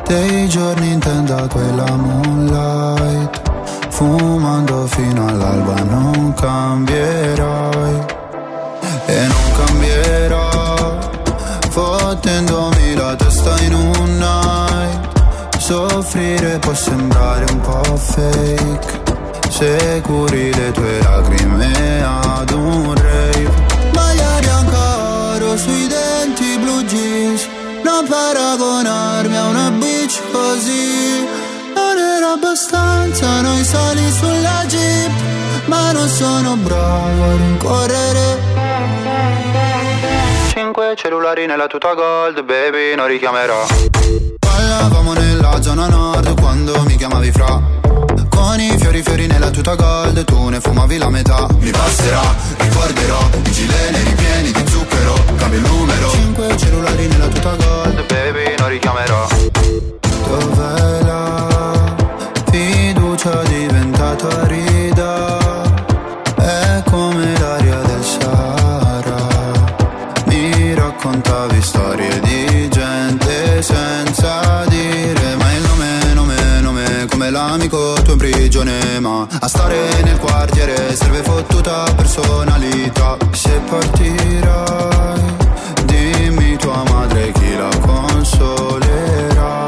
dei 0.06 0.48
giorni 0.48 0.92
in 0.92 0.98
tenda 0.98 1.46
quella 1.48 1.96
moonlight 1.96 3.42
fumando 3.88 4.86
fino 4.86 5.26
all'alba 5.26 5.82
non 5.84 6.34
cambierai 6.34 8.01
fottendomi 12.22 12.94
la 12.94 13.16
testa 13.16 13.60
in 13.62 13.74
un 13.74 14.16
night. 14.16 15.58
Soffrire 15.58 16.58
può 16.60 16.72
sembrare 16.72 17.44
un 17.50 17.60
po' 17.60 17.96
fake. 17.96 19.00
Se 19.48 20.00
curi 20.04 20.54
le 20.54 20.70
tue 20.70 21.00
lacrime 21.02 22.02
ad 22.04 22.50
un 22.50 22.94
rave. 22.94 23.50
Maglia 23.92 24.38
bianca 24.38 25.34
oro 25.34 25.56
sui 25.56 25.88
denti 25.88 26.58
blu 26.58 26.84
jeans. 26.84 27.48
Non 27.82 28.06
paragonarmi 28.08 29.36
a 29.36 29.46
una 29.48 29.70
bitch 29.70 30.20
così. 30.30 31.26
Non 31.74 31.98
era 31.98 32.32
abbastanza 32.34 33.40
noi 33.40 33.64
sali 33.64 34.12
sulla 34.12 34.64
jeep. 34.68 35.10
Ma 35.66 35.90
non 35.90 36.08
sono 36.08 36.56
bravo 36.56 37.24
a 37.24 37.36
rincorrere 37.36 38.22
Cinque 40.54 40.94
cellulari 40.96 41.46
nella 41.46 41.66
tuta 41.66 41.94
gold, 41.94 42.42
baby, 42.42 42.94
non 42.94 43.06
richiamerò. 43.06 43.64
Ballavamo 44.38 45.14
nella 45.14 45.62
zona 45.62 45.88
nord 45.88 46.38
quando 46.38 46.78
mi 46.82 46.94
chiamavi 46.96 47.32
fra. 47.32 47.58
Con 48.28 48.60
i 48.60 48.76
fiori 48.78 49.02
fiori 49.02 49.26
nella 49.26 49.48
tuta 49.48 49.74
gold, 49.74 50.22
tu 50.24 50.48
ne 50.48 50.60
fumavi 50.60 50.98
la 50.98 51.08
metà. 51.08 51.46
Mi 51.58 51.70
passerà, 51.70 52.20
ricorderò, 52.58 53.30
i 53.44 53.50
gileni 53.50 53.98
ripieni 54.04 54.52
di 54.52 54.66
zucchero. 54.68 55.14
Cambio 55.38 55.58
il 55.58 55.64
numero. 55.64 56.10
Cinque 56.10 56.54
cellulari 56.58 57.06
nella 57.06 57.28
tuta 57.28 57.54
gold, 57.56 58.04
baby, 58.04 58.54
non 58.58 58.68
richiamerò 58.68 59.61
fottuta 81.72 81.94
personalità. 81.94 83.16
Se 83.32 83.60
partirai 83.68 85.20
dimmi 85.84 86.56
tua 86.56 86.82
madre 86.90 87.32
chi 87.32 87.56
la 87.56 87.70
consolerà. 87.80 89.64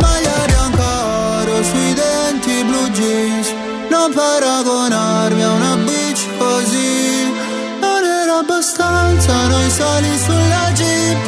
Maglia 0.00 0.44
bianca 0.46 1.40
oro 1.40 1.62
sui 1.62 1.92
denti 1.94 2.64
blu 2.64 2.88
jeans. 2.90 3.52
Non 3.90 4.12
paragonarmi 4.12 5.42
a 5.42 5.50
una 5.50 5.76
bitch 5.76 6.26
così. 6.38 7.32
Non 7.80 8.02
era 8.04 8.38
abbastanza 8.38 9.46
noi 9.46 9.70
sali 9.70 10.18
sulla 10.18 10.70
jeep. 10.72 11.18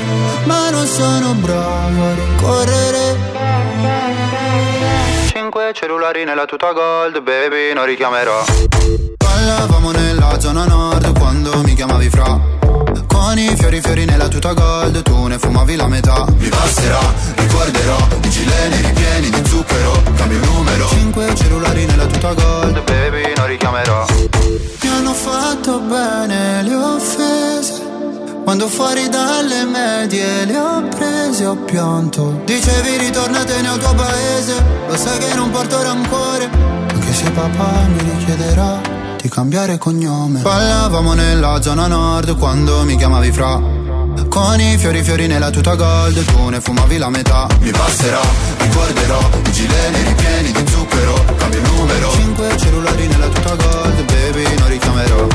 Ma 0.45 0.71
non 0.71 0.87
sono 0.87 1.35
bravo 1.35 2.05
a 2.05 2.15
rincorrere. 2.15 3.35
Cellulari 5.73 6.25
nella 6.25 6.45
tuta 6.47 6.73
gold, 6.73 7.21
baby, 7.21 7.75
non 7.75 7.87
richiamerò. 7.87 8.45
Ballavamo 9.17 9.91
nella 14.07 14.29
tuta 14.29 14.53
gold, 14.55 15.03
tu 15.03 15.27
ne 15.27 15.39
fumavi 15.39 15.77
la 15.77 15.87
metà. 15.89 16.25
Mi 16.39 16.49
passerà, 16.49 17.01
ricorderò, 17.35 17.97
i 18.23 18.31
gileni 18.31 18.77
ripieni 18.81 19.31
di 19.31 19.49
zucchero 19.49 20.03
Cambio 20.17 20.39
numero. 20.45 20.89
Cinque 20.89 21.35
cellulari 21.35 21.85
nella 21.85 22.07
tuta 22.07 22.33
gold, 22.33 22.83
baby, 22.85 23.33
non 23.37 23.47
richiamerò. 23.47 24.07
Mi 24.83 24.89
hanno 24.89 25.13
fatto 25.13 25.81
bene 25.81 26.63
le 26.63 26.75
offese. 26.75 27.85
Quando 28.45 28.69
fuori 28.69 29.09
dalle 29.09 29.65
medie 29.65 30.45
le 30.45 30.59
ho 30.59 30.83
prese 30.97 31.47
ho 31.47 31.57
pianto. 31.57 32.43
Dicevi 32.45 32.97
ritornatene 32.99 33.69
al 33.69 33.79
tuo 33.79 33.93
paese. 33.95 34.65
Lo 34.87 34.97
sai 34.97 35.19
che 35.19 35.35
non 35.35 35.51
porto 35.51 35.83
rancore. 35.83 36.49
Anche 36.93 37.13
se 37.13 37.29
papà 37.31 37.87
mi 37.89 38.11
richiederà 38.17 38.81
di 39.21 39.29
cambiare 39.29 39.79
cognome. 39.79 40.41
Ballavamo 40.43 41.15
nella 41.15 41.61
zona 41.61 41.89
nord 41.89 42.37
quando 42.39 42.85
mi 42.85 42.97
chiamavi 42.97 43.33
fra 43.33 43.61
Con 44.37 44.61
i 44.61 44.77
fiori 44.77 45.03
fiori 45.03 45.27
nella 45.27 45.49
tuta 45.49 45.75
gold. 45.77 46.23
Tu 46.23 46.49
ne 46.51 46.61
fumavi 46.61 46.99
la 46.99 47.09
metà 47.09 47.47
Mi 47.59 47.71
passerà, 47.71 48.21
ricorderò 48.59 49.19
I 49.47 49.51
gileni 49.51 50.03
ripieni 50.03 50.53
di 50.53 50.71
zucchero 50.71 51.25
Cambio 51.39 51.59
il 51.59 51.71
numero. 51.73 52.11
Cinque 52.11 52.55
cellulari 52.59 53.07
nella 53.07 53.29
tuta 53.29 53.55
gold 53.55 54.05
Baby 54.05 54.59
non 54.59 54.69
richiamerò. 54.69 55.27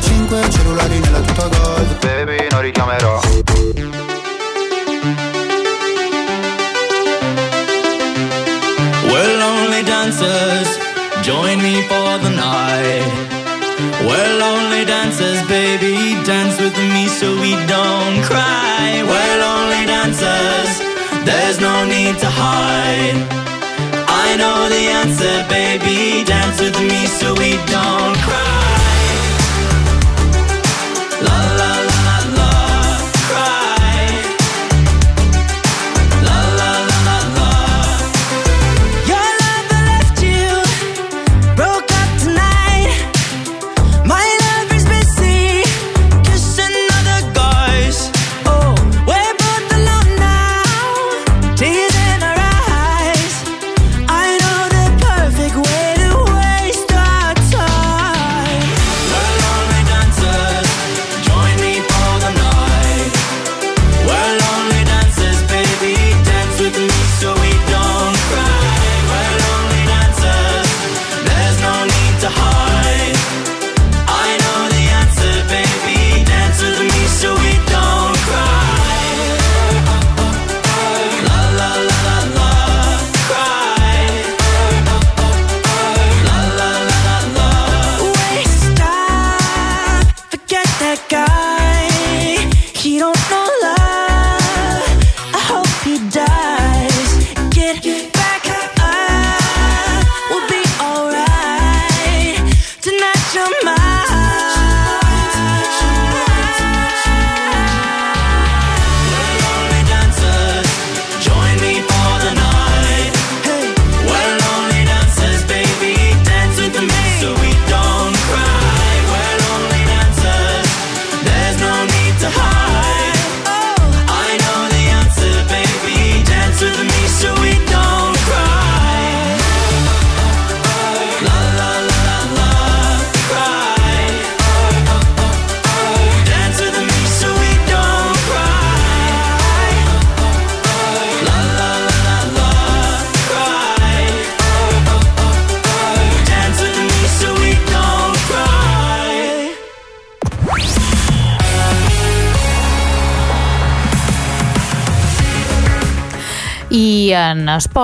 Cinque 0.00 0.50
cellulari 0.50 0.98
nella 0.98 1.20
tuta 1.20 1.48
gold 1.48 1.98
Baby 1.98 2.46
non 2.50 2.60
richiamerò. 2.62 3.20
We're 9.10 9.36
lonely 9.36 9.82
dancers, 9.82 10.78
join 11.20 11.60
me 11.60 11.82
for 11.82 12.18
the 12.22 12.30
night. 12.30 13.17
We're 14.08 14.32
lonely 14.38 14.84
dancers, 14.86 15.40
baby, 15.48 15.96
dance 16.24 16.58
with 16.58 16.76
me 16.78 17.08
so 17.08 17.28
we 17.44 17.52
don't 17.74 18.16
cry. 18.30 19.04
We're 19.10 19.36
lonely 19.46 19.84
dancers, 19.84 20.70
there's 21.28 21.60
no 21.60 21.84
need 21.84 22.18
to 22.24 22.30
hide. 22.42 23.18
I 24.24 24.36
know 24.40 24.58
the 24.74 24.84
answer, 25.02 25.34
baby, 25.48 26.24
dance 26.24 26.58
with 26.58 26.78
me 26.80 27.00
so 27.18 27.34
we 27.34 27.52
don't 27.66 28.16
cry. 28.26 28.57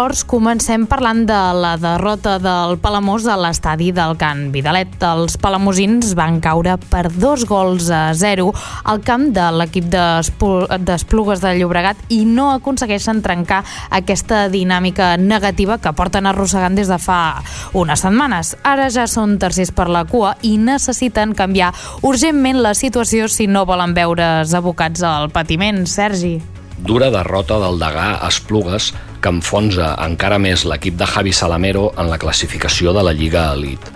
Esports 0.04 0.24
comencem 0.28 0.82
parlant 0.84 1.22
de 1.24 1.36
la 1.56 1.78
derrota 1.80 2.34
del 2.36 2.74
Palamós 2.76 3.24
a 3.24 3.38
l'estadi 3.40 3.86
del 3.94 4.18
Can 4.20 4.50
Vidalet. 4.52 4.98
Els 5.00 5.38
palamosins 5.40 6.10
van 6.18 6.42
caure 6.44 6.74
per 6.90 7.06
dos 7.08 7.46
gols 7.48 7.86
a 7.88 8.12
zero 8.12 8.50
al 8.84 9.00
camp 9.00 9.30
de 9.32 9.46
l'equip 9.56 9.86
d'Esplugues 9.88 11.40
de 11.40 11.54
Llobregat 11.56 12.02
i 12.12 12.26
no 12.28 12.50
aconsegueixen 12.52 13.22
trencar 13.24 13.62
aquesta 13.88 14.50
dinàmica 14.52 15.14
negativa 15.16 15.78
que 15.80 15.94
porten 15.96 16.28
arrossegant 16.28 16.76
des 16.76 16.92
de 16.92 17.00
fa 17.00 17.40
unes 17.72 18.04
setmanes. 18.04 18.58
Ara 18.60 18.90
ja 18.92 19.06
són 19.08 19.38
tercers 19.40 19.72
per 19.72 19.88
la 19.88 20.04
cua 20.04 20.34
i 20.42 20.58
necessiten 20.58 21.32
canviar 21.32 21.72
urgentment 22.02 22.60
la 22.60 22.74
situació 22.76 23.30
si 23.32 23.48
no 23.48 23.64
volen 23.64 23.96
veure's 23.96 24.52
abocats 24.52 25.00
al 25.00 25.30
patiment. 25.32 25.86
Sergi 25.88 26.42
dura 26.84 27.08
derrota 27.08 27.56
del 27.62 27.78
Degà 27.80 28.18
a 28.18 28.28
Esplugues 28.28 28.92
que 29.24 29.32
enfonsa 29.32 29.94
encara 30.04 30.36
més 30.36 30.66
l'equip 30.68 30.98
de 31.00 31.06
Javi 31.08 31.32
Salamero 31.32 31.86
en 31.96 32.10
la 32.12 32.18
classificació 32.20 32.92
de 32.92 33.00
la 33.06 33.14
Lliga 33.16 33.46
Elite. 33.54 33.92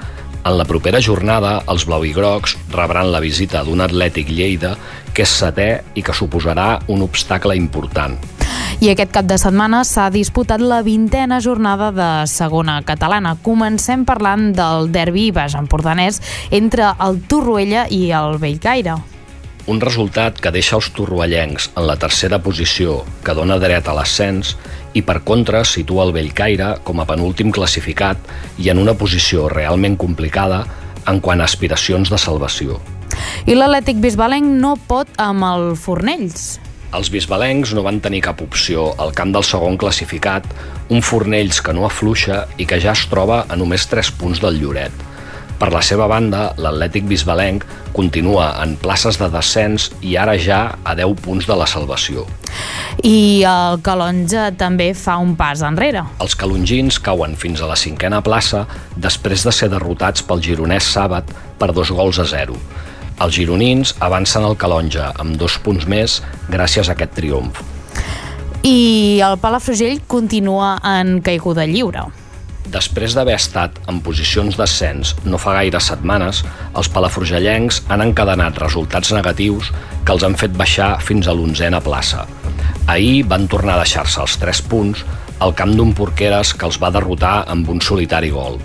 En 0.48 0.54
la 0.56 0.64
propera 0.64 1.02
jornada, 1.04 1.58
els 1.68 1.84
blau 1.84 2.06
i 2.08 2.14
grocs 2.16 2.54
rebran 2.72 3.10
la 3.12 3.20
visita 3.20 3.60
d'un 3.66 3.82
Atlètic 3.84 4.30
Lleida 4.32 4.70
que 5.12 5.26
és 5.26 5.34
setè 5.42 5.66
i 6.00 6.04
que 6.06 6.14
suposarà 6.16 6.78
un 6.88 7.04
obstacle 7.04 7.58
important. 7.60 8.16
I 8.80 8.88
aquest 8.94 9.12
cap 9.12 9.28
de 9.28 9.36
setmana 9.36 9.82
s'ha 9.84 10.06
disputat 10.14 10.64
la 10.64 10.80
vintena 10.86 11.42
jornada 11.44 11.90
de 11.92 12.08
segona 12.30 12.78
catalana. 12.86 13.34
Comencem 13.44 14.06
parlant 14.08 14.54
del 14.56 14.88
derbi 14.94 15.28
baix 15.34 15.58
empordanès 15.60 16.22
entre 16.54 16.94
el 17.04 17.20
Torroella 17.28 17.84
i 17.90 18.06
el 18.16 18.40
Bellcaire. 18.40 18.96
Un 19.68 19.82
resultat 19.84 20.38
que 20.40 20.48
deixa 20.54 20.78
els 20.78 20.86
torroellencs 20.96 21.66
en 21.76 21.84
la 21.84 21.98
tercera 22.00 22.38
posició, 22.40 23.02
que 23.20 23.34
dona 23.36 23.58
dret 23.60 23.84
a 23.84 23.92
l'ascens, 23.98 24.54
i 24.95 25.03
per 25.03 25.20
contra 25.26 25.64
situa 25.68 26.05
el 26.07 26.14
Bellcaire 26.16 26.76
com 26.84 27.01
a 27.01 27.07
penúltim 27.09 27.51
classificat 27.55 28.30
i 28.59 28.70
en 28.72 28.80
una 28.80 28.95
posició 28.99 29.49
realment 29.53 29.99
complicada 30.01 30.64
en 31.09 31.20
quant 31.24 31.41
a 31.41 31.49
aspiracions 31.49 32.12
de 32.12 32.20
salvació. 32.20 32.78
I 33.49 33.57
l'Atlètic 33.57 34.01
Bisbalenc 34.03 34.57
no 34.62 34.76
pot 34.89 35.11
amb 35.20 35.47
el 35.49 35.70
Fornells. 35.80 36.59
Els 36.97 37.11
bisbalencs 37.12 37.74
no 37.76 37.82
van 37.84 37.99
tenir 38.01 38.22
cap 38.24 38.41
opció 38.41 38.95
al 38.97 39.12
camp 39.16 39.34
del 39.34 39.45
segon 39.45 39.76
classificat, 39.80 40.47
un 40.89 41.05
Fornells 41.05 41.61
que 41.61 41.74
no 41.76 41.84
afluixa 41.84 42.47
i 42.57 42.64
que 42.68 42.80
ja 42.80 42.95
es 42.97 43.05
troba 43.11 43.43
a 43.45 43.59
només 43.61 43.84
3 43.91 44.14
punts 44.16 44.41
del 44.41 44.57
Lloret. 44.62 45.07
Per 45.59 45.72
la 45.74 45.80
seva 45.82 46.06
banda, 46.06 46.52
l'Atlètic 46.62 47.09
Bisbalenc 47.11 47.64
continua 47.94 48.52
en 48.62 48.76
places 48.78 49.18
de 49.18 49.26
descens 49.32 49.88
i 50.06 50.14
ara 50.14 50.36
ja 50.38 50.61
a 50.86 50.94
10 50.94 51.18
punts 51.24 51.48
de 51.50 51.56
la 51.59 51.66
salvació. 51.66 52.26
I 53.02 53.42
el 53.46 53.80
Calonja 53.82 54.48
també 54.59 54.92
fa 54.94 55.16
un 55.18 55.34
pas 55.38 55.64
enrere. 55.66 56.04
Els 56.22 56.36
calongins 56.38 57.00
cauen 57.02 57.34
fins 57.38 57.62
a 57.62 57.70
la 57.70 57.78
cinquena 57.78 58.22
plaça 58.22 58.64
després 58.94 59.42
de 59.46 59.54
ser 59.54 59.70
derrotats 59.72 60.22
pel 60.22 60.42
gironès 60.46 60.92
Sàbat 60.94 61.34
per 61.59 61.72
dos 61.74 61.90
gols 61.90 62.22
a 62.22 62.26
zero. 62.30 62.54
Els 63.18 63.34
gironins 63.34 63.96
avancen 63.98 64.46
al 64.46 64.54
Calonja 64.54 65.11
amb 65.18 65.34
dos 65.38 65.59
punts 65.59 65.88
més 65.90 66.20
gràcies 66.46 66.86
a 66.86 66.94
aquest 66.94 67.18
triomf. 67.18 67.59
I 68.62 69.18
el 69.26 69.38
Palafrugell 69.42 70.02
continua 70.06 70.76
en 70.86 71.18
caiguda 71.22 71.66
lliure. 71.66 72.06
Després 72.68 73.14
d'haver 73.16 73.34
estat 73.38 73.78
en 73.88 74.02
posicions 74.04 74.58
d'ascens 74.58 75.14
no 75.24 75.40
fa 75.40 75.54
gaire 75.56 75.80
setmanes, 75.80 76.42
els 76.76 76.90
palafrugellencs 76.92 77.80
han 77.88 78.04
encadenat 78.04 78.60
resultats 78.60 79.14
negatius 79.16 79.70
que 80.04 80.12
els 80.12 80.26
han 80.26 80.36
fet 80.36 80.52
baixar 80.52 80.90
fins 81.00 81.28
a 81.28 81.36
l'onzena 81.36 81.80
plaça. 81.80 82.26
Ahir 82.86 83.24
van 83.30 83.48
tornar 83.48 83.78
a 83.78 83.84
deixar-se 83.86 84.20
els 84.20 84.36
3 84.42 84.64
punts 84.68 85.06
al 85.44 85.54
camp 85.56 85.72
d'un 85.78 85.94
Porqueres 85.96 86.52
que 86.52 86.68
els 86.68 86.80
va 86.82 86.92
derrotar 86.92 87.38
amb 87.48 87.72
un 87.72 87.80
solitari 87.80 88.34
gol. 88.34 88.60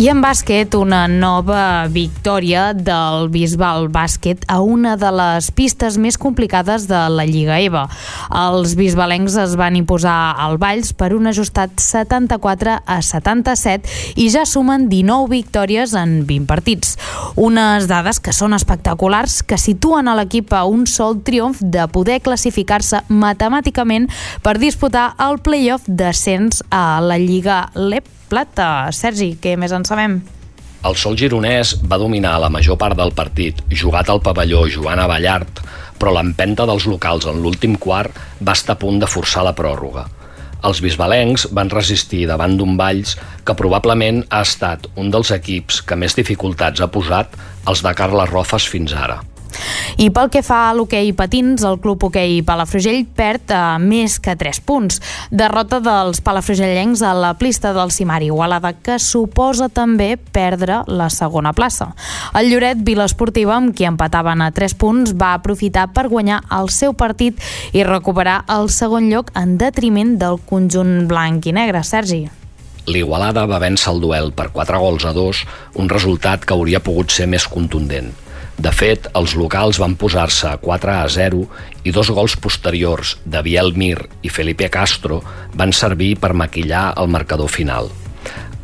I 0.00 0.06
en 0.08 0.22
bàsquet, 0.24 0.72
una 0.72 1.02
nova 1.04 1.84
victòria 1.92 2.70
del 2.72 3.26
Bisbal 3.28 3.90
Bàsquet 3.92 4.46
a 4.48 4.62
una 4.64 4.94
de 4.96 5.10
les 5.12 5.50
pistes 5.52 5.98
més 6.00 6.16
complicades 6.16 6.86
de 6.88 7.00
la 7.12 7.26
Lliga 7.28 7.58
EVA. 7.60 7.82
Els 8.40 8.72
bisbalencs 8.78 9.36
es 9.42 9.52
van 9.60 9.76
imposar 9.76 10.14
al 10.40 10.56
Valls 10.62 10.94
per 10.96 11.10
un 11.12 11.28
ajustat 11.28 11.76
74 11.76 12.78
a 12.86 12.96
77 13.04 14.16
i 14.16 14.30
ja 14.32 14.46
sumen 14.48 14.88
19 14.88 15.28
victòries 15.28 15.92
en 15.92 16.22
20 16.24 16.48
partits. 16.48 16.96
Unes 17.36 17.84
dades 17.90 18.16
que 18.16 18.32
són 18.32 18.56
espectaculars, 18.56 19.42
que 19.44 19.60
situen 19.60 20.08
a 20.08 20.16
l'equip 20.16 20.56
a 20.56 20.64
un 20.64 20.88
sol 20.88 21.20
triomf 21.20 21.60
de 21.60 21.84
poder 21.92 22.22
classificar-se 22.24 23.04
matemàticament 23.12 24.08
per 24.40 24.56
disputar 24.56 25.10
el 25.20 25.36
playoff 25.44 25.84
d'ascens 25.84 26.64
a 26.72 26.96
la 27.04 27.20
Lliga 27.20 27.66
LEP 27.76 28.21
plata. 28.32 28.88
Sergi, 28.96 29.34
què 29.36 29.58
més 29.60 29.74
en 29.76 29.84
sabem? 29.84 30.22
El 30.82 30.96
sol 30.98 31.14
gironès 31.18 31.76
va 31.86 32.00
dominar 32.00 32.38
la 32.42 32.50
major 32.50 32.78
part 32.80 32.98
del 32.98 33.12
partit, 33.14 33.60
jugat 33.70 34.08
al 34.10 34.22
pavelló 34.24 34.64
Joana 34.66 35.04
Ballart, 35.10 35.60
però 36.00 36.16
l'empenta 36.16 36.66
dels 36.66 36.88
locals 36.90 37.28
en 37.30 37.38
l'últim 37.44 37.76
quart 37.78 38.16
va 38.42 38.56
estar 38.58 38.74
a 38.74 38.80
punt 38.80 38.98
de 39.02 39.10
forçar 39.10 39.44
la 39.46 39.54
pròrroga. 39.54 40.08
Els 40.66 40.80
bisbalencs 40.82 41.48
van 41.58 41.70
resistir 41.70 42.24
davant 42.30 42.54
d'un 42.58 42.76
Valls 42.78 43.16
que 43.46 43.56
probablement 43.58 44.22
ha 44.30 44.42
estat 44.46 44.86
un 44.96 45.10
dels 45.14 45.34
equips 45.34 45.82
que 45.86 45.98
més 45.98 46.18
dificultats 46.18 46.82
ha 46.82 46.90
posat 46.90 47.34
els 47.70 47.82
de 47.82 47.94
Carles 47.98 48.30
Rofes 48.30 48.66
fins 48.70 48.94
ara. 48.94 49.20
I 50.02 50.08
pel 50.14 50.30
que 50.32 50.42
fa 50.44 50.68
a 50.68 50.72
l'hoquei 50.76 51.12
patins, 51.16 51.64
el 51.66 51.78
club 51.82 52.02
hoquei 52.08 52.40
Palafrugell 52.46 53.04
perd 53.16 53.52
a 53.52 53.62
eh, 53.76 53.82
més 53.82 54.18
que 54.22 54.34
3 54.38 54.60
punts. 54.66 55.00
Derrota 55.30 55.80
dels 55.84 56.22
palafrugellencs 56.24 57.02
a 57.06 57.12
la 57.16 57.32
pista 57.38 57.74
del 57.76 57.92
Cimari 57.92 58.30
Igualada, 58.30 58.72
que 58.72 58.98
suposa 59.02 59.68
també 59.68 60.16
perdre 60.16 60.82
la 60.88 61.08
segona 61.12 61.52
plaça. 61.52 61.92
El 62.38 62.50
Lloret 62.52 62.82
Vila 62.86 63.06
Esportiva, 63.08 63.56
amb 63.56 63.76
qui 63.76 63.88
empataven 63.88 64.42
a 64.42 64.50
3 64.54 64.76
punts, 64.80 65.14
va 65.14 65.34
aprofitar 65.36 65.88
per 65.92 66.08
guanyar 66.12 66.42
el 66.58 66.70
seu 66.72 66.96
partit 66.96 67.40
i 67.72 67.84
recuperar 67.84 68.42
el 68.52 68.70
segon 68.72 69.10
lloc 69.12 69.32
en 69.38 69.58
detriment 69.60 70.16
del 70.18 70.40
conjunt 70.48 71.06
blanc 71.10 71.46
i 71.46 71.56
negre. 71.56 71.82
Sergi. 71.84 72.24
L'Igualada 72.90 73.44
va 73.46 73.60
vèncer 73.62 73.92
el 73.92 74.00
duel 74.02 74.32
per 74.34 74.48
4 74.50 74.78
gols 74.82 75.04
a 75.06 75.12
2, 75.14 75.44
un 75.78 75.90
resultat 75.92 76.42
que 76.42 76.56
hauria 76.56 76.82
pogut 76.82 77.14
ser 77.14 77.28
més 77.30 77.46
contundent. 77.46 78.10
De 78.62 78.70
fet, 78.70 79.08
els 79.18 79.32
locals 79.34 79.78
van 79.82 79.96
posar-se 79.98 80.52
4 80.62 80.92
a 80.92 81.06
0 81.10 81.40
i 81.88 81.94
dos 81.94 82.12
gols 82.14 82.36
posteriors 82.38 83.16
de 83.24 83.40
Biel 83.42 83.72
Mir 83.74 83.96
i 84.22 84.30
Felipe 84.30 84.68
Castro 84.70 85.18
van 85.58 85.74
servir 85.74 86.12
per 86.22 86.30
maquillar 86.38 86.92
el 87.02 87.10
marcador 87.10 87.50
final. 87.50 87.90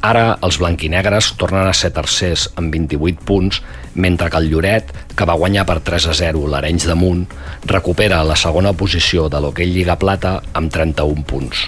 Ara 0.07 0.37
els 0.47 0.61
blanquinegres 0.63 1.33
tornen 1.41 1.67
a 1.67 1.75
ser 1.75 1.91
tercers 1.97 2.47
amb 2.55 2.71
28 2.77 3.27
punts, 3.27 3.59
mentre 3.95 4.31
que 4.31 4.39
el 4.39 4.47
Lloret, 4.53 4.95
que 5.19 5.27
va 5.27 5.39
guanyar 5.41 5.67
per 5.67 5.81
3 5.91 6.07
a 6.13 6.15
0 6.21 6.47
l'Arenys 6.53 6.87
de 6.87 6.95
Munt, 6.95 7.27
recupera 7.67 8.23
la 8.23 8.39
segona 8.39 8.77
posició 8.79 9.27
de 9.27 9.43
l'Hockey 9.43 9.75
Lliga 9.75 9.99
Plata 9.99 10.39
amb 10.55 10.71
31 10.71 11.27
punts. 11.27 11.67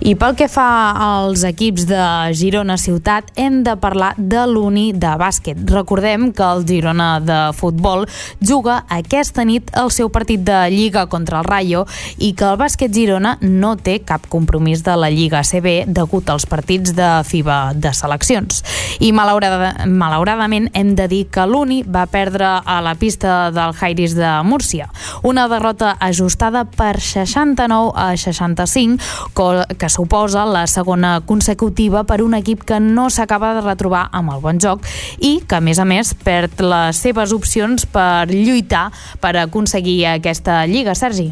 I 0.00 0.14
pel 0.16 0.32
que 0.32 0.46
fa 0.48 0.94
als 0.96 1.42
equips 1.44 1.84
de 1.84 2.00
Girona 2.32 2.78
Ciutat, 2.80 3.26
hem 3.36 3.58
de 3.60 3.74
parlar 3.76 4.14
de 4.16 4.46
l'Uni 4.48 4.94
de 4.96 5.10
bàsquet. 5.20 5.58
Recordem 5.68 6.30
que 6.32 6.40
el 6.40 6.62
Girona 6.64 7.08
de 7.20 7.40
futbol 7.52 8.06
juga 8.40 8.78
aquesta 8.88 9.44
nit 9.44 9.68
el 9.76 9.92
seu 9.92 10.08
partit 10.08 10.40
de 10.40 10.56
Lliga 10.72 11.02
contra 11.12 11.42
el 11.42 11.44
Rayo 11.44 11.82
i 12.16 12.30
que 12.32 12.48
el 12.48 12.56
bàsquet 12.56 12.94
Girona 12.96 13.34
no 13.42 13.74
té 13.76 13.98
cap 14.00 14.24
compromís 14.32 14.80
de 14.86 14.94
la 14.96 15.10
Lliga 15.12 15.42
CB 15.44 15.84
degut 15.92 16.32
als 16.32 16.48
partits 16.48 16.96
de 16.96 17.10
FIBA 17.28 17.58
de 17.76 17.92
seleccions. 17.92 18.64
I 19.04 19.12
malaurada, 19.12 19.84
malauradament 19.84 20.70
hem 20.72 20.94
de 20.96 21.10
dir 21.12 21.20
que 21.28 21.44
l'Uni 21.44 21.82
va 21.84 22.06
perdre 22.08 22.54
a 22.64 22.78
la 22.80 22.96
pista 22.96 23.50
del 23.52 23.76
Jairis 23.76 24.16
de 24.16 24.32
Múrcia. 24.48 24.88
Una 25.22 25.44
derrota 25.52 25.92
ajustada 26.00 26.64
per 26.64 26.96
69 27.04 27.92
a 28.00 28.16
65 28.16 29.36
que 29.76 29.89
suposa 29.90 30.46
la 30.46 30.64
segona 30.70 31.18
consecutiva 31.26 32.04
per 32.08 32.20
un 32.22 32.36
equip 32.38 32.62
que 32.64 32.78
no 32.80 33.08
s'acaba 33.10 33.52
de 33.56 33.64
retrobar 33.66 34.06
amb 34.16 34.32
el 34.36 34.40
bon 34.44 34.62
joc 34.62 34.86
i 35.18 35.40
que, 35.42 35.58
a 35.58 35.60
més 35.60 35.82
a 35.82 35.86
més, 35.88 36.14
perd 36.14 36.62
les 36.62 37.02
seves 37.02 37.34
opcions 37.36 37.86
per 37.90 38.30
lluitar 38.30 38.88
per 39.20 39.34
aconseguir 39.42 40.04
aquesta 40.14 40.62
lliga, 40.70 40.94
Sergi. 40.94 41.30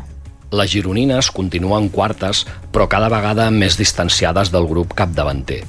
Les 0.51 0.71
gironines 0.73 1.31
continuen 1.31 1.91
quartes, 1.93 2.47
però 2.73 2.89
cada 2.89 3.11
vegada 3.13 3.51
més 3.53 3.77
distanciades 3.77 4.53
del 4.53 4.67
grup 4.69 4.95
capdavanter. 4.97 5.63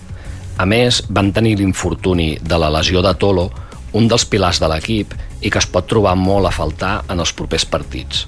A 0.59 0.65
més, 0.67 1.03
van 1.09 1.33
tenir 1.35 1.57
l'infortuni 1.59 2.33
de 2.41 2.59
la 2.59 2.71
lesió 2.71 3.03
de 3.03 3.13
Tolo, 3.19 3.49
un 3.93 4.07
dels 4.07 4.25
pilars 4.27 4.59
de 4.59 4.67
l'equip, 4.71 5.15
i 5.41 5.51
que 5.51 5.59
es 5.59 5.67
pot 5.67 5.87
trobar 5.87 6.15
molt 6.19 6.47
a 6.47 6.55
faltar 6.55 6.99
en 7.07 7.19
els 7.19 7.31
propers 7.35 7.65
partits. 7.67 8.25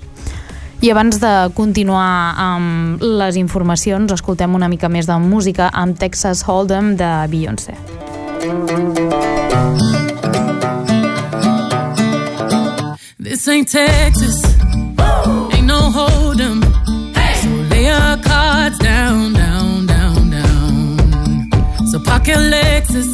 I 0.81 0.89
abans 0.89 1.19
de 1.21 1.31
continuar 1.53 2.33
amb 2.41 3.03
les 3.05 3.35
informacions, 3.37 4.09
escoltem 4.15 4.55
una 4.57 4.65
mica 4.65 4.89
més 4.89 5.05
de 5.05 5.13
música 5.21 5.67
amb 5.77 5.93
Texas 5.93 6.41
Hold'em 6.41 6.95
de 6.97 7.09
Beyoncé. 7.29 7.75
This 13.21 13.47
ain't 13.47 13.69
Texas, 13.69 14.41
ain't 15.53 15.67
no 15.67 15.91
Hold'em. 15.93 16.63
So 17.43 17.49
lay 17.69 17.85
your 17.85 18.17
cards 18.25 18.79
down, 18.79 19.33
down, 19.33 19.85
down, 19.85 20.31
down. 20.31 21.87
So 21.91 21.99
park 21.99 22.25
your 22.25 22.41
Lexus 22.41 23.13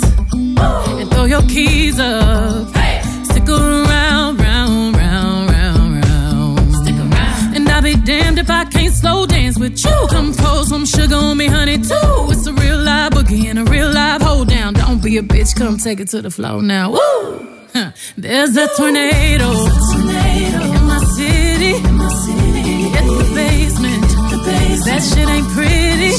and 1.01 1.11
throw 1.11 1.26
your 1.26 1.43
keys 1.43 1.99
up. 1.99 2.70
Stick 3.26 3.49
around, 3.49 3.87
damned 8.08 8.39
if 8.39 8.49
I 8.49 8.64
can't 8.64 8.93
slow 8.93 9.26
dance 9.26 9.60
with 9.60 9.84
you. 9.84 10.08
Come 10.10 10.34
pour 10.34 10.64
some 10.64 10.86
sugar 10.86 11.16
on 11.16 11.36
me, 11.38 11.47
honey, 11.47 11.78
too. 11.78 12.32
It's 12.32 12.47
a 12.47 12.53
real 12.53 12.78
live 12.78 13.12
boogie 13.12 13.49
and 13.49 13.60
a 13.60 13.66
real 13.66 13.91
live 13.91 14.22
hold 14.22 14.47
down. 14.47 14.76
Don't 14.76 15.03
be 15.03 15.18
a 15.18 15.22
bitch, 15.22 15.53
come 15.58 15.78
take 15.78 15.99
it 15.99 16.08
to 16.12 16.22
the 16.22 16.32
floor 16.32 16.62
now. 16.64 16.91
Woo! 16.91 17.47
There's 18.18 18.55
a 18.55 18.68
tornado, 18.78 19.49
in 20.72 20.84
my 20.88 20.99
city. 21.18 21.74
Hit 22.95 23.08
the 23.20 23.28
basement. 23.36 24.08
That 24.88 25.01
shit 25.10 25.28
ain't 25.28 25.49
pretty. 25.58 26.12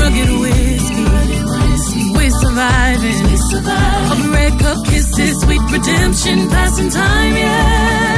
Rugged 0.00 0.30
whiskey. 0.42 1.04
We 2.18 2.24
surviving. 2.42 3.22
Of 4.12 4.18
red 4.34 4.52
cup 4.58 4.84
kisses, 4.86 5.40
sweet 5.42 5.62
redemption, 5.70 6.50
passing 6.50 6.90
time, 6.90 7.36
yeah. 7.36 8.13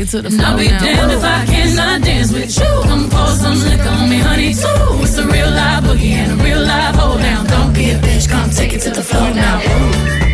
Take 0.00 0.08
it 0.08 0.10
to 0.10 0.22
the 0.22 0.30
floor. 0.30 0.46
I'll 0.46 0.58
be 0.58 0.68
damned 0.68 1.12
if 1.12 1.24
I 1.24 1.46
cannot 1.46 2.02
dance 2.02 2.32
with 2.32 2.56
you. 2.58 2.82
Come 2.84 3.10
pour 3.10 3.26
some 3.28 3.58
liquor 3.58 3.88
on 3.88 4.08
me, 4.08 4.18
honey, 4.18 4.54
too. 4.54 5.02
It's 5.02 5.18
a 5.18 5.26
real 5.26 5.50
live 5.50 5.84
boogie 5.84 6.12
and 6.12 6.40
a 6.40 6.44
real 6.44 6.62
live 6.62 6.94
hold 6.94 7.20
down. 7.20 7.46
Don't 7.46 7.74
be 7.74 7.90
a 7.90 7.98
bitch, 7.98 8.28
come 8.28 8.50
take 8.50 8.72
it 8.72 8.80
to 8.82 8.90
the 8.90 9.02
floor 9.02 9.30
now. 9.34 10.29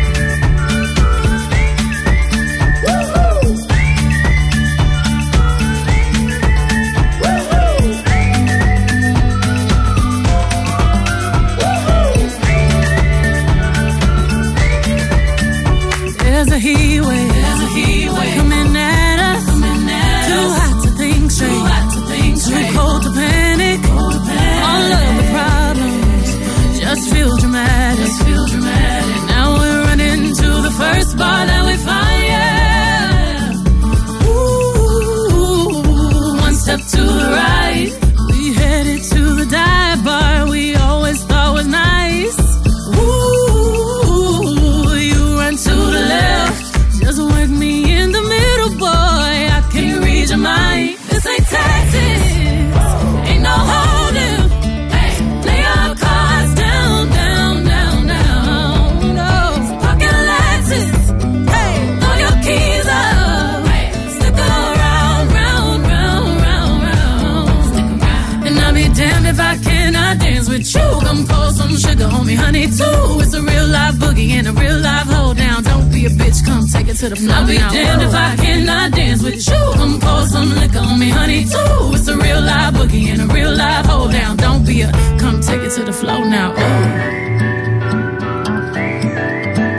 Bitch, 76.37 76.45
come 76.45 76.65
take 76.67 76.87
it 76.87 76.97
to 76.97 77.09
the 77.09 77.15
floor. 77.15 77.35
I'll 77.35 77.47
be 77.47 77.57
damned 77.57 78.01
if 78.01 78.13
I 78.13 78.35
cannot 78.35 78.91
dance 78.91 79.23
with 79.23 79.47
you. 79.47 79.71
Come 79.75 79.99
pour 79.99 80.25
some 80.25 80.49
liquor 80.55 80.79
on 80.79 80.99
me, 80.99 81.09
honey, 81.09 81.43
too. 81.43 81.93
It's 81.93 82.07
a 82.07 82.17
real 82.17 82.41
live 82.41 82.73
boogie 82.73 83.07
and 83.07 83.21
a 83.21 83.33
real 83.33 83.51
live 83.53 83.85
hold 83.85 84.11
down. 84.11 84.37
Don't 84.37 84.65
be 84.65 84.81
a 84.81 84.91
come 85.19 85.41
take 85.41 85.61
it 85.61 85.71
to 85.71 85.83
the 85.83 85.93
floor 85.93 86.25
now. 86.25 86.51
Ooh. 86.51 86.57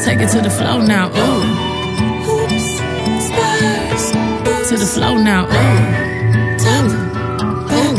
Take 0.04 0.20
it 0.20 0.28
to 0.30 0.40
the 0.40 0.50
floor 0.50 0.82
now. 0.82 1.08
Ooh. 1.08 1.42
Hoops, 2.26 2.78
spurs, 3.26 4.12
to 4.68 4.76
the 4.76 4.86
floor 4.86 5.18
now. 5.18 5.44
Ooh. 5.46 5.78
Top, 6.58 6.84
back. 7.68 7.96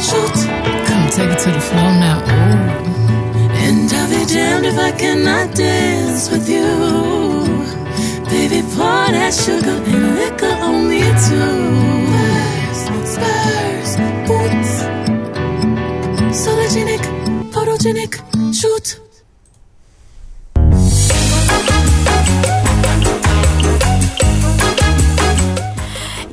Shoot, 0.00 0.38
come 0.86 1.10
take 1.10 1.30
it 1.30 1.38
to 1.38 1.50
the 1.52 1.60
floor 1.60 1.92
now. 2.00 2.29
Damned 4.60 4.74
if 4.74 4.78
I 4.78 4.92
cannot 4.92 5.54
dance 5.54 6.30
with 6.30 6.46
you. 6.46 6.68
Baby, 8.28 8.60
pour 8.74 9.08
that 9.16 9.32
sugar 9.32 9.80
and 9.92 10.16
liquor 10.16 10.54
on 10.68 10.86
me 10.86 11.00
too. 11.26 11.64
Spurs, 12.80 13.10
spurs, 13.14 13.92
boots. 14.28 14.72
Sologenic, 16.42 17.02
photogenic, 17.52 18.12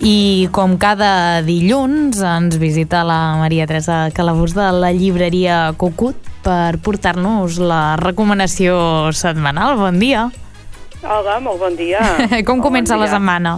I 0.07 0.47
com 0.55 0.77
cada 0.79 1.41
dilluns 1.43 2.21
ens 2.23 2.55
visita 2.61 3.01
la 3.03 3.35
Maria 3.41 3.65
Teresa 3.67 4.05
Calabús 4.15 4.53
de 4.55 4.67
la 4.71 4.93
llibreria 4.95 5.73
Cucut 5.75 6.15
per 6.45 6.77
portar-nos 6.79 7.57
la 7.59 7.97
recomanació 7.99 8.77
setmanal. 9.11 9.75
Bon 9.75 9.99
dia. 9.99 10.29
Hola, 11.03 11.41
molt 11.43 11.59
bon 11.59 11.75
dia. 11.75 11.99
Com 12.47 12.61
Molt 12.61 12.69
comença 12.69 12.95
bon 12.95 13.03
la 13.03 13.09
dia. 13.09 13.17
setmana? 13.17 13.57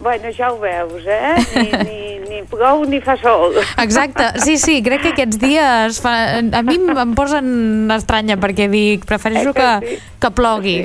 Bueno, 0.00 0.32
ja 0.32 0.48
ho 0.52 0.56
veus, 0.60 1.04
eh? 1.04 1.34
Ni, 1.56 1.68
ni, 1.84 2.00
ni 2.24 2.40
plou 2.48 2.84
ni 2.88 3.02
fa 3.04 3.18
sol. 3.20 3.56
Exacte, 3.80 4.30
sí, 4.44 4.56
sí, 4.60 4.78
crec 4.84 5.04
que 5.04 5.12
aquests 5.12 5.40
dies 5.40 6.00
fa... 6.04 6.14
a 6.40 6.62
mi 6.64 6.76
em 6.80 7.14
posen 7.16 7.92
estranya 7.92 8.36
perquè 8.40 8.70
dic, 8.72 9.04
prefereixo 9.08 9.52
Eh 9.52 9.56
que 9.56 9.68
que, 9.80 9.96
sí? 9.96 10.00
que 10.24 10.32
plogui. 10.36 10.78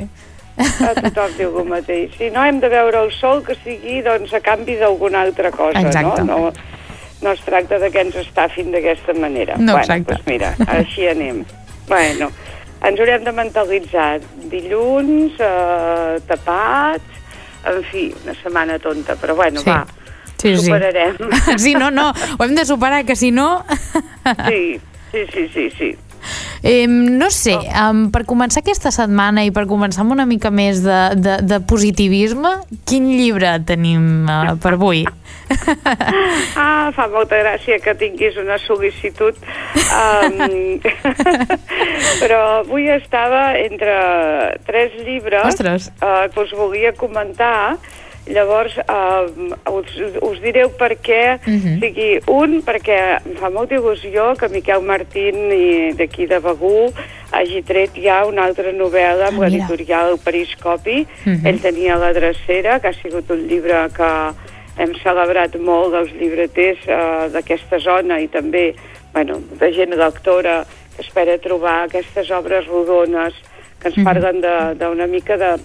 A 0.58 0.92
tothom 1.00 1.32
diu 1.38 1.54
el 1.62 1.64
mateix. 1.70 2.12
Si 2.18 2.28
no 2.30 2.42
hem 2.44 2.58
de 2.60 2.68
veure 2.68 3.00
el 3.06 3.12
sol, 3.16 3.42
que 3.46 3.54
sigui 3.64 4.02
doncs, 4.04 4.32
a 4.36 4.40
canvi 4.44 4.76
d'alguna 4.76 5.22
altra 5.22 5.50
cosa, 5.50 5.80
Exacte. 5.80 6.24
no? 6.24 6.38
no? 6.48 6.52
No 7.22 7.30
es 7.32 7.40
tracta 7.46 7.78
de 7.78 7.90
que 7.94 8.00
ens 8.02 8.16
estafin 8.18 8.72
d'aquesta 8.72 9.14
manera. 9.14 9.54
No, 9.56 9.72
bueno, 9.76 9.78
exacte. 9.78 10.14
doncs 10.14 10.26
mira, 10.26 10.54
així 10.66 11.06
anem. 11.08 11.44
Bueno, 11.88 12.30
ens 12.82 13.00
haurem 13.00 13.24
de 13.24 13.32
mentalitzar. 13.32 14.20
Dilluns, 14.50 15.38
eh, 15.38 16.20
tapats, 16.26 17.20
en 17.70 17.82
fi, 17.92 18.08
una 18.24 18.34
setmana 18.42 18.78
tonta, 18.82 19.14
però 19.16 19.36
bueno, 19.38 19.60
Sí. 19.60 19.70
va, 19.70 19.86
Sí, 20.42 20.56
sí. 20.56 20.64
superarem. 20.66 21.16
Sí, 21.58 21.74
no, 21.76 21.90
no, 21.92 22.10
ho 22.10 22.44
hem 22.44 22.54
de 22.56 22.64
superar, 22.66 23.04
que 23.06 23.14
si 23.14 23.30
no... 23.30 23.64
Sí, 24.48 24.80
sí, 25.12 25.26
sí, 25.32 25.48
sí, 25.54 25.70
sí. 25.78 25.96
Eh, 26.62 26.86
no 26.86 27.28
sé, 27.34 27.56
um, 27.74 28.04
per 28.14 28.22
començar 28.22 28.60
aquesta 28.62 28.92
setmana 28.94 29.42
i 29.42 29.50
per 29.50 29.64
començar 29.66 30.04
amb 30.04 30.14
una 30.14 30.26
mica 30.30 30.52
més 30.54 30.84
de, 30.84 31.00
de, 31.18 31.40
de 31.42 31.58
positivisme, 31.66 32.52
quin 32.86 33.08
llibre 33.10 33.56
tenim 33.66 34.28
uh, 34.30 34.54
per 34.62 34.76
avui? 34.78 35.02
Ah, 36.56 36.90
fa 36.94 37.06
molta 37.12 37.36
gràcia 37.40 37.76
que 37.82 37.92
tinguis 37.98 38.36
una 38.40 38.56
sol·licitud. 38.62 39.36
Um, 39.92 40.78
però 42.22 42.38
avui 42.62 42.88
estava 42.92 43.52
entre 43.60 43.96
tres 44.66 44.96
llibres 45.04 45.50
Ostres. 45.50 45.90
uh, 46.00 46.28
que 46.32 46.46
us 46.46 46.54
volia 46.56 46.94
comentar. 46.96 47.76
Llavors, 48.26 48.76
uh, 48.86 49.26
us, 49.74 49.96
us 50.22 50.38
direu 50.40 50.70
per 50.78 50.96
què. 51.02 51.40
Mhm. 51.44 51.76
o 51.76 51.80
sigui, 51.80 52.20
un, 52.30 52.62
perquè 52.62 52.98
em 53.26 53.34
fa 53.40 53.50
molta 53.50 53.74
il·lusió 53.74 54.36
que 54.38 54.48
Miquel 54.48 54.82
Martín 54.82 55.48
d'aquí 55.98 56.26
de 56.30 56.38
Begú 56.38 56.92
hagi 57.32 57.62
tret 57.66 57.90
ja 57.98 58.24
una 58.26 58.44
altra 58.44 58.70
novel·la 58.72 59.28
amb 59.28 59.42
Ah, 59.42 59.48
l'editorial 59.48 60.18
Periscopi. 60.22 61.06
Mhm. 61.24 61.46
Ell 61.46 61.60
tenia 61.60 61.96
La 61.96 62.12
drecera, 62.12 62.78
que 62.80 62.88
ha 62.88 62.92
sigut 62.92 63.28
un 63.30 63.46
llibre 63.48 63.88
que 63.96 64.12
hem 64.78 64.94
celebrat 65.02 65.56
molt 65.58 65.92
dels 65.92 66.12
llibreters 66.12 66.78
eh, 66.86 67.28
d'aquesta 67.32 67.78
zona 67.78 68.20
i 68.20 68.28
també 68.28 68.74
bueno, 69.12 69.40
de 69.60 69.72
gent 69.74 69.92
lectora 69.94 70.64
que 70.96 71.02
espera 71.02 71.36
trobar 71.38 71.82
aquestes 71.84 72.30
obres 72.30 72.66
rodones 72.66 73.34
que 73.80 73.88
ens 73.88 73.96
Mhm. 73.98 74.04
parlen 74.04 74.40
de- 74.40 74.74
d'una 74.78 75.06
mica 75.06 75.36
de, 75.36 75.56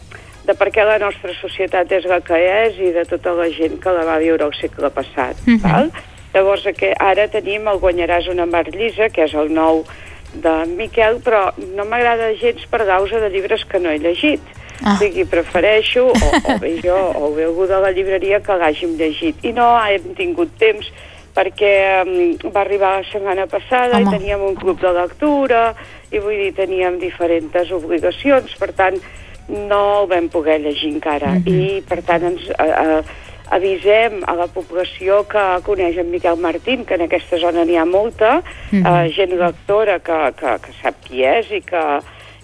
de 0.48 0.56
per 0.56 0.70
què 0.72 0.86
la 0.88 0.98
nostra 1.02 1.34
societat 1.42 1.92
és 1.92 2.06
la 2.08 2.22
que 2.24 2.38
és 2.40 2.78
i 2.80 2.92
de 2.96 3.04
tota 3.10 3.34
la 3.36 3.50
gent 3.54 3.80
que 3.84 3.94
la 3.94 4.06
va 4.08 4.20
viure 4.24 4.48
al 4.48 4.56
segle 4.56 4.90
passat. 4.90 5.36
Mhm. 5.46 5.62
val? 5.64 5.92
Llavors, 6.34 6.68
que 6.78 6.94
ara 7.00 7.28
tenim 7.28 7.68
el 7.68 7.80
Guanyaràs 7.80 8.28
una 8.30 8.46
mar 8.46 8.68
llisa, 8.70 9.10
que 9.10 9.24
és 9.24 9.34
el 9.34 9.52
nou 9.54 9.86
de 10.34 10.54
Miquel, 10.78 11.20
però 11.24 11.52
no 11.76 11.86
m'agrada 11.86 12.34
gens 12.36 12.66
per 12.70 12.86
causa 12.86 13.20
de 13.20 13.30
llibres 13.30 13.66
que 13.66 13.80
no 13.80 13.90
he 13.90 13.98
llegit. 13.98 14.42
Ah. 14.84 14.94
O 14.94 14.98
sigui, 15.00 15.26
prefereixo, 15.26 16.06
o, 16.12 16.28
o 16.54 16.58
bé 16.62 16.78
jo, 16.86 16.98
o 17.16 17.32
bé 17.34 17.48
algú 17.48 17.66
de 17.66 17.80
la 17.82 17.92
llibreria 17.92 18.42
que 18.46 18.58
l'hàgim 18.60 18.98
llegit. 19.00 19.44
I 19.44 19.54
no 19.58 19.72
hem 19.82 20.14
tingut 20.20 20.54
temps 20.60 20.92
perquè 21.38 21.74
um, 22.02 22.52
va 22.52 22.64
arribar 22.64 22.98
la 22.98 23.06
setmana 23.12 23.46
passada 23.50 23.98
Home. 23.98 24.10
i 24.10 24.18
teníem 24.18 24.42
un 24.42 24.56
club 24.58 24.82
de 24.82 24.94
lectura 24.94 25.76
i 26.12 26.22
vull 26.22 26.38
dir, 26.38 26.54
teníem 26.58 26.98
diferents 27.02 27.72
obligacions, 27.72 28.54
per 28.58 28.72
tant, 28.78 28.98
no 29.48 30.02
el 30.04 30.08
vam 30.10 30.28
poder 30.30 30.60
llegir 30.62 30.94
encara. 30.94 31.40
Mhm. 31.40 31.48
I, 31.48 31.82
per 31.88 32.02
tant, 32.04 32.24
ens 32.24 32.50
eh, 32.50 32.54
eh, 32.60 33.02
avisem 33.50 34.22
a 34.28 34.34
la 34.36 34.48
població 34.48 35.22
que 35.28 35.44
coneix 35.64 35.98
en 35.98 36.12
Miquel 36.12 36.36
Martín, 36.38 36.84
que 36.86 36.96
en 36.96 37.06
aquesta 37.08 37.38
zona 37.40 37.64
n'hi 37.66 37.78
ha 37.78 37.86
molta, 37.86 38.42
Mhm. 38.72 38.86
eh, 38.86 39.10
gent 39.16 39.32
lectora 39.40 40.00
que, 40.00 40.34
que, 40.36 40.58
que 40.62 40.74
sap 40.82 40.96
qui 41.06 41.24
és 41.24 41.50
i 41.52 41.62
que, 41.62 42.00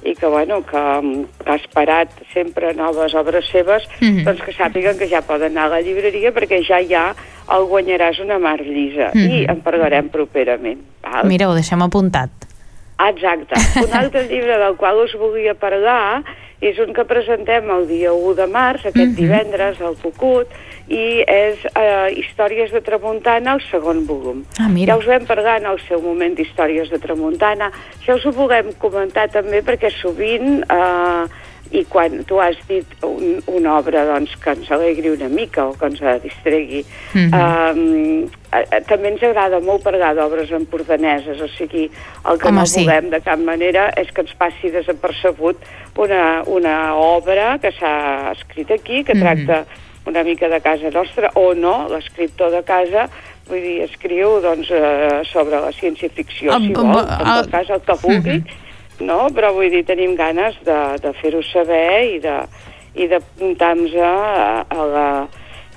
i 0.06 0.16
que, 0.16 0.26
bueno, 0.28 0.62
que, 0.66 1.26
que 1.44 1.52
ha 1.52 1.56
esperat 1.56 2.10
sempre 2.34 2.74
noves 2.74 3.14
obres 3.16 3.46
seves, 3.52 3.84
Mhm. 4.02 4.24
doncs 4.24 4.42
que 4.42 4.52
sàpiguen 4.54 4.98
que 4.98 5.08
ja 5.10 5.22
poden 5.22 5.58
anar 5.58 5.66
a 5.66 5.76
la 5.76 5.82
llibreria 5.82 6.34
perquè 6.34 6.64
ja 6.66 6.80
hi 6.82 6.94
ha 6.94 7.14
el 7.52 7.64
Guanyaràs 7.68 8.20
una 8.22 8.40
mar 8.40 8.60
llisa 8.62 9.12
Mhm. 9.14 9.30
i 9.30 9.46
en 9.46 9.62
parlarem 9.62 10.08
properament. 10.10 10.80
Val? 11.04 11.26
Mira, 11.28 11.50
ho 11.50 11.54
deixem 11.54 11.82
apuntat. 11.82 12.30
Exacte. 13.10 13.56
Un 13.84 13.94
altre 13.94 14.28
llibre 14.30 14.58
del 14.58 14.76
qual 14.78 14.98
us 15.00 15.14
volia 15.20 15.54
parlar 15.56 16.24
és 16.62 16.80
un 16.80 16.94
que 16.94 17.04
presentem 17.06 17.70
el 17.70 17.88
dia 17.88 18.14
1 18.14 18.34
de 18.36 18.48
març, 18.48 18.86
aquest 18.86 19.12
Mhm. 19.12 19.16
divendres, 19.16 19.82
al 19.82 19.96
Cucut, 20.02 20.48
i 20.88 21.24
és 21.28 21.58
eh, 21.76 22.14
Històries 22.16 22.72
de 22.72 22.82
Tramuntana, 22.82 23.54
el 23.54 23.62
segon 23.72 24.06
volum. 24.06 24.44
Ah, 24.60 24.68
mira. 24.70 24.94
Ja 24.94 25.00
us 25.00 25.06
vam 25.06 25.26
parlar 25.26 25.62
en 25.62 25.68
el 25.68 25.80
seu 25.88 26.02
moment 26.02 26.36
d'Històries 26.36 26.90
de 26.90 27.00
Tramuntana. 27.00 27.72
Això 28.02 28.16
us 28.16 28.26
ho 28.26 28.32
volem 28.32 28.74
comentar 28.78 29.30
també 29.30 29.62
perquè 29.64 29.90
sovint, 30.02 30.64
eh, 30.64 31.26
i 31.74 31.82
quan 31.90 32.20
tu 32.30 32.38
has 32.42 32.58
dit 32.70 32.86
un, 33.02 33.40
una 33.50 33.78
obra 33.80 34.04
doncs, 34.06 34.36
que 34.44 34.52
ens 34.54 34.70
alegri 34.72 35.10
una 35.10 35.30
mica 35.30 35.66
o 35.66 35.74
que 35.74 35.90
ens 35.90 36.02
distregui, 36.22 36.84
Mhm. 37.14 37.34
eh, 37.34 38.62
eh, 38.62 38.82
també 38.88 39.10
ens 39.10 39.24
agrada 39.24 39.60
molt 39.60 39.82
parlar 39.84 40.14
d'obres 40.16 40.52
empordaneses, 40.52 41.42
o 41.42 41.48
sigui, 41.58 41.90
el 42.30 42.38
que 42.38 42.48
Home, 42.48 42.60
no 42.60 42.66
sí. 42.66 42.84
volem 42.86 43.10
de 43.10 43.22
cap 43.22 43.40
manera 43.40 43.90
és 43.98 44.12
que 44.14 44.22
ens 44.22 44.34
passi 44.38 44.70
desapercebut 44.70 45.58
una, 45.98 46.44
una 46.46 46.96
obra 46.96 47.58
que 47.60 47.72
s'ha 47.72 48.32
escrit 48.38 48.70
aquí, 48.72 49.04
que 49.04 49.16
Mhm. 49.16 49.22
tracta 49.22 49.66
una 50.06 50.24
mica 50.24 50.50
de 50.50 50.60
casa 50.62 50.90
nostra, 50.92 51.32
o 51.34 51.54
no, 51.56 51.88
l'escriptor 51.90 52.52
de 52.52 52.62
casa, 52.64 53.10
vull 53.48 53.62
dir, 53.62 53.82
escriu 53.84 54.42
doncs, 54.42 54.70
eh, 54.70 55.22
sobre 55.32 55.60
la 55.60 55.72
ciència-ficció, 55.72 56.54
si 56.60 56.74
vol, 56.74 57.00
en 57.00 57.42
tot 57.42 57.50
cas 57.52 57.70
el 57.70 57.82
que 57.82 57.94
vulgui, 58.02 58.44
no? 59.00 59.28
però 59.34 59.54
vull 59.54 59.70
dir, 59.72 59.84
tenim 59.86 60.16
ganes 60.16 60.56
de, 60.66 60.80
de 61.02 61.14
fer-ho 61.22 61.42
saber 61.54 62.16
i 62.16 62.20
de, 62.20 62.38
i 62.96 63.08
d'apuntar-nos 63.08 63.96
a, 63.98 64.66
a 64.70 64.86
la 64.96 65.08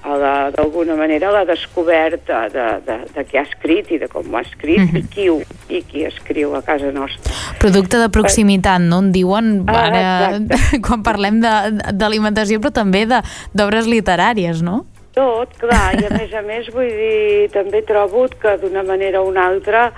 a 0.07 0.15
la- 0.15 0.51
d'alguna 0.55 0.95
manera 0.95 1.33
la 1.35 1.41
descoberta 1.45 2.45
de, 2.53 2.67
de, 2.87 2.97
de 3.15 3.23
qui 3.27 3.39
ha 3.39 3.43
escrit 3.43 3.89
i 3.91 3.99
de 3.99 4.07
com 4.07 4.23
ho 4.31 4.37
ha 4.39 4.43
escrit 4.45 4.79
Mhm. 4.85 4.97
i, 5.01 5.03
qui 5.11 5.25
ho, 5.33 5.41
i 5.69 5.81
qui 5.83 6.05
escriu 6.07 6.55
a 6.55 6.61
casa 6.63 6.93
nostra. 6.95 7.33
Producte 7.59 7.99
de 7.99 8.07
proximitat, 8.15 8.79
no? 8.81 9.01
En 9.03 9.11
diuen 9.11 9.65
Ah, 9.67 9.81
ara, 9.89 10.39
quan 10.87 11.03
parlem 11.03 11.41
d'alimentació, 11.43 12.61
però 12.61 12.71
també 12.71 13.03
d'obres 13.09 13.89
literàries, 13.91 14.63
no? 14.63 14.85
Tot, 15.17 15.57
clar, 15.59 15.97
i 15.99 16.05
a 16.07 16.11
més 16.13 16.33
a 16.39 16.43
més 16.45 16.71
vull 16.71 16.87
dir, 16.93 17.49
també 17.51 17.83
trobo 17.83 18.29
que 18.29 18.55
d'una 18.63 18.85
manera 18.87 19.23
o 19.25 19.27
una 19.33 19.47
altra 19.49 19.89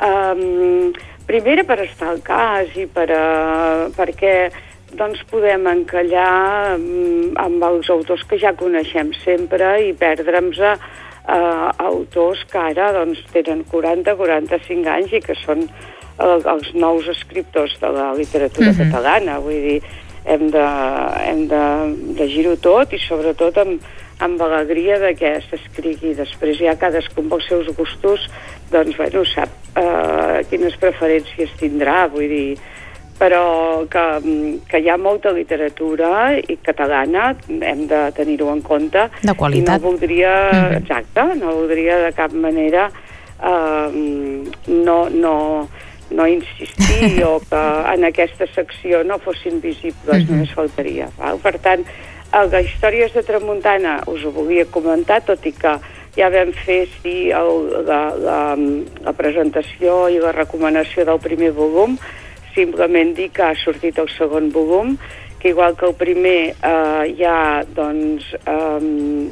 um, 0.00 0.92
primera 1.28 1.64
per 1.68 1.78
estar 1.84 2.08
al 2.14 2.22
cas 2.24 2.72
i 2.80 2.86
per, 2.90 3.08
uh, 3.12 3.88
perquè 3.96 4.48
doncs 4.98 5.20
podem 5.28 5.66
encallar 5.68 6.78
um, 6.78 7.34
amb 7.36 7.64
els 7.68 7.90
autors 7.92 8.24
que 8.28 8.38
ja 8.40 8.54
coneixem 8.56 9.12
sempre 9.24 9.74
i 9.84 9.92
perdre'ns 9.92 10.58
a 10.64 10.72
uh, 10.78 11.68
autors 11.90 12.40
que 12.48 12.58
ara 12.70 12.90
doncs, 12.96 13.20
tenen 13.34 13.62
40-45 13.68 14.88
anys 14.94 15.12
i 15.12 15.20
que 15.20 15.36
són 15.44 15.66
uh, 15.68 16.40
els 16.54 16.72
nous 16.74 17.08
escriptors 17.12 17.76
de 17.82 17.92
la 17.92 18.10
literatura 18.16 18.72
Mhm. 18.72 18.78
catalana. 18.88 19.38
Vull 19.44 19.60
dir, 19.68 19.80
hem 20.24 20.48
de, 20.52 20.66
hem 21.28 21.46
de 21.52 21.62
llegir-ho 22.18 22.56
tot 22.56 22.92
i 22.92 22.98
sobretot 23.04 23.56
amb, 23.60 23.84
amb 24.20 24.40
alegria 24.42 24.98
de 24.98 25.14
que 25.14 25.34
s'escrigui. 25.48 26.14
Després 26.18 26.58
ja 26.58 26.76
cadascú 26.80 27.20
amb 27.22 27.32
els 27.38 27.46
seus 27.46 27.68
gustos 27.76 28.28
doncs, 28.72 28.96
bueno, 28.98 29.24
sap 29.24 29.48
eh, 29.78 30.42
quines 30.50 30.74
preferències 30.76 31.54
tindrà, 31.60 32.06
vull 32.12 32.28
dir, 32.28 32.58
però 33.18 33.82
que, 33.90 34.02
que 34.70 34.78
hi 34.78 34.88
ha 34.92 34.96
molta 35.00 35.32
literatura 35.34 36.36
i 36.38 36.56
catalana, 36.62 37.32
hem 37.48 37.86
de 37.90 38.02
tenir-ho 38.14 38.52
en 38.52 38.60
compte. 38.62 39.08
De 39.22 39.34
qualitat. 39.34 39.80
I 39.80 39.82
no 39.82 39.90
voldria, 39.90 40.34
Mhm. 40.52 40.76
exacte, 40.82 41.24
no 41.40 41.54
voldria 41.56 41.98
de 42.04 42.12
cap 42.12 42.32
manera 42.32 42.90
eh, 43.42 43.88
no, 44.66 45.08
no, 45.10 45.68
no 46.10 46.26
insistir 46.26 47.22
o 47.26 47.38
que 47.40 47.64
en 47.94 48.04
aquesta 48.04 48.46
secció 48.54 49.02
no 49.04 49.18
fossin 49.18 49.60
visibles, 49.60 50.24
Mhm. 50.24 50.30
només 50.30 50.54
faltaria. 50.54 51.08
Val? 51.18 51.38
Per 51.38 51.58
tant, 51.58 51.84
de 52.32 52.60
Històries 52.62 53.14
de 53.14 53.22
Tramuntana 53.24 54.02
us 54.06 54.24
ho 54.24 54.30
volia 54.30 54.66
comentar, 54.68 55.22
tot 55.24 55.44
i 55.48 55.52
que 55.52 55.78
ja 56.16 56.28
vam 56.30 56.52
fer 56.52 56.82
sí, 56.98 57.30
el, 57.32 57.84
la, 57.86 58.00
la, 58.18 58.40
la 59.06 59.14
presentació 59.16 60.08
i 60.12 60.18
la 60.20 60.32
recomanació 60.36 61.06
del 61.08 61.20
primer 61.24 61.52
volum, 61.56 61.96
simplement 62.54 63.14
dir 63.16 63.30
que 63.32 63.46
ha 63.46 63.54
sortit 63.56 63.98
el 63.98 64.10
segon 64.12 64.50
volum, 64.52 64.96
que 65.38 65.50
igual 65.50 65.76
que 65.78 65.86
el 65.86 65.94
primer 65.94 66.52
eh, 66.52 67.04
hi 67.14 67.24
ha, 67.24 67.62
doncs, 67.74 68.32
eh, 68.44 68.80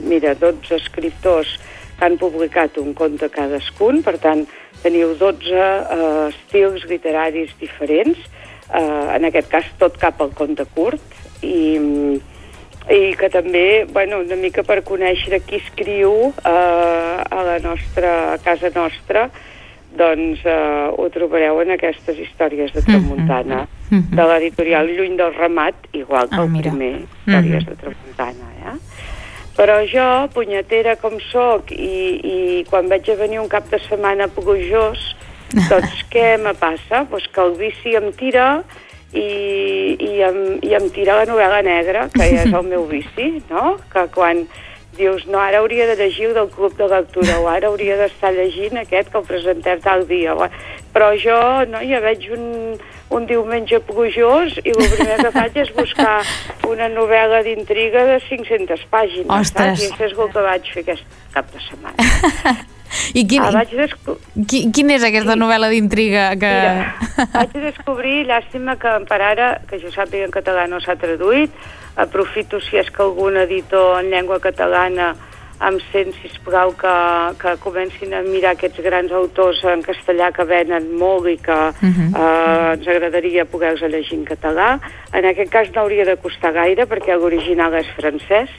mira, 0.07 0.37
12 0.39 0.77
escriptors 0.79 1.57
que 1.99 2.05
han 2.07 2.17
publicat 2.21 2.79
un 2.79 2.95
conte 2.95 3.29
cadascun, 3.33 4.03
per 4.07 4.17
tant, 4.23 4.47
teniu 4.85 5.17
12 5.19 5.53
eh, 5.53 6.31
estils 6.31 6.87
literaris 6.89 7.53
diferents, 7.61 8.23
eh, 8.71 9.07
en 9.17 9.27
aquest 9.27 9.51
cas 9.51 9.69
tot 9.81 9.99
cap 9.99 10.23
al 10.23 10.33
conte 10.39 10.69
curt, 10.77 11.03
i, 11.43 11.77
i 12.91 13.14
que 13.18 13.28
també, 13.30 13.84
bueno, 13.91 14.20
una 14.22 14.37
mica 14.37 14.62
per 14.62 14.82
conèixer 14.87 15.41
qui 15.47 15.57
escriu 15.59 16.32
eh, 16.45 16.51
a 16.51 17.43
la 17.43 17.59
nostra, 17.64 18.34
a 18.34 18.39
casa 18.39 18.70
nostra, 18.74 19.28
doncs 19.97 20.43
eh, 20.45 20.91
ho 20.93 21.09
trobareu 21.11 21.61
en 21.64 21.72
aquestes 21.74 22.18
històries 22.20 22.72
de 22.74 22.82
Tramuntana, 22.82 23.66
Mhm. 23.91 24.16
de 24.18 24.24
l'editorial 24.26 24.89
Lluny 24.91 25.16
del 25.16 25.34
Ramat, 25.34 25.74
igual 25.93 26.28
que 26.28 26.34
Ah, 26.37 26.43
el 26.43 26.51
mira. 26.51 26.70
primer, 26.70 27.03
històries 27.26 27.62
Mhm. 27.64 27.70
de 27.70 27.76
Tramuntana, 27.76 28.47
eh? 28.66 28.78
Però 29.57 29.76
jo, 29.89 30.28
punyetera 30.34 30.97
com 30.97 31.18
sóc, 31.32 31.70
i, 31.70 32.20
i 32.61 32.64
quan 32.68 32.89
veig 32.89 33.09
a 33.11 33.14
venir 33.14 33.39
un 33.41 33.49
cap 33.49 33.70
de 33.70 33.78
setmana 33.78 34.28
plujós, 34.28 35.16
doncs 35.70 36.05
què 36.11 36.37
me 36.43 36.53
passa? 36.55 37.07
Pues 37.09 37.26
que 37.28 37.41
el 37.41 37.55
vici 37.57 37.95
em 37.97 38.12
tira 38.12 38.64
i, 39.13 39.97
i, 40.01 40.13
em, 40.27 40.39
i 40.63 40.75
em 40.77 40.89
tira 40.95 41.19
la 41.21 41.27
novel·la 41.29 41.63
negra, 41.67 42.09
que 42.15 42.27
ja 42.27 42.47
és 42.47 42.53
el 42.53 42.71
meu 42.73 42.87
vici, 42.91 43.37
no? 43.51 43.77
Que 43.93 44.07
quan 44.15 44.47
dius, 44.97 45.27
no, 45.29 45.39
ara 45.39 45.61
hauria 45.61 45.87
de 45.91 45.97
llegir 45.97 46.31
el 46.31 46.35
del 46.35 46.49
club 46.51 46.77
de 46.77 46.89
lectura, 46.89 47.39
o 47.41 47.49
ara 47.53 47.69
hauria 47.69 47.99
d'estar 48.01 48.33
llegint 48.33 48.79
aquest 48.81 49.11
que 49.13 49.19
el 49.21 49.27
presentem 49.29 49.81
tal 49.85 50.07
dia, 50.09 50.35
però 50.95 51.11
jo 51.21 51.39
no, 51.69 51.83
ja 51.85 52.01
veig 52.01 52.31
un, 52.33 52.47
un 53.13 53.27
diumenge 53.29 53.81
plujós 53.89 54.57
i 54.63 54.73
el 54.73 54.95
primer 54.95 55.19
que 55.21 55.35
faig 55.35 55.59
és 55.67 55.75
buscar 55.77 56.15
una 56.69 56.89
novel·la 56.93 57.43
d'intriga 57.47 58.07
de 58.09 58.23
500 58.29 58.87
pàgines. 58.93 59.29
Ostres. 59.41 59.77
Saps? 59.77 59.85
I 59.85 59.93
això 59.93 60.09
és 60.09 60.17
el 60.17 60.33
que 60.33 60.47
vaig 60.49 60.73
fer 60.73 60.87
aquest 60.87 61.21
cap 61.37 61.53
de 61.53 61.63
setmana. 61.69 62.57
I 63.15 63.27
quin, 63.27 63.43
Ah, 63.43 63.51
vaig 63.55 63.71
desco- 63.77 64.19
qui, 64.49 64.71
quin 64.73 64.91
és 64.91 65.05
aquesta 65.05 65.37
novel·la 65.37 65.69
d'intriga 65.73 66.31
que... 66.41 66.51
Mira, 66.51 67.29
vaig 67.33 67.53
descobrir, 67.65 68.27
llàstima 68.29 68.77
que 68.81 68.93
per 69.09 69.21
ara, 69.23 69.49
que 69.69 69.79
jo 69.83 69.91
sàpiga 69.95 70.25
en 70.29 70.35
català 70.35 70.67
no 70.69 70.81
s'ha 70.81 70.97
traduït, 70.97 71.51
aprofito 71.97 72.61
si 72.61 72.77
és 72.77 72.91
que 72.91 73.03
algun 73.03 73.37
editor 73.41 74.01
en 74.01 74.11
llengua 74.13 74.39
catalana 74.41 75.15
em 75.61 75.79
sent, 75.93 76.13
sisplau, 76.21 76.73
que, 76.77 76.95
que 77.41 77.57
comencin 77.65 78.13
a 78.15 78.21
mirar 78.23 78.53
aquests 78.53 78.81
grans 78.85 79.11
autors 79.13 79.63
en 79.65 79.83
castellà 79.83 80.33
que 80.33 80.45
venen 80.45 80.91
molt 80.99 81.27
i 81.29 81.37
que 81.39 81.73
Mhm. 81.81 82.15
eh, 82.15 82.73
ens 82.75 82.87
agradaria 82.89 83.45
poder-los 83.45 83.81
llegir 83.91 84.19
en 84.19 84.25
català. 84.27 84.79
En 85.13 85.25
aquest 85.25 85.51
cas 85.51 85.69
no 85.75 85.81
hauria 85.83 86.05
de 86.05 86.17
costar 86.17 86.53
gaire 86.53 86.87
perquè 86.87 87.17
l'original 87.17 87.73
és 87.75 87.87
francès 87.97 88.51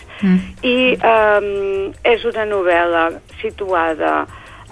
i 0.64 0.98
um, 0.98 1.94
és 2.04 2.26
una 2.26 2.46
novel·la 2.46 3.12
situada 3.42 4.26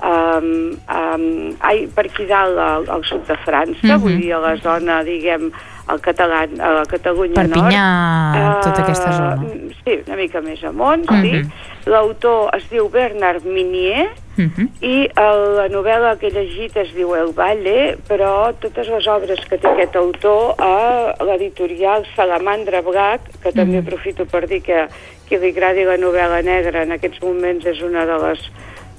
um, 0.04 0.76
um, 0.90 1.56
ai, 1.62 1.88
per 1.88 2.06
aquí 2.06 2.26
dalt 2.26 2.58
al, 2.60 2.90
al 2.90 3.04
sud 3.06 3.26
de 3.28 3.38
França, 3.46 3.96
Mhm. 3.96 4.02
vull 4.02 4.18
dir 4.20 4.34
a 4.34 4.40
la 4.40 4.56
zona, 4.58 5.04
diguem, 5.04 5.52
al 5.88 6.00
català, 6.02 6.44
a 6.60 6.70
la 6.80 6.86
Catalunya 6.86 7.36
Perpinyà, 7.44 7.86
Nord. 8.34 8.64
tota 8.64 8.82
aquesta 8.82 9.10
Eh, 9.10 9.14
zona. 9.14 9.44
Sí, 9.86 10.00
una 10.08 10.16
mica 10.16 10.42
més 10.42 10.64
amunt, 10.64 11.06
Mhm. 11.10 11.22
sí. 11.22 11.90
L'autor 11.90 12.50
es 12.56 12.68
diu 12.72 12.90
Bernard 12.90 13.44
Minier, 13.46 14.10
Mhm. 14.38 14.70
i 14.82 15.10
el, 15.16 15.56
la 15.56 15.68
novel·la 15.70 16.18
que 16.18 16.28
he 16.28 16.32
llegit 16.32 16.76
es 16.78 16.94
diu 16.96 17.14
El 17.16 17.32
Valle, 17.34 17.98
però 18.10 18.54
totes 18.60 18.88
les 18.90 19.08
obres 19.08 19.40
que 19.48 19.58
té 19.58 19.68
aquest 19.68 19.96
autor 19.96 20.56
a 20.58 21.16
l'editorial 21.24 22.04
Salamandra 22.16 22.82
Black, 22.82 23.22
que 23.44 23.52
també 23.52 23.80
Mhm. 23.82 23.88
aprofito 23.88 24.26
per 24.26 24.48
dir 24.48 24.62
que 24.64 24.88
qui 25.28 25.38
li 25.38 25.50
agradi 25.50 25.84
la 25.86 25.98
novel·la 25.98 26.44
negra 26.44 26.84
en 26.84 26.92
aquests 26.92 27.22
moments 27.22 27.66
és 27.66 27.82
una 27.82 28.06
de 28.06 28.18
les 28.28 28.40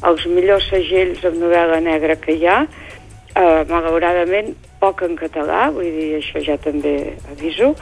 els 0.03 0.26
millors 0.26 0.68
segells 0.68 1.24
amb 1.24 1.37
novel·la 1.37 1.80
negra 1.80 2.16
que 2.16 2.32
hi 2.32 2.47
ha, 2.47 2.66
eh, 3.37 3.62
malauradament 3.68 4.55
poc 4.80 5.03
en 5.07 5.16
català, 5.18 5.68
vull 5.74 5.89
dir, 5.89 6.16
això 6.20 6.43
ja 6.45 6.57
també 6.61 7.16
aviso, 7.32 7.74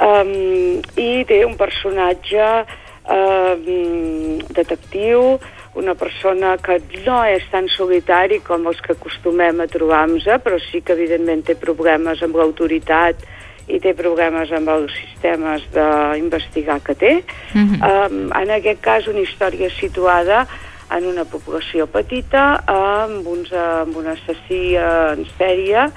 um, 0.00 0.32
i 1.00 1.24
té 1.28 1.42
un 1.46 1.56
personatge 1.58 2.48
um, 3.12 4.40
detectiu, 4.56 5.36
una 5.76 5.94
persona 5.94 6.54
que 6.56 6.78
no 7.04 7.20
és 7.28 7.44
tan 7.52 7.68
solitari 7.68 8.40
com 8.44 8.64
els 8.68 8.80
que 8.84 8.94
acostumem 8.96 9.60
a 9.60 9.68
trobar-nos, 9.68 10.28
però 10.44 10.60
sí 10.70 10.80
que 10.80 10.96
evidentment 10.96 11.44
té 11.44 11.56
problemes 11.60 12.22
amb 12.24 12.38
l'autoritat 12.40 13.20
i 13.68 13.80
té 13.82 13.92
problemes 13.98 14.52
amb 14.54 14.70
els 14.72 14.94
sistemes 14.94 15.64
d'investigar 15.74 16.78
que 16.86 16.94
té. 16.94 17.12
Mhm. 17.52 17.82
Um, 17.82 18.32
en 18.32 18.54
aquest 18.56 18.80
cas, 18.80 19.08
una 19.10 19.20
història 19.20 19.68
situada 19.80 20.46
en 20.94 21.06
una 21.06 21.24
població 21.24 21.86
petita 21.90 22.62
amb, 22.70 23.26
uns, 23.26 23.52
amb 23.52 23.96
un 23.96 24.06
assassí 24.12 24.76
en 24.78 25.24
sèrie 25.38 25.88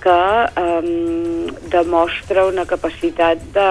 que 0.00 0.20
um, 0.56 1.46
demostra 1.72 2.46
una 2.48 2.64
capacitat 2.64 3.42
de 3.52 3.70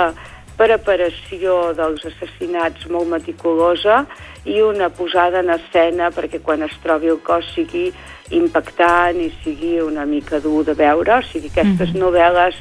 preparació 0.60 1.72
dels 1.78 2.04
assassinats 2.06 2.86
molt 2.92 3.08
meticulosa 3.08 4.04
i 4.46 4.60
una 4.62 4.90
posada 4.92 5.40
en 5.40 5.50
escena 5.56 6.12
perquè 6.12 6.42
quan 6.44 6.62
es 6.68 6.76
trobi 6.84 7.10
el 7.14 7.22
cos 7.24 7.48
sigui 7.56 7.88
impactant 8.36 9.18
i 9.24 9.30
sigui 9.44 9.80
una 9.82 10.06
mica 10.06 10.40
dur 10.44 10.66
de 10.68 10.76
veure, 10.78 11.16
o 11.18 11.24
sigui, 11.32 11.50
aquestes 11.50 11.94
Mhm. 11.96 12.04
novel·les 12.04 12.60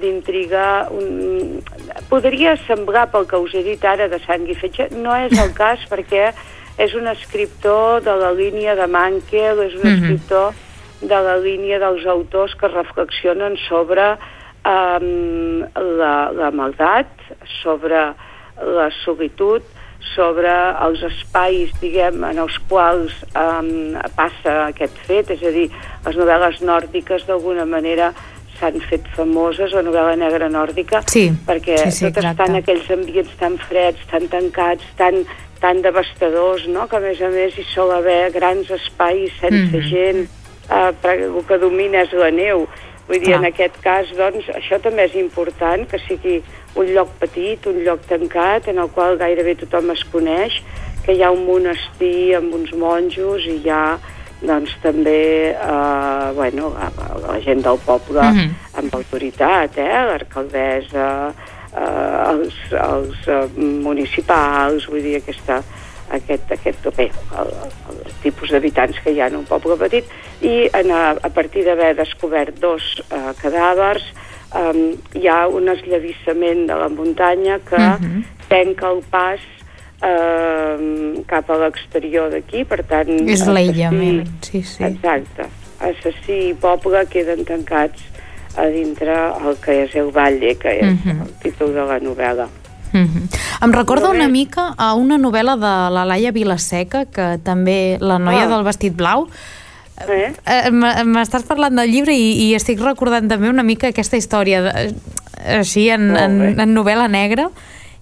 d'intriga 0.00 0.88
un... 0.94 1.60
podria 2.08 2.54
semblar 2.66 3.10
pel 3.10 3.26
que 3.26 3.36
us 3.36 3.54
he 3.54 3.62
dit 3.66 3.84
ara 3.84 4.06
de 4.08 4.20
sang 4.24 4.46
i 4.48 4.54
fetge, 4.54 4.88
no 4.94 5.14
és 5.16 5.34
el 5.38 5.52
cas 5.60 5.82
perquè 5.90 6.32
és 6.80 6.94
un 6.96 7.06
escriptor 7.10 8.00
de 8.06 8.14
la 8.16 8.30
línia 8.32 8.74
de 8.78 8.86
Mankel, 8.88 9.58
és 9.66 9.74
un 9.76 9.84
Mhm. 9.84 9.96
escriptor 9.96 10.54
de 11.02 11.18
la 11.26 11.36
línia 11.36 11.78
dels 11.78 12.06
autors 12.06 12.54
que 12.56 12.68
reflexionen 12.68 13.56
sobre 13.68 14.16
um, 14.64 15.60
la, 15.98 16.30
la 16.36 16.50
maldat, 16.52 17.08
sobre 17.62 18.12
la 18.60 18.88
solitud, 19.04 19.62
sobre 20.14 20.50
els 20.84 21.02
espais, 21.06 21.70
diguem, 21.80 22.22
en 22.24 22.38
els 22.42 22.58
quals 22.68 23.12
um, 23.36 23.94
passa 24.16 24.66
aquest 24.66 24.96
fet, 25.06 25.30
és 25.36 25.42
a 25.44 25.52
dir, 25.54 25.70
les 26.04 26.16
novel·les 26.16 26.60
nòrdiques 26.64 27.24
d'alguna 27.28 27.64
manera 27.64 28.12
s'han 28.58 28.80
fet 28.90 29.06
famoses, 29.16 29.72
la 29.72 29.80
novel·la 29.86 30.16
negra 30.20 30.48
nòrdica, 30.52 31.00
Sí, 31.08 31.30
perquè 31.46 31.78
sí, 31.86 31.90
sí, 31.90 32.04
tot 32.10 32.18
exacte. 32.20 32.42
està 32.42 32.48
en 32.50 32.56
aquells 32.60 32.90
ambients 32.90 33.36
tan 33.40 33.56
freds, 33.58 34.02
tan 34.10 34.28
tancats, 34.28 34.84
tan, 34.98 35.22
tan 35.60 35.82
devastadors, 35.82 36.66
no? 36.68 36.86
que 36.88 36.96
a 36.96 37.00
més 37.00 37.20
a 37.20 37.28
més 37.28 37.56
hi 37.58 37.64
sol 37.74 37.90
haver 37.92 38.30
grans 38.32 38.70
espais 38.70 39.32
sense 39.40 39.76
Mhm. 39.76 39.90
gent, 39.90 40.28
eh, 40.70 40.92
perquè 41.02 41.26
el 41.36 41.44
que 41.46 41.58
domina 41.58 42.02
és 42.02 42.12
la 42.12 42.30
neu. 42.30 42.66
Vull 43.08 43.18
dir, 43.18 43.26
Clar. 43.34 43.38
en 43.40 43.44
aquest 43.46 43.80
cas, 43.82 44.06
doncs, 44.16 44.46
això 44.54 44.80
també 44.80 45.04
és 45.04 45.14
important, 45.16 45.86
que 45.90 45.98
sigui 45.98 46.42
un 46.76 46.86
lloc 46.94 47.08
petit, 47.18 47.66
un 47.66 47.82
lloc 47.84 48.00
tancat, 48.06 48.68
en 48.68 48.78
el 48.78 48.88
qual 48.88 49.18
gairebé 49.18 49.56
tothom 49.56 49.90
es 49.90 50.04
coneix, 50.04 50.62
que 51.04 51.12
hi 51.14 51.22
ha 51.22 51.30
un 51.32 51.44
monestir 51.44 52.36
amb 52.36 52.54
uns 52.54 52.72
monjos 52.72 53.44
i 53.46 53.56
hi 53.64 53.68
ha 53.70 53.98
doncs 54.42 54.70
també 54.80 55.50
eh, 55.50 56.32
bueno, 56.34 56.72
la, 56.72 56.90
la 57.26 57.40
gent 57.40 57.62
del 57.62 57.78
poble 57.84 58.22
Mhm. 58.22 58.54
amb 58.78 58.94
autoritat, 58.94 59.76
eh? 59.76 59.88
l'alcaldessa, 60.06 61.34
eh, 61.76 62.30
els, 62.30 62.56
els 62.72 63.28
eh, 63.28 63.44
municipals, 63.58 64.88
vull 64.90 65.02
dir, 65.04 65.16
aquesta, 65.20 65.60
aquest, 66.10 66.50
aquest 66.56 66.88
bé, 66.96 67.10
el, 67.38 67.52
el 67.92 68.00
tipus 68.24 68.50
d'habitants 68.50 68.98
que 69.04 69.12
hi 69.14 69.20
ha 69.20 69.28
en 69.30 69.36
un 69.42 69.46
poble 69.46 69.76
petit, 69.78 70.04
i 70.42 70.66
en, 70.74 70.90
a, 70.90 71.14
a 71.14 71.30
partir 71.30 71.64
d'haver 71.68 71.94
descobert 71.98 72.58
dos 72.62 72.82
eh, 73.10 73.30
cadàvers, 73.42 74.02
eh, 74.56 74.74
hi 75.14 75.28
ha 75.30 75.46
un 75.48 75.68
esllavissament 75.70 76.66
de 76.66 76.74
la 76.82 76.88
muntanya 76.88 77.60
que 77.68 77.78
Mhm. 77.78 78.24
tenca 78.48 78.90
el 78.90 79.02
pas 79.10 79.40
eh, 80.02 81.22
cap 81.28 81.50
a 81.50 81.58
l'exterior 81.60 82.30
d'aquí, 82.32 82.64
per 82.64 82.82
tant... 82.88 83.10
És 83.28 83.46
l'aïllament, 83.46 84.24
sí, 84.42 84.62
sí. 84.62 84.82
Exacte. 84.84 85.46
Assassí 85.80 86.38
i 86.50 86.54
poble 86.60 87.04
queden 87.08 87.44
tancats 87.48 88.02
a 88.60 88.66
dintre 88.66 89.14
el 89.14 89.56
que 89.64 89.84
és 89.84 89.94
el 89.96 90.10
Valle, 90.12 90.56
que 90.56 90.78
és 90.80 90.86
Mhm. 91.04 91.20
el 91.22 91.32
títol 91.42 91.74
de 91.74 91.84
la 91.84 91.98
novel·la. 92.00 92.46
Mhm. 92.92 93.28
Em 93.62 93.72
recorda 93.72 94.10
una 94.10 94.28
mica 94.28 94.74
a 94.76 94.94
una 94.94 95.16
novel·la 95.16 95.54
de 95.56 95.94
la 95.94 96.04
Laia 96.04 96.32
Vilaseca, 96.32 97.04
que 97.06 97.38
també, 97.42 97.98
La 98.00 98.18
noia 98.18 98.44
Ah. 98.44 98.48
del 98.48 98.64
vestit 98.64 98.94
blau, 98.96 99.28
Eh? 100.08 100.32
Eh, 100.46 100.68
m- 100.72 101.04
M'estàs 101.04 101.42
parlant 101.44 101.74
del 101.76 101.90
llibre 101.92 102.14
i, 102.16 102.48
i 102.48 102.54
estic 102.54 102.80
recordant 102.80 103.28
també 103.28 103.50
una 103.50 103.62
mica 103.62 103.88
aquesta 103.88 104.16
història 104.16 104.62
de, 104.62 104.94
així 105.58 105.90
en, 105.90 106.16
en, 106.16 106.38
en 106.58 106.72
novel·la 106.74 107.06
negra 107.06 107.50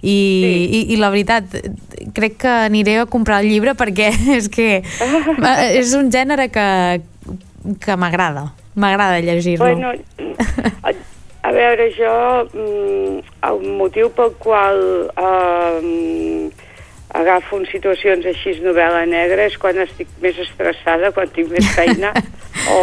i, 0.00 0.06
sí. 0.06 0.68
i, 0.78 0.92
i 0.94 0.96
la 0.96 1.10
veritat 1.10 1.42
crec 2.14 2.36
que 2.38 2.46
aniré 2.68 3.00
a 3.00 3.06
comprar 3.06 3.40
el 3.42 3.48
llibre 3.50 3.74
perquè 3.74 4.12
és 4.38 4.46
que 4.48 4.76
eh, 4.86 5.78
és 5.80 5.90
un 5.98 6.12
gènere 6.14 6.52
que, 6.54 7.00
que 7.76 7.96
m'agrada 7.96 8.48
m'agrada 8.78 9.20
llegir-lo. 9.20 9.64
Bueno, 9.64 9.92
a, 11.42 11.52
veure, 11.52 11.90
jo 11.96 12.14
mm, 12.52 13.20
el 13.50 13.60
motiu 13.78 14.10
pel 14.14 14.32
qual 14.38 14.80
eh, 15.10 16.50
agafo 17.18 17.58
en 17.58 17.66
situacions 17.72 18.26
així 18.28 18.58
novel·la 18.62 19.04
negra 19.10 19.48
és 19.48 19.58
quan 19.60 19.78
estic 19.82 20.10
més 20.22 20.38
estressada, 20.44 21.12
quan 21.16 21.30
tinc 21.34 21.50
més 21.52 21.68
feina 21.74 22.12
o, 22.76 22.80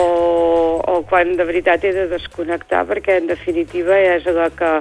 o 0.82 1.02
quan 1.10 1.36
de 1.38 1.48
veritat 1.48 1.86
he 1.86 1.94
de 1.96 2.08
desconnectar 2.12 2.86
perquè 2.90 3.20
en 3.22 3.30
definitiva 3.32 3.98
és 4.16 4.28
la 4.36 4.50
que 4.52 4.72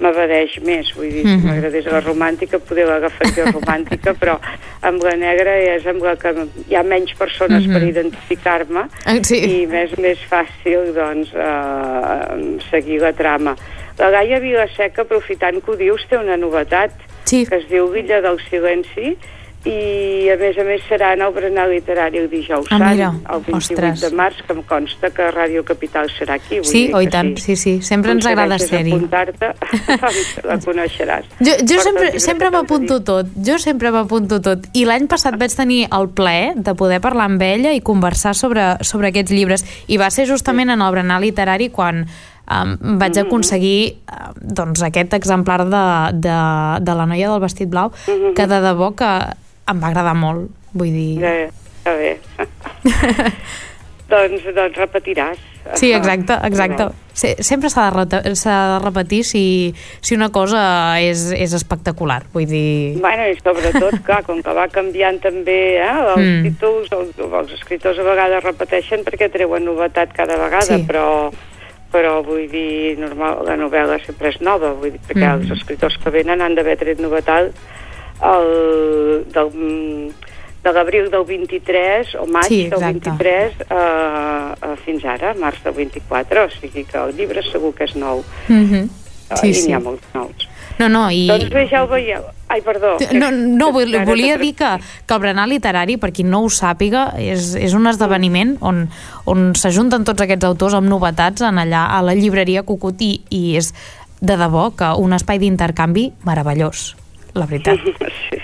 m'abadeix 0.00 0.58
més, 0.62 0.92
vull 0.94 1.08
dir, 1.10 1.22
si 1.22 1.36
Mhm. 1.36 1.46
m'agradés 1.46 1.86
la 1.86 2.00
romàntica 2.00 2.58
poder 2.58 2.86
l'agafaria 2.86 3.46
romàntica, 3.50 4.12
però 4.20 4.38
amb 4.82 5.02
la 5.02 5.16
negra 5.16 5.56
és 5.58 5.86
amb 5.86 6.02
la 6.02 6.16
que 6.16 6.34
hi 6.68 6.74
ha 6.76 6.82
menys 6.82 7.14
persones 7.14 7.66
Mhm. 7.66 7.72
per 7.72 7.82
identificar-me 7.82 8.84
Ah, 9.06 9.16
sí. 9.22 9.62
i 9.62 9.66
més 9.66 9.96
més 9.98 10.18
fàcil 10.30 10.92
doncs, 10.94 11.32
eh, 11.34 12.58
seguir 12.70 13.00
la 13.00 13.12
trama. 13.12 13.56
La 13.98 14.10
Gaia 14.10 14.38
Vilaseca, 14.38 15.02
aprofitant 15.02 15.62
que 15.64 15.70
ho 15.70 15.76
dius, 15.76 16.06
té 16.08 16.18
una 16.18 16.36
novetat 16.36 16.90
sí. 17.24 17.46
que 17.46 17.56
es 17.56 17.68
diu 17.68 17.88
Villa 17.90 18.20
del 18.20 18.38
Silenci 18.50 19.16
i 19.66 20.30
a 20.30 20.36
més 20.38 20.58
a 20.58 20.64
més 20.66 20.82
serà 20.88 21.12
en 21.16 21.22
el 21.26 21.32
berenar 21.34 21.66
literari 21.70 22.20
el 22.22 22.28
dijous 22.30 22.68
Ah, 22.70 22.78
sant, 22.78 22.84
mira, 22.92 23.10
el 23.34 23.42
28 23.46 23.56
ostres. 23.58 24.00
de 24.00 24.10
març, 24.16 24.42
que 24.46 24.54
em 24.54 24.62
consta 24.62 25.10
que 25.10 25.28
Ràdio 25.34 25.64
Capital 25.66 26.10
serà 26.14 26.36
aquí. 26.38 26.60
Vull 26.60 26.68
sí, 26.68 26.82
dir 26.86 27.00
i 27.02 27.06
que 27.06 27.12
tant, 27.14 27.32
sí, 27.42 27.56
sí, 27.56 27.80
sempre 27.82 28.14
ens 28.14 28.26
agrada 28.26 28.58
ser-hi 28.62 28.94
apuntar-te, 28.94 29.52
doncs 29.86 30.30
la 30.50 30.58
coneixeràs. 30.62 31.26
Jo, 31.40 31.56
jo 31.60 31.76
Porta 31.76 31.82
sempre, 31.88 32.20
sempre 32.20 32.50
m'apunto 32.54 33.00
tot, 33.06 33.32
jo 33.48 33.58
sempre 33.62 33.92
m'apunto 33.94 34.40
tot. 34.44 34.68
I 34.74 34.86
l'any 34.88 35.08
passat 35.10 35.38
vaig 35.40 35.54
tenir 35.56 35.86
el 35.90 36.08
plaer 36.14 36.54
de 36.56 36.74
poder 36.78 37.00
parlar 37.04 37.28
amb 37.30 37.42
ella 37.42 37.74
i 37.74 37.82
conversar 37.82 38.34
sobre, 38.38 38.76
sobre 38.86 39.10
aquests 39.10 39.34
llibres. 39.34 39.66
I 39.88 39.98
va 39.98 40.10
ser 40.14 40.28
justament 40.30 40.70
en 40.70 40.82
el 40.82 40.94
berenar 40.94 41.20
literari 41.22 41.70
quan 41.74 42.04
um, 42.06 42.76
vaig 43.00 43.18
aconseguir 43.22 43.96
uh, 44.10 44.30
doncs 44.40 44.82
aquest 44.86 45.16
exemplar 45.18 45.64
de, 45.66 45.86
de, 46.22 46.38
de 46.82 46.94
la 46.94 47.08
noia 47.08 47.32
del 47.32 47.42
vestit 47.42 47.70
blau 47.72 47.92
que 48.06 48.46
de 48.46 48.60
debò 48.64 48.92
que 48.96 49.10
em 49.70 49.82
va 49.82 49.90
agradar 49.92 50.14
molt 50.18 50.50
vull 50.76 50.92
dir... 50.92 51.20
Ja, 51.22 51.32
ja 51.86 51.94
bé. 51.96 52.12
doncs, 54.12 54.44
doncs 54.54 54.78
repetiràs. 54.78 55.42
Sí, 55.74 55.90
exacte, 55.90 56.36
exacte. 56.46 56.84
Se, 57.16 57.32
sempre 57.42 57.70
s'ha 57.72 57.88
de, 58.04 58.20
de 58.22 58.56
repetir 58.84 59.24
si, 59.26 59.74
si 60.04 60.14
una 60.14 60.28
cosa 60.30 60.60
és, 61.02 61.24
és 61.34 61.56
espectacular, 61.58 62.20
vull 62.34 62.46
dir... 62.46 63.00
Bueno, 63.02 63.26
i 63.26 63.34
sobretot, 63.40 63.98
clar, 64.06 64.22
com 64.28 64.44
que 64.46 64.54
va 64.54 64.68
canviant 64.70 65.18
també 65.24 65.58
eh, 65.80 65.90
els 66.12 66.22
mm. 66.22 66.46
títols, 66.46 66.92
els, 66.94 67.18
els 67.26 67.56
escriptors 67.58 67.98
a 67.98 68.06
vegades 68.06 68.46
repeteixen 68.46 69.02
perquè 69.06 69.30
treuen 69.32 69.66
novetat 69.66 70.14
cada 70.14 70.38
vegada, 70.44 70.76
Sí. 70.76 70.86
però 70.86 71.06
però 71.86 72.18
vull 72.26 72.48
dir, 72.50 72.96
normal, 72.98 73.38
la 73.46 73.54
novel·la 73.56 73.96
sempre 74.02 74.28
és 74.28 74.40
nova, 74.44 74.72
vull 74.76 74.90
dir, 74.92 75.00
perquè 75.06 75.22
Mm. 75.22 75.40
els 75.40 75.52
escriptors 75.54 75.96
que 76.02 76.10
venen 76.12 76.42
han 76.44 76.54
d'haver 76.58 76.74
tret 76.76 77.00
novetat 77.00 77.54
el, 78.22 79.24
del, 79.32 80.12
de 80.64 80.72
l'abril 80.72 81.10
del 81.10 81.24
23 81.24 82.14
o 82.20 82.26
maig 82.26 82.48
Sí, 82.48 82.62
del 82.68 82.80
exacte. 82.80 83.10
23 83.10 83.64
eh, 83.68 83.76
eh, 83.76 84.76
fins 84.84 85.04
ara, 85.04 85.34
març 85.38 85.62
del 85.64 85.74
24, 85.74 86.44
o 86.44 86.50
sigui 86.58 86.84
que 86.84 86.98
el 86.98 87.16
llibre 87.16 87.44
segur 87.50 87.74
que 87.74 87.84
és 87.84 87.94
nou. 87.94 88.24
Mm 88.48 88.64
-hmm. 88.64 88.88
Eh, 89.30 89.36
Sí, 89.40 89.48
I 89.48 89.54
sí. 89.54 89.66
n'hi 89.66 89.74
ha 89.74 89.80
molts 89.80 90.02
nous. 90.14 90.48
No, 90.78 90.88
no, 90.88 91.10
i... 91.10 91.26
Doncs 91.26 91.48
bé, 91.50 91.66
ja 91.70 91.84
ho 91.84 91.88
veieu. 91.88 92.22
Ai, 92.48 92.60
perdó. 92.62 92.96
No, 93.12 93.30
no 93.30 93.72
volia 93.72 94.04
t'he 94.04 94.38
dir 94.38 94.54
que, 94.54 94.68
que 95.06 95.14
el 95.14 95.20
berenar 95.20 95.48
literari, 95.48 95.96
per 95.96 96.12
qui 96.12 96.22
no 96.22 96.42
ho 96.44 96.50
sàpiga, 96.52 97.14
és, 97.18 97.54
és 97.56 97.74
un 97.74 97.86
esdeveniment 97.86 98.56
on, 98.60 98.84
on 99.24 99.54
s'ajunten 99.54 100.04
tots 100.04 100.22
aquests 100.22 100.44
autors 100.44 100.74
amb 100.74 100.88
novetats 100.88 101.42
en 101.42 101.58
allà 101.58 101.86
a 101.96 102.02
la 102.02 102.14
llibreria 102.14 102.62
Cucut 102.62 103.00
i, 103.00 103.22
i 103.30 103.56
és 103.56 103.72
de 104.20 104.36
debò 104.36 104.68
que 104.76 104.92
un 105.00 105.16
espai 105.16 105.40
d'intercanvi 105.42 106.12
meravellós, 106.24 106.94
la 107.36 107.46
veritat. 107.46 107.78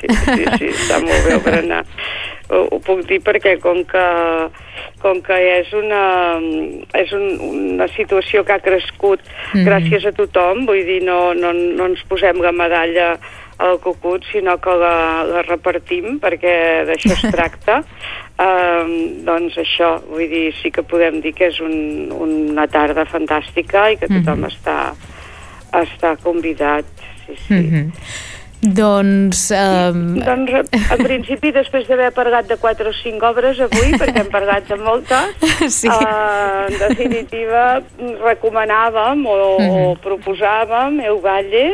Sí, 0.03 0.09
sí, 0.09 0.45
sí, 0.59 0.69
està 0.73 0.99
molt 1.03 1.25
bé 1.27 1.35
el 1.35 1.41
berenar. 1.45 1.85
Ho, 2.51 2.63
ho 2.75 2.79
puc 2.85 3.05
dir 3.09 3.21
perquè 3.25 3.55
com 3.63 3.83
que, 3.89 4.05
com 5.03 5.21
que 5.25 5.37
és 5.61 5.71
una, 5.79 6.39
és 6.99 7.13
un, 7.17 7.27
una 7.49 7.87
situació 7.97 8.43
que 8.45 8.53
ha 8.57 8.61
crescut 8.65 9.21
Mhm. 9.55 9.65
gràcies 9.69 10.07
a 10.09 10.13
tothom, 10.17 10.65
vull 10.67 10.85
dir, 10.87 11.03
no, 11.05 11.35
no, 11.35 11.53
no 11.53 11.87
ens 11.91 12.03
posem 12.09 12.41
la 12.43 12.53
medalla 12.53 13.19
al 13.59 13.79
cucut, 13.85 14.25
sinó 14.33 14.57
que 14.59 14.75
la, 14.81 15.23
la 15.29 15.43
repartim, 15.43 16.19
perquè 16.19 16.85
d'això 16.89 17.13
es 17.13 17.23
tracta. 17.37 17.83
Um, 18.43 19.25
doncs 19.27 19.59
això, 19.61 20.01
vull 20.09 20.27
dir, 20.31 20.49
sí 20.63 20.71
que 20.73 20.83
podem 20.83 21.21
dir 21.23 21.35
que 21.37 21.47
és 21.53 21.61
un, 21.61 22.09
una 22.17 22.67
tarda 22.67 23.05
fantàstica 23.05 23.91
i 23.93 23.97
que 24.01 24.09
tothom 24.09 24.41
Mhm. 24.41 24.51
està, 24.51 24.79
està 25.85 26.17
convidat. 26.23 26.85
Sí, 27.27 27.37
sí. 27.47 27.55
Mm 27.55 27.69
-hmm. 27.71 27.87
Doncs... 28.63 29.51
Um, 29.51 30.15
Doncs, 30.23 30.71
en 30.95 31.01
principi, 31.03 31.51
després 31.51 31.89
d'haver 31.89 32.13
parlat 32.15 32.47
de 32.47 32.55
4 32.63 32.89
o 32.89 32.93
5 32.95 33.27
obres 33.27 33.59
avui, 33.65 33.91
perquè 33.99 34.23
hem 34.23 34.31
parlat 34.31 34.69
de 34.71 34.77
moltes, 34.79 35.49
Sí. 35.81 35.89
eh, 35.91 36.69
en 36.71 36.79
definitiva, 36.79 37.83
recomanàvem 38.23 39.27
o, 39.27 39.37
Mhm. 39.59 39.71
o 39.83 39.97
proposàvem 40.05 41.01
El 41.03 41.19
Valle, 41.25 41.67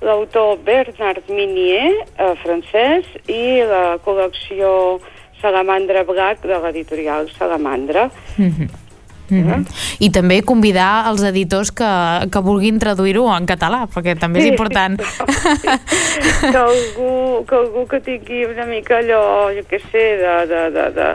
l'autor 0.00 0.58
Bernard 0.62 1.26
Minier, 1.28 1.90
eh, 2.16 2.34
francès, 2.44 3.04
i 3.26 3.58
la 3.66 3.98
col·lecció 4.06 5.00
Salamandra 5.42 6.04
Black 6.04 6.46
de 6.46 6.54
l'editorial 6.62 7.26
Salamandra. 7.36 8.10
Mm 8.38 8.50
-hmm. 8.50 8.68
Mm 9.28 9.44
-hmm. 9.44 9.66
I 9.98 10.10
també 10.10 10.42
convidar 10.42 11.06
els 11.10 11.22
editors 11.22 11.70
que, 11.70 11.90
que 12.32 12.40
vulguin 12.40 12.78
traduir-ho 12.78 13.26
en 13.36 13.46
català, 13.46 13.86
perquè 13.94 14.18
també 14.18 14.38
és 14.38 14.44
Sí, 14.44 14.50
important. 14.50 15.00
que 16.52 16.58
algú, 16.58 17.44
que 17.46 17.54
algú 17.54 17.86
que 17.86 18.00
tingui 18.00 18.44
una 18.44 18.64
mica 18.64 18.98
allò, 18.98 19.52
jo 19.54 19.62
què 19.68 19.80
sé, 19.90 20.04
de, 20.22 20.46
de, 20.46 20.70
de, 20.70 20.90
de, 20.90 21.08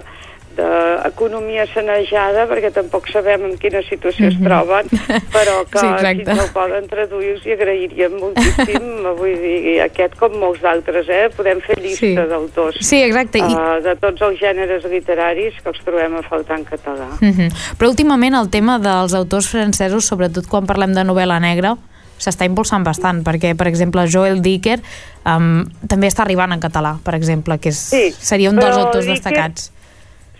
d'economia 0.55 1.65
sanejada, 1.73 2.45
perquè 2.49 2.71
tampoc 2.73 3.07
sabem 3.11 3.45
en 3.49 3.57
quina 3.57 3.81
situació 3.89 4.27
es 4.27 4.35
Mhm. 4.39 4.43
troben, 4.45 4.87
però 5.33 5.55
que 5.71 5.79
Sí, 5.79 5.87
si 6.23 6.23
no 6.23 6.45
poden 6.53 6.87
traduir 6.87 7.35
us 7.37 7.45
hi 7.45 7.51
agrairíem 7.53 8.17
moltíssim, 8.19 8.85
vull 9.19 9.35
dir, 9.41 9.81
aquest 9.81 10.15
com 10.19 10.35
molts 10.39 10.61
d'altres, 10.61 11.07
eh? 11.09 11.29
Podem 11.35 11.61
fer 11.61 11.77
llista 11.81 12.05
Sí. 12.05 12.15
d'autors 12.15 12.75
Sí, 12.81 13.01
exacte, 13.03 13.39
i- 13.39 13.41
eh, 13.41 13.81
de 13.83 13.95
tots 13.95 14.21
els 14.21 14.39
gèneres 14.39 14.83
literaris 14.89 15.53
que 15.61 15.69
els 15.69 15.79
trobem 15.83 16.15
a 16.17 16.23
faltar 16.23 16.59
en 16.59 16.65
català. 16.65 17.07
Mm 17.21 17.31
-hmm. 17.31 17.49
Però 17.77 17.87
últimament 17.89 18.35
el 18.35 18.49
tema 18.49 18.79
dels 18.79 19.13
autors 19.13 19.47
francesos, 19.49 20.05
sobretot 20.05 20.47
quan 20.47 20.65
parlem 20.65 20.93
de 20.93 21.01
novel·la 21.03 21.39
negra, 21.39 21.75
s'està 22.19 22.45
impulsant 22.45 22.83
bastant, 22.85 23.23
perquè, 23.25 23.55
per 23.55 23.67
exemple, 23.67 24.07
Joel 24.07 24.41
Dicker 24.41 24.79
um, 25.25 25.65
també 25.87 26.07
està 26.07 26.21
arribant 26.21 26.51
en 26.53 26.59
català, 26.59 26.97
per 27.03 27.15
exemple, 27.15 27.57
que 27.59 27.69
és, 27.69 27.75
Sí, 27.77 28.13
seria 28.17 28.49
un 28.49 28.55
dels 28.55 28.77
autors 28.77 29.05
Dicker- 29.05 29.13
destacats. 29.23 29.71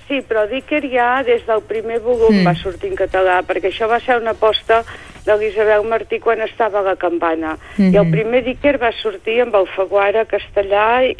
Sí, 0.07 0.21
però 0.21 0.47
Dicker 0.49 0.83
ja 0.91 1.23
des 1.23 1.45
del 1.45 1.61
primer 1.61 1.99
volum 1.99 2.41
Mm. 2.41 2.45
va 2.45 2.55
sortir 2.55 2.89
en 2.91 2.95
català, 2.95 3.41
perquè 3.41 3.69
això 3.71 3.87
va 3.87 3.99
ser 3.99 4.17
una 4.19 4.31
aposta 4.31 4.83
d'Elisabel 5.25 5.85
Martí 5.87 6.19
quan 6.19 6.41
estava 6.41 6.79
a 6.79 6.81
la 6.83 6.95
campana. 6.95 7.57
Mhm. 7.77 7.93
I 7.93 7.97
el 7.97 8.11
primer 8.11 8.43
Dicker 8.43 8.77
va 8.81 8.91
sortir 8.91 9.41
amb 9.41 9.55
el 9.55 9.67
Faguara 9.67 10.25
castellà 10.25 11.03
i, 11.07 11.13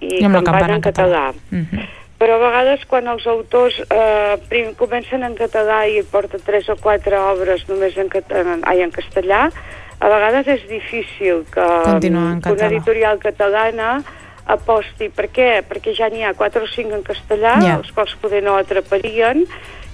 i, 0.00 0.20
I 0.20 0.24
amb 0.24 0.34
la 0.34 0.42
campana 0.42 0.74
en 0.76 0.80
català. 0.80 1.32
Mm 1.50 1.66
-hmm. 1.70 1.86
Però 2.18 2.34
a 2.34 2.38
vegades 2.38 2.86
quan 2.86 3.06
els 3.08 3.26
autors 3.26 3.74
eh, 3.90 4.36
prim, 4.48 4.74
comencen 4.74 5.22
en 5.22 5.34
català 5.34 5.86
i 5.86 6.02
porten 6.02 6.40
tres 6.44 6.68
o 6.68 6.76
quatre 6.76 7.18
obres 7.18 7.68
només 7.68 7.96
en, 7.98 8.08
en, 8.30 8.60
ai, 8.62 8.80
en 8.80 8.90
castellà, 8.90 9.50
a 9.98 10.08
vegades 10.08 10.46
és 10.46 10.68
difícil 10.68 11.44
que, 11.50 12.00
que 12.00 12.08
una 12.08 12.38
català. 12.40 12.66
editorial 12.66 13.18
catalana 13.18 14.02
aposti. 14.46 15.08
Per 15.08 15.28
què? 15.32 15.62
Perquè 15.68 15.94
ja 15.96 16.08
n'hi 16.12 16.22
ha 16.24 16.34
quatre 16.34 16.62
o 16.62 16.66
cinc 16.68 16.92
en 16.92 17.02
castellà, 17.02 17.56
Ja. 17.62 17.76
els 17.78 17.90
quals 17.92 18.14
poder 18.20 18.42
no 18.42 18.56
atraparien 18.56 19.44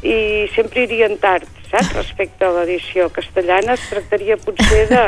i 0.03 0.49
sempre 0.55 0.83
irien 0.89 1.19
tard, 1.19 1.45
saps? 1.71 1.93
Respecte 1.95 2.45
a 2.45 2.51
l'edició 2.53 3.11
castellana 3.11 3.75
es 3.75 3.89
tractaria 3.91 4.37
potser 4.41 4.87
de, 4.89 5.03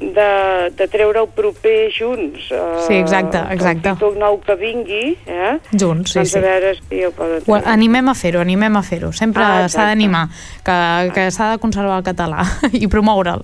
de, 0.00 0.70
de 0.76 0.88
treure 0.92 1.20
el 1.22 1.28
proper 1.28 1.90
junts. 1.94 2.50
eh, 2.50 2.82
Sí, 2.86 2.94
exacte, 2.98 3.38
exacte. 3.54 3.88
El 3.88 3.94
títol 3.96 4.18
nou 4.18 4.40
que 4.40 4.56
vingui, 4.60 5.16
eh? 5.26 5.58
Junts, 5.72 6.12
sí, 6.12 6.18
doncs 6.18 6.32
sí. 6.32 6.38
a 6.38 6.42
veure 6.42 6.74
si 6.74 7.00
poden 7.16 7.38
Ho 7.38 7.44
treure. 7.46 7.62
animem 7.70 8.08
a 8.08 8.14
fer-ho, 8.14 8.40
animem 8.40 8.76
a 8.76 8.82
fer-ho. 8.82 9.12
Sempre 9.12 9.42
Ah, 9.42 9.68
s'ha 9.68 9.86
d'animar, 9.86 10.28
que, 10.64 11.10
que 11.14 11.30
s'ha 11.30 11.52
de 11.54 11.58
conservar 11.58 11.96
el 11.98 12.04
català 12.04 12.44
i 12.72 12.86
promoure'l. 12.88 13.40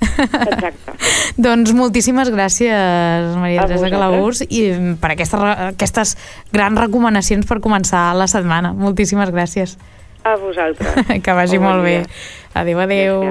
Exacte. 0.00 0.94
doncs 1.48 1.72
moltíssimes 1.74 2.30
gràcies, 2.30 3.36
Maria 3.38 3.66
Teresa. 3.66 3.90
Calabús, 3.90 4.42
i 4.48 4.62
per 5.00 5.12
aquesta, 5.14 5.40
re- 5.42 5.56
aquestes 5.72 6.16
grans 6.54 6.78
recomanacions 6.80 7.46
per 7.48 7.58
començar 7.64 8.10
la 8.18 8.28
setmana. 8.30 8.72
Moltíssimes 8.72 9.30
gràcies. 9.34 9.76
A 10.24 10.36
vosaltres. 10.36 10.94
que 11.24 11.32
vagi 11.34 11.58
Bon 11.58 11.70
molt 11.72 11.86
bé. 11.86 11.96
dia. 12.02 12.06
Adéu, 12.54 12.80
adéu. 12.84 13.22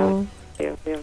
Adéu, 0.58 0.76
adéu. 0.84 1.02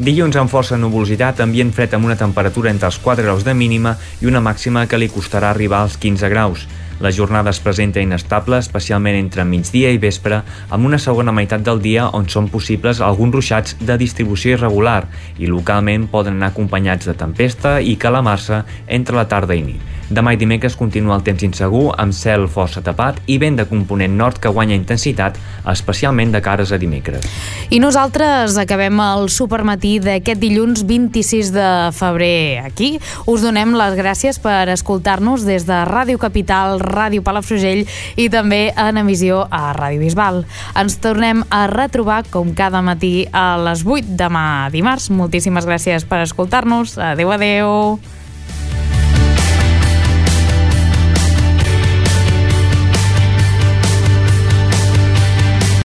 Dilluns 0.00 0.32
amb 0.40 0.48
força 0.48 0.78
nuvolositat, 0.80 1.42
ambient 1.44 1.74
fred 1.76 1.92
amb 1.92 2.06
una 2.08 2.14
temperatura 2.16 2.70
entre 2.72 2.88
els 2.88 2.96
4 3.04 3.20
graus 3.26 3.42
de 3.44 3.52
mínima 3.52 3.90
i 4.24 4.30
una 4.30 4.40
màxima 4.40 4.86
que 4.88 4.96
li 4.96 5.10
costarà 5.12 5.50
arribar 5.52 5.82
als 5.84 5.98
15 6.00 6.30
graus. 6.32 6.62
La 7.00 7.10
jornada 7.10 7.48
es 7.48 7.60
presenta 7.64 8.02
inestable, 8.04 8.58
especialment 8.60 9.16
entre 9.16 9.46
migdia 9.48 9.88
i 9.88 9.98
vespre, 9.98 10.42
amb 10.68 10.84
una 10.84 10.98
segona 11.00 11.32
meitat 11.32 11.64
del 11.64 11.80
dia 11.80 12.10
on 12.12 12.28
són 12.28 12.50
possibles 12.52 13.00
alguns 13.00 13.38
ruixats 13.38 13.78
de 13.80 13.96
distribució 13.96 14.58
irregular 14.58 15.06
i 15.40 15.48
localment 15.48 16.10
poden 16.12 16.36
anar 16.36 16.52
acompanyats 16.52 17.08
de 17.08 17.16
tempesta 17.16 17.78
i 17.80 17.96
calamarsa 17.96 18.66
entre 18.86 19.16
la 19.16 19.24
tarda 19.32 19.56
i 19.56 19.64
nit. 19.64 19.96
Demà 20.10 20.32
i 20.34 20.38
dimecres 20.40 20.74
continua 20.74 21.14
el 21.14 21.22
temps 21.22 21.44
insegur, 21.46 21.92
amb 22.02 22.10
cel 22.10 22.48
força 22.50 22.80
tapat 22.82 23.20
i 23.30 23.36
vent 23.38 23.60
de 23.60 23.66
component 23.70 24.16
nord 24.18 24.40
que 24.42 24.50
guanya 24.50 24.74
intensitat, 24.74 25.36
especialment 25.70 26.32
de 26.34 26.40
cares 26.42 26.72
a 26.74 26.78
dimecres. 26.82 27.28
I 27.70 27.78
nosaltres 27.78 28.56
acabem 28.58 28.98
el 29.04 29.28
supermatí 29.30 30.00
d'aquest 30.02 30.42
dilluns 30.42 30.82
26 30.88 31.52
de 31.54 31.68
febrer 31.94 32.58
aquí. 32.64 32.96
Us 33.30 33.46
donem 33.46 33.76
les 33.78 33.94
gràcies 33.94 34.42
per 34.42 34.66
escoltar-nos 34.74 35.46
des 35.46 35.68
de 35.68 35.78
Ràdio 35.86 36.18
Capital, 36.18 36.82
Ràdio 36.90 37.24
Palafrugell 37.26 37.86
i 38.20 38.28
també 38.32 38.62
en 38.76 39.00
emissió 39.00 39.46
a 39.50 39.72
Ràdio 39.76 40.04
Bisbal. 40.04 40.44
Ens 40.76 41.00
tornem 41.02 41.44
a 41.48 41.66
retrobar 41.70 42.22
com 42.30 42.54
cada 42.54 42.82
matí 42.84 43.26
a 43.32 43.54
les 43.62 43.86
8 43.86 44.16
demà 44.20 44.46
dimarts. 44.72 45.10
Moltíssimes 45.10 45.68
gràcies 45.68 46.04
per 46.04 46.24
escoltar-nos. 46.26 46.98
Adeu, 46.98 47.32
adeu. 47.32 47.70